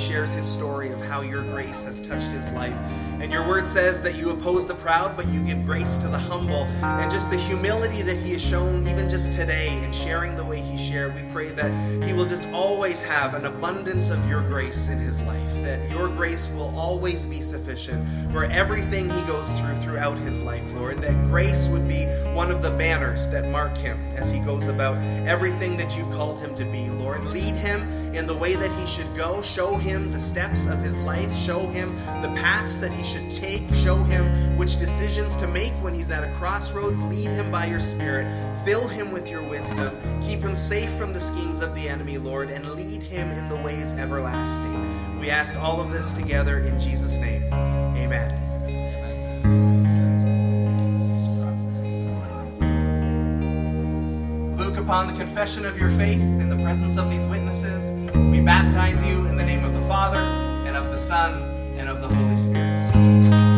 shares 0.10 0.34
his 0.34 0.48
story 0.48 0.90
of 0.90 1.00
how 1.02 1.22
your 1.22 1.44
grace 1.44 1.84
has 1.84 2.02
touched 2.02 2.32
his 2.32 2.50
life. 2.50 2.74
And 3.20 3.32
your 3.32 3.48
word 3.48 3.68
says 3.68 4.02
that 4.02 4.16
you 4.16 4.32
oppose 4.32 4.66
the 4.66 4.74
proud, 4.74 5.16
but 5.16 5.28
you 5.28 5.40
give 5.44 5.64
grace 5.68 6.00
to 6.00 6.08
the 6.08 6.18
humble. 6.18 6.64
And 6.82 7.12
just 7.12 7.30
the 7.30 7.38
humility 7.38 8.02
that 8.02 8.18
he 8.18 8.32
has 8.32 8.44
shown, 8.44 8.88
even 8.88 9.08
just 9.08 9.34
today, 9.34 9.72
in 9.84 9.92
sharing 9.92 10.36
the 10.36 10.44
way 10.44 10.62
he 10.62 10.80
shared, 10.80 11.14
we 11.14 11.22
pray 11.32 11.50
that 11.50 11.72
he 12.04 12.12
will 12.12 12.26
just 12.26 12.48
always 12.48 13.04
have 13.04 13.36
an 13.36 13.46
abundance 13.46 14.10
of 14.10 14.28
your 14.28 14.42
grace 14.42 14.88
in 14.88 14.98
his 14.98 15.22
life, 15.22 15.54
that 15.62 15.88
your 15.92 16.08
grace 16.08 16.50
will 16.50 16.76
always 16.76 17.28
be 17.28 17.44
sufficient 17.44 18.04
for 18.32 18.46
everything 18.46 19.12
he 19.12 19.22
goes 19.28 19.52
through 19.60 19.76
throughout 19.76 20.18
his 20.20 20.40
life, 20.40 20.64
Lord. 20.74 21.04
That 21.04 21.24
grace 21.26 21.68
would 21.68 21.88
be 21.88 22.06
one 22.34 22.50
of 22.50 22.64
the 22.64 22.72
banners 22.72 23.30
that 23.30 23.48
mark 23.52 23.78
him 23.78 24.00
as 24.16 24.32
he 24.32 24.40
goes 24.40 24.70
about 24.70 24.98
everything 25.28 25.78
that 25.78 25.96
you've 25.96 26.12
called 26.14 26.40
him 26.40 26.56
to 26.56 26.66
be, 26.66 26.90
Lord. 26.90 27.26
Lead 27.26 27.54
him 27.54 27.88
in 28.14 28.26
the 28.26 28.36
way 28.36 28.56
that 28.56 28.72
he 28.80 28.88
should 28.88 29.16
go. 29.16 29.42
Show 29.42 29.78
him 29.78 30.12
the 30.12 30.20
steps 30.20 30.66
of 30.68 30.80
his 30.80 30.98
life. 31.00 31.36
Show 31.36 31.68
him 31.68 31.96
the 32.22 32.32
paths 32.36 32.78
that 32.78 32.92
he 32.92 33.04
should 33.04 33.34
take. 33.36 33.64
Show 33.76 33.96
him 33.96 34.58
which 34.58 34.78
decisions 34.78 35.36
to 35.38 35.48
make 35.48 35.74
when 35.84 35.94
he's 35.94 36.12
at 36.12 36.24
a 36.24 36.32
crossroads. 36.34 37.00
Lead 37.02 37.30
him 37.30 37.52
by 37.52 37.66
your 37.66 37.80
Spirit. 37.80 38.28
Fill 38.66 38.88
him 38.88 39.12
with 39.12 39.30
your 39.30 39.44
wisdom. 39.44 39.98
Keep 40.22 40.40
him 40.40 40.56
safe 40.56 40.92
from 40.94 41.14
the 41.14 41.22
schemes 41.22 41.62
of 41.62 41.74
the 41.76 41.88
enemy, 41.88 42.18
Lord, 42.18 42.50
and 42.50 42.66
lead 42.72 43.02
him 43.02 43.30
in 43.32 43.50
the 43.50 43.56
ways 43.58 43.94
everlasting. 43.94 45.20
We 45.20 45.30
ask 45.30 45.56
all 45.56 45.82
of 45.82 45.92
this 45.92 46.14
together 46.14 46.60
in 46.60 46.80
Jesus' 46.80 47.18
name. 47.18 47.44
Amen. 47.54 48.49
Upon 54.90 55.06
the 55.06 55.14
confession 55.14 55.66
of 55.66 55.78
your 55.78 55.92
faith 55.92 56.20
in 56.20 56.50
the 56.50 56.56
presence 56.64 56.98
of 56.98 57.12
these 57.12 57.24
witnesses, 57.28 57.92
we 58.32 58.40
baptize 58.40 59.00
you 59.08 59.28
in 59.28 59.38
the 59.38 59.46
name 59.46 59.64
of 59.64 59.72
the 59.72 59.82
Father, 59.82 60.18
and 60.18 60.76
of 60.76 60.92
the 60.92 60.98
Son, 60.98 61.44
and 61.78 61.88
of 61.88 62.02
the 62.02 62.08
Holy 62.08 62.36
Spirit. 62.36 63.49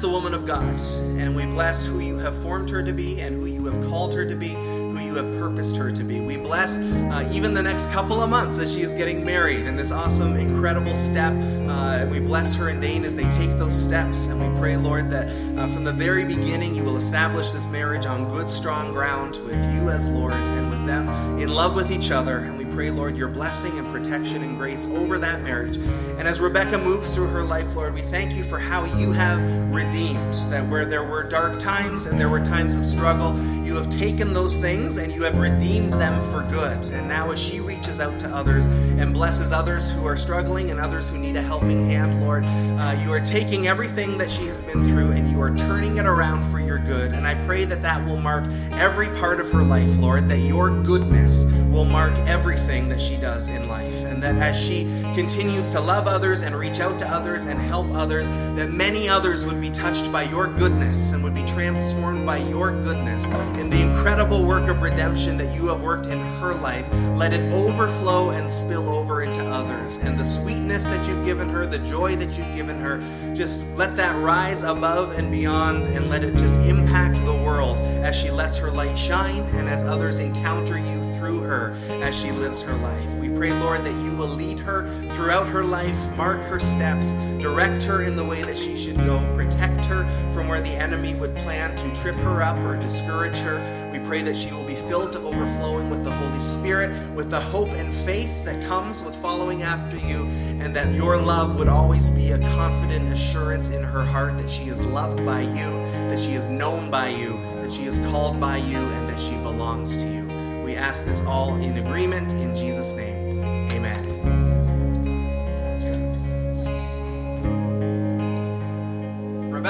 The 0.00 0.08
woman 0.08 0.32
of 0.32 0.46
God, 0.46 0.80
and 1.18 1.36
we 1.36 1.44
bless 1.44 1.84
who 1.84 2.00
you 2.00 2.16
have 2.18 2.34
formed 2.42 2.70
her 2.70 2.82
to 2.82 2.92
be 2.92 3.20
and 3.20 3.36
who 3.36 3.46
you 3.46 3.66
have 3.66 3.82
called 3.88 4.14
her 4.14 4.24
to 4.24 4.34
be, 4.34 4.48
who 4.48 4.98
you 4.98 5.14
have 5.14 5.30
purposed 5.38 5.76
her 5.76 5.92
to 5.92 6.02
be. 6.02 6.20
We 6.20 6.38
bless 6.38 6.78
uh, 6.78 7.28
even 7.32 7.52
the 7.52 7.62
next 7.62 7.90
couple 7.90 8.22
of 8.22 8.30
months 8.30 8.58
as 8.58 8.72
she 8.72 8.80
is 8.80 8.94
getting 8.94 9.24
married 9.24 9.66
in 9.66 9.76
this 9.76 9.90
awesome, 9.90 10.36
incredible 10.36 10.94
step. 10.94 11.32
Uh, 11.32 11.98
and 12.00 12.10
we 12.10 12.18
bless 12.18 12.54
her 12.54 12.68
and 12.68 12.80
Dane 12.80 13.04
as 13.04 13.14
they 13.14 13.28
take 13.30 13.50
those 13.58 13.74
steps. 13.74 14.28
And 14.28 14.40
we 14.40 14.58
pray, 14.58 14.76
Lord, 14.76 15.10
that 15.10 15.28
uh, 15.58 15.68
from 15.68 15.84
the 15.84 15.92
very 15.92 16.24
beginning 16.24 16.74
you 16.74 16.82
will 16.82 16.96
establish 16.96 17.50
this 17.50 17.68
marriage 17.68 18.06
on 18.06 18.28
good, 18.30 18.48
strong 18.48 18.92
ground 18.92 19.36
with 19.44 19.74
you 19.74 19.90
as 19.90 20.08
Lord 20.08 20.32
and 20.32 20.70
with 20.70 20.86
them 20.86 21.08
in 21.38 21.48
love 21.48 21.76
with 21.76 21.90
each 21.92 22.10
other. 22.10 22.38
Pray, 22.80 22.90
Lord, 22.90 23.14
your 23.14 23.28
blessing 23.28 23.78
and 23.78 23.86
protection 23.88 24.42
and 24.42 24.56
grace 24.56 24.86
over 24.86 25.18
that 25.18 25.42
marriage. 25.42 25.76
And 25.76 26.26
as 26.26 26.40
Rebecca 26.40 26.78
moves 26.78 27.14
through 27.14 27.26
her 27.26 27.42
life, 27.42 27.76
Lord, 27.76 27.92
we 27.92 28.00
thank 28.00 28.34
you 28.34 28.42
for 28.42 28.58
how 28.58 28.84
you 28.96 29.12
have 29.12 29.38
redeemed 29.70 30.32
that 30.48 30.66
where 30.66 30.86
there 30.86 31.04
were 31.04 31.22
dark 31.22 31.58
times 31.58 32.06
and 32.06 32.18
there 32.18 32.30
were 32.30 32.42
times 32.42 32.76
of 32.76 32.86
struggle, 32.86 33.38
you 33.62 33.76
have 33.76 33.90
taken 33.90 34.32
those 34.32 34.56
things 34.56 34.96
and 34.96 35.12
you 35.12 35.22
have 35.24 35.36
redeemed 35.36 35.92
them 35.92 36.22
for 36.30 36.42
good. 36.50 36.90
And 36.94 37.06
now, 37.06 37.30
as 37.30 37.38
she 37.38 37.60
reaches 37.60 38.00
out 38.00 38.18
to 38.20 38.28
others 38.28 38.64
and 38.64 39.12
blesses 39.12 39.52
others 39.52 39.90
who 39.90 40.06
are 40.06 40.16
struggling 40.16 40.70
and 40.70 40.80
others 40.80 41.10
who 41.10 41.18
need 41.18 41.36
a 41.36 41.42
helping 41.42 41.84
hand, 41.84 42.22
Lord, 42.22 42.44
uh, 42.46 42.98
you 43.04 43.12
are 43.12 43.20
taking 43.20 43.66
everything 43.66 44.16
that 44.16 44.30
she 44.30 44.46
has 44.46 44.62
been 44.62 44.84
through 44.84 45.10
and 45.10 45.30
you 45.30 45.38
are 45.42 45.54
turning 45.54 45.98
it 45.98 46.06
around 46.06 46.50
for 46.50 46.58
your 46.58 46.69
good. 46.90 47.12
And 47.12 47.24
I 47.24 47.36
pray 47.46 47.64
that 47.66 47.82
that 47.82 48.04
will 48.04 48.16
mark 48.16 48.44
every 48.72 49.08
part 49.20 49.38
of 49.38 49.52
her 49.52 49.62
life, 49.62 49.96
Lord, 49.98 50.28
that 50.28 50.40
your 50.40 50.70
goodness 50.82 51.44
will 51.70 51.84
mark 51.84 52.12
everything 52.26 52.88
that 52.88 53.00
she 53.00 53.16
does 53.16 53.46
in 53.46 53.68
life. 53.68 53.94
That 54.20 54.36
as 54.36 54.60
she 54.60 54.84
continues 55.14 55.70
to 55.70 55.80
love 55.80 56.06
others 56.06 56.42
and 56.42 56.54
reach 56.54 56.78
out 56.80 56.98
to 56.98 57.08
others 57.08 57.42
and 57.42 57.58
help 57.58 57.90
others, 57.92 58.28
that 58.56 58.70
many 58.70 59.08
others 59.08 59.44
would 59.46 59.60
be 59.60 59.70
touched 59.70 60.12
by 60.12 60.24
your 60.24 60.46
goodness 60.46 61.12
and 61.12 61.24
would 61.24 61.34
be 61.34 61.44
transformed 61.44 62.26
by 62.26 62.36
your 62.36 62.70
goodness 62.82 63.24
in 63.58 63.70
the 63.70 63.80
incredible 63.80 64.44
work 64.44 64.68
of 64.68 64.82
redemption 64.82 65.36
that 65.38 65.54
you 65.54 65.66
have 65.68 65.82
worked 65.82 66.06
in 66.06 66.18
her 66.18 66.54
life. 66.54 66.86
Let 67.16 67.32
it 67.32 67.52
overflow 67.52 68.30
and 68.30 68.50
spill 68.50 68.88
over 68.88 69.22
into 69.22 69.42
others. 69.42 69.98
And 69.98 70.18
the 70.18 70.24
sweetness 70.24 70.84
that 70.84 71.06
you've 71.06 71.24
given 71.24 71.48
her, 71.48 71.66
the 71.66 71.78
joy 71.78 72.16
that 72.16 72.36
you've 72.36 72.54
given 72.54 72.78
her, 72.80 73.02
just 73.34 73.64
let 73.76 73.96
that 73.96 74.16
rise 74.22 74.62
above 74.62 75.18
and 75.18 75.30
beyond 75.30 75.86
and 75.88 76.08
let 76.08 76.24
it 76.24 76.36
just 76.36 76.54
impact 76.56 77.24
the 77.24 77.34
world 77.34 77.78
as 78.04 78.16
she 78.16 78.30
lets 78.30 78.56
her 78.58 78.70
light 78.70 78.98
shine 78.98 79.42
and 79.54 79.68
as 79.68 79.84
others 79.84 80.18
encounter 80.18 80.78
you 80.78 81.00
through 81.18 81.40
her 81.40 81.74
as 82.02 82.18
she 82.18 82.30
lives 82.32 82.60
her 82.62 82.74
life. 82.76 83.19
Pray, 83.40 83.54
Lord, 83.54 83.84
that 83.86 84.04
you 84.04 84.12
will 84.12 84.28
lead 84.28 84.58
her 84.58 84.86
throughout 85.14 85.48
her 85.48 85.64
life, 85.64 85.96
mark 86.14 86.42
her 86.42 86.60
steps, 86.60 87.12
direct 87.40 87.82
her 87.84 88.02
in 88.02 88.14
the 88.14 88.22
way 88.22 88.42
that 88.42 88.58
she 88.58 88.76
should 88.76 88.98
go, 88.98 89.18
protect 89.34 89.82
her 89.86 90.04
from 90.34 90.46
where 90.46 90.60
the 90.60 90.68
enemy 90.68 91.14
would 91.14 91.34
plan 91.36 91.74
to 91.76 92.02
trip 92.02 92.16
her 92.16 92.42
up 92.42 92.58
or 92.58 92.76
discourage 92.76 93.38
her. 93.38 93.90
We 93.94 93.98
pray 94.00 94.20
that 94.20 94.36
she 94.36 94.52
will 94.52 94.64
be 94.64 94.74
filled 94.74 95.12
to 95.12 95.20
overflowing 95.20 95.88
with 95.88 96.04
the 96.04 96.10
Holy 96.10 96.38
Spirit, 96.38 96.90
with 97.14 97.30
the 97.30 97.40
hope 97.40 97.70
and 97.70 97.94
faith 97.94 98.44
that 98.44 98.62
comes 98.68 99.02
with 99.02 99.16
following 99.16 99.62
after 99.62 99.96
you, 99.96 100.26
and 100.60 100.76
that 100.76 100.92
your 100.92 101.16
love 101.16 101.58
would 101.58 101.68
always 101.68 102.10
be 102.10 102.32
a 102.32 102.38
confident 102.38 103.10
assurance 103.10 103.70
in 103.70 103.82
her 103.82 104.04
heart 104.04 104.36
that 104.36 104.50
she 104.50 104.64
is 104.64 104.82
loved 104.82 105.24
by 105.24 105.40
you, 105.40 105.70
that 106.10 106.20
she 106.20 106.32
is 106.32 106.46
known 106.46 106.90
by 106.90 107.08
you, 107.08 107.40
that 107.62 107.72
she 107.72 107.84
is 107.84 108.00
called 108.10 108.38
by 108.38 108.58
you, 108.58 108.76
and 108.76 109.08
that 109.08 109.18
she 109.18 109.32
belongs 109.36 109.96
to 109.96 110.06
you. 110.06 110.62
We 110.62 110.76
ask 110.76 111.06
this 111.06 111.22
all 111.22 111.56
in 111.56 111.78
agreement 111.78 112.34
in 112.34 112.54
Jesus' 112.54 112.92
name. 112.92 113.19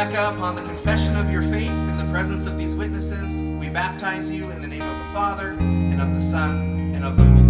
Rebecca, 0.00 0.34
upon 0.34 0.54
the 0.54 0.62
confession 0.62 1.14
of 1.14 1.30
your 1.30 1.42
faith 1.42 1.68
in 1.68 1.98
the 1.98 2.06
presence 2.10 2.46
of 2.46 2.56
these 2.56 2.74
witnesses, 2.74 3.42
we 3.60 3.68
baptize 3.68 4.30
you 4.30 4.50
in 4.50 4.62
the 4.62 4.66
name 4.66 4.80
of 4.80 4.98
the 4.98 5.12
Father, 5.12 5.50
and 5.50 6.00
of 6.00 6.14
the 6.14 6.22
Son, 6.22 6.94
and 6.94 7.04
of 7.04 7.18
the 7.18 7.24
Holy 7.24 7.49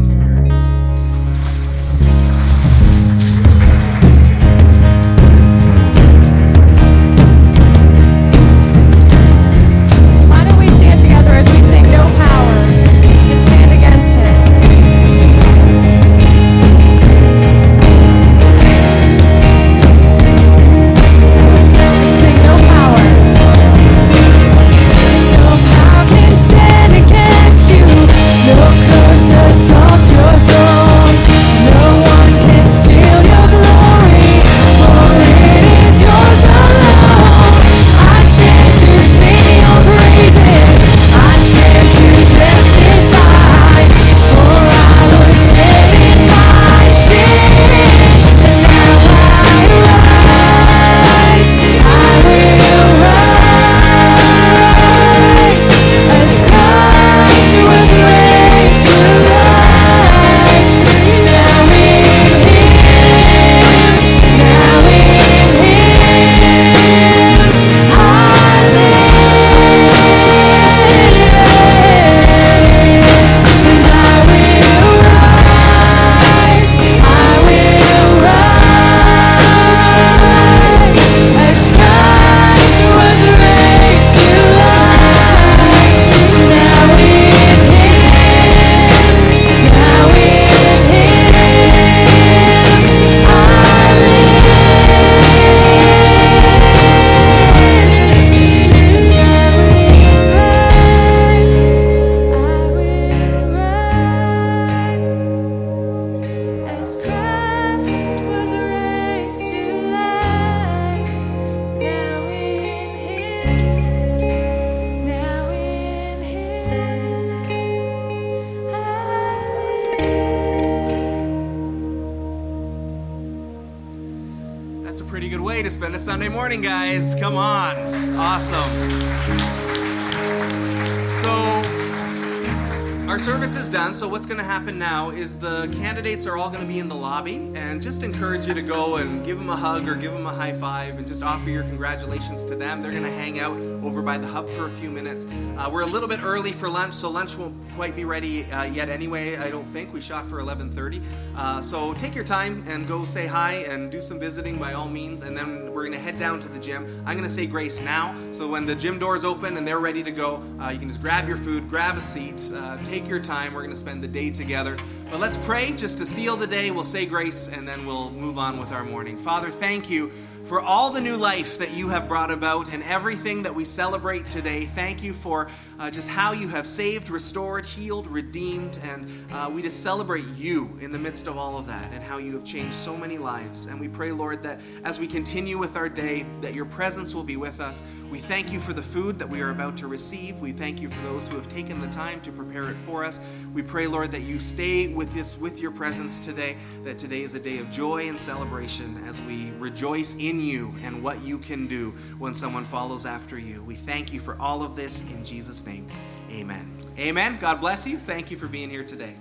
service 133.21 133.55
is 133.55 133.68
done. 133.68 133.95
So, 133.95 134.09
what's 134.09 134.25
going 134.25 134.39
to 134.39 134.45
happen 134.45 134.79
now 134.79 135.11
is 135.11 135.37
the 135.37 135.68
candidates 135.79 136.27
are 136.27 136.39
all 136.39 136.49
going 136.49 136.62
to 136.62 136.66
be 136.66 136.79
in 136.79 136.89
the 136.89 136.95
lobby 136.95 137.53
and 137.55 137.83
just 137.83 138.03
encourage 138.03 138.47
you 138.47 138.55
to 138.55 138.62
go 138.62 138.97
and 138.97 139.23
give 139.23 139.39
them 139.39 139.51
a 139.51 139.57
hug 139.57 139.87
or 139.89 139.95
give 139.95 140.12
them 140.12 140.27
a 140.27 140.33
high 140.33 140.55
five 140.55 140.97
and 140.97 141.07
just 141.07 141.23
offer 141.23 141.51
your 141.51 141.62
congratulations 141.64 142.45
to 142.45 142.57
them. 142.57 142.81
They're 142.81 142.93
going 142.93 143.03
to 143.03 143.11
hang 143.11 143.39
out 143.39 143.59
over 143.83 144.03
by 144.03 144.18
the 144.18 144.26
hub 144.26 144.49
for 144.49 144.66
a 144.66 144.70
few 144.70 144.91
minutes. 144.91 145.26
Uh, 145.57 145.68
we're 145.72 145.83
a 145.83 145.87
little 145.87 146.09
bit 146.09 146.22
early 146.22 146.53
for 146.53 146.68
lunch, 146.68 146.95
so 146.95 147.11
lunch 147.11 147.37
won't 147.37 147.55
quite 147.74 147.97
be 147.97 148.05
ready 148.05 148.45
uh, 148.53 148.64
yet 148.64 148.89
anyway. 148.89 149.37
I 149.37 149.51
don't 149.51 149.66
think 149.66 149.93
we 149.93 150.01
shot 150.01 150.28
for 150.28 150.41
11:30. 150.41 151.03
Uh, 151.37 151.61
so 151.61 151.95
take 151.95 152.14
your 152.14 152.24
time 152.24 152.64
and 152.66 152.87
go 152.87 153.03
say 153.03 153.26
hi 153.26 153.64
and 153.68 153.91
do 153.91 154.03
some 154.03 154.18
visiting 154.18 154.59
by 154.59 154.72
all 154.72 154.89
means, 154.89 155.22
and 155.22 155.37
then 155.37 155.72
we're 155.72 155.89
to 155.91 155.99
head 155.99 156.18
down 156.18 156.41
to 156.41 156.49
the 156.49 156.59
gym. 156.59 156.87
I'm 157.07 157.16
to 157.28 157.35
say 157.35 157.47
grace 157.47 157.81
now, 157.81 158.14
so 158.33 158.49
when 158.49 158.66
the 158.66 158.74
gym 158.74 158.99
doors 158.99 159.24
open 159.24 159.57
and 159.57 159.66
they're 159.66 159.81
ready 159.81 160.03
to 160.03 160.11
go, 160.11 160.43
uh, 160.61 160.70
you 160.70 160.78
can 160.78 160.89
just 160.89 161.03
grab 161.03 161.26
your 161.28 161.37
food, 161.37 161.68
grab 161.68 161.97
a 161.97 162.01
seat, 162.01 162.53
uh, 162.55 162.76
take 162.85 163.09
your 163.09 163.20
time. 163.20 163.55
We're 163.55 163.62
to 163.70 163.76
spend 163.76 164.03
the 164.03 164.09
day 164.09 164.31
together. 164.31 164.76
But 165.11 165.20
let's 165.20 165.39
pray 165.39 165.72
just 165.72 165.99
to 165.99 166.07
seal 166.07 166.37
the 166.37 166.47
day. 166.47 166.70
We'll 166.70 166.85
say 166.85 167.07
grace, 167.07 167.49
and 167.49 167.66
then 167.66 167.85
we'll 167.87 168.11
move 168.11 168.39
on 168.39 168.59
with 168.59 168.72
our 168.72 168.85
morning. 168.85 169.16
Father, 169.16 169.51
thank 169.51 169.91
you 169.91 170.11
for 170.51 170.61
all 170.61 170.91
the 170.91 171.01
new 171.01 171.17
life 171.17 171.59
that 171.61 171.71
you 171.77 171.91
have 171.91 172.09
brought 172.09 172.33
about 172.33 172.73
and 172.73 172.83
everything 172.83 173.45
that 173.45 173.55
we 173.55 173.65
celebrate 173.65 174.27
today. 174.27 174.67
Thank 174.67 175.01
you 175.01 175.13
for 175.13 175.49
uh, 175.81 175.91
just 175.91 176.09
how 176.09 176.33
you 176.33 176.47
have 176.47 176.66
saved, 176.66 177.09
restored, 177.09 177.64
healed, 177.64 178.07
redeemed, 178.09 178.78
and 178.83 179.07
uh, 179.33 179.51
we 179.53 179.62
just 179.62 179.83
celebrate 179.83 180.24
you 180.37 180.78
in 180.83 180.93
the 180.93 180.99
midst 180.99 181.26
of 181.26 181.39
all 181.39 181.57
of 181.59 181.66
that 181.66 181.91
and 181.93 182.05
how 182.05 182.18
you 182.18 182.35
have 182.35 182.45
changed 182.45 182.74
so 182.74 182.95
many 182.95 183.16
lives. 183.16 183.64
And 183.64 183.81
we 183.81 183.89
pray, 183.89 184.12
Lord, 184.12 184.43
that 184.43 184.61
as 184.85 185.01
we 185.01 185.07
continue 185.07 185.57
with 185.57 185.76
our 185.76 185.89
day, 185.89 186.26
that 186.43 186.53
your 186.53 186.66
presence 186.66 187.14
will 187.14 187.24
be 187.24 187.39
with 187.39 187.61
us. 187.61 187.83
We 188.11 188.18
thank 188.18 188.53
you 188.53 188.61
for 188.61 188.74
the 188.74 188.83
food 188.83 189.18
that 189.18 189.28
we 189.28 189.41
are 189.41 189.51
about 189.51 189.78
to 189.78 189.87
receive. 189.87 190.39
We 190.39 190.53
thank 190.53 190.83
you 190.83 190.91
for 190.91 191.01
those 191.03 191.26
who 191.26 191.37
have 191.37 191.49
taken 191.49 191.81
the 191.81 191.89
time 191.89 192.20
to 192.22 192.33
prepare 192.33 192.68
it 192.68 192.76
for 192.85 193.03
us. 193.03 193.18
We 193.55 193.62
pray, 193.62 193.87
Lord, 193.87 194.11
that 194.11 194.22
you 194.22 194.39
stay 194.39 194.93
with 194.93 195.16
us 195.16 195.39
with 195.39 195.61
your 195.61 195.70
presence 195.70 196.20
today, 196.20 196.57
that 196.85 196.99
today 196.99 197.22
is 197.22 197.35
a 197.35 197.41
day 197.41 197.57
of 197.57 197.70
joy 197.70 198.07
and 198.07 198.18
celebration 198.18 199.03
as 199.07 199.18
we 199.22 199.51
rejoice 199.59 200.14
in 200.16 200.41
you 200.41 200.74
and 200.83 201.03
what 201.03 201.22
you 201.22 201.39
can 201.39 201.66
do 201.66 201.93
when 202.18 202.35
someone 202.35 202.66
follows 202.66 203.07
after 203.07 203.39
you. 203.39 203.62
We 203.62 203.76
thank 203.76 204.12
you 204.12 204.20
for 204.20 204.37
all 204.39 204.62
of 204.62 204.76
this 204.76 205.09
in 205.11 205.24
Jesus' 205.24 205.62
name. 205.71 205.87
Amen. 206.33 206.77
Amen. 206.99 207.39
God 207.41 207.61
bless 207.61 207.87
you. 207.87 207.97
Thank 207.99 208.31
you 208.31 208.37
for 208.37 208.47
being 208.47 208.71
here 208.71 208.85
today. 208.85 209.14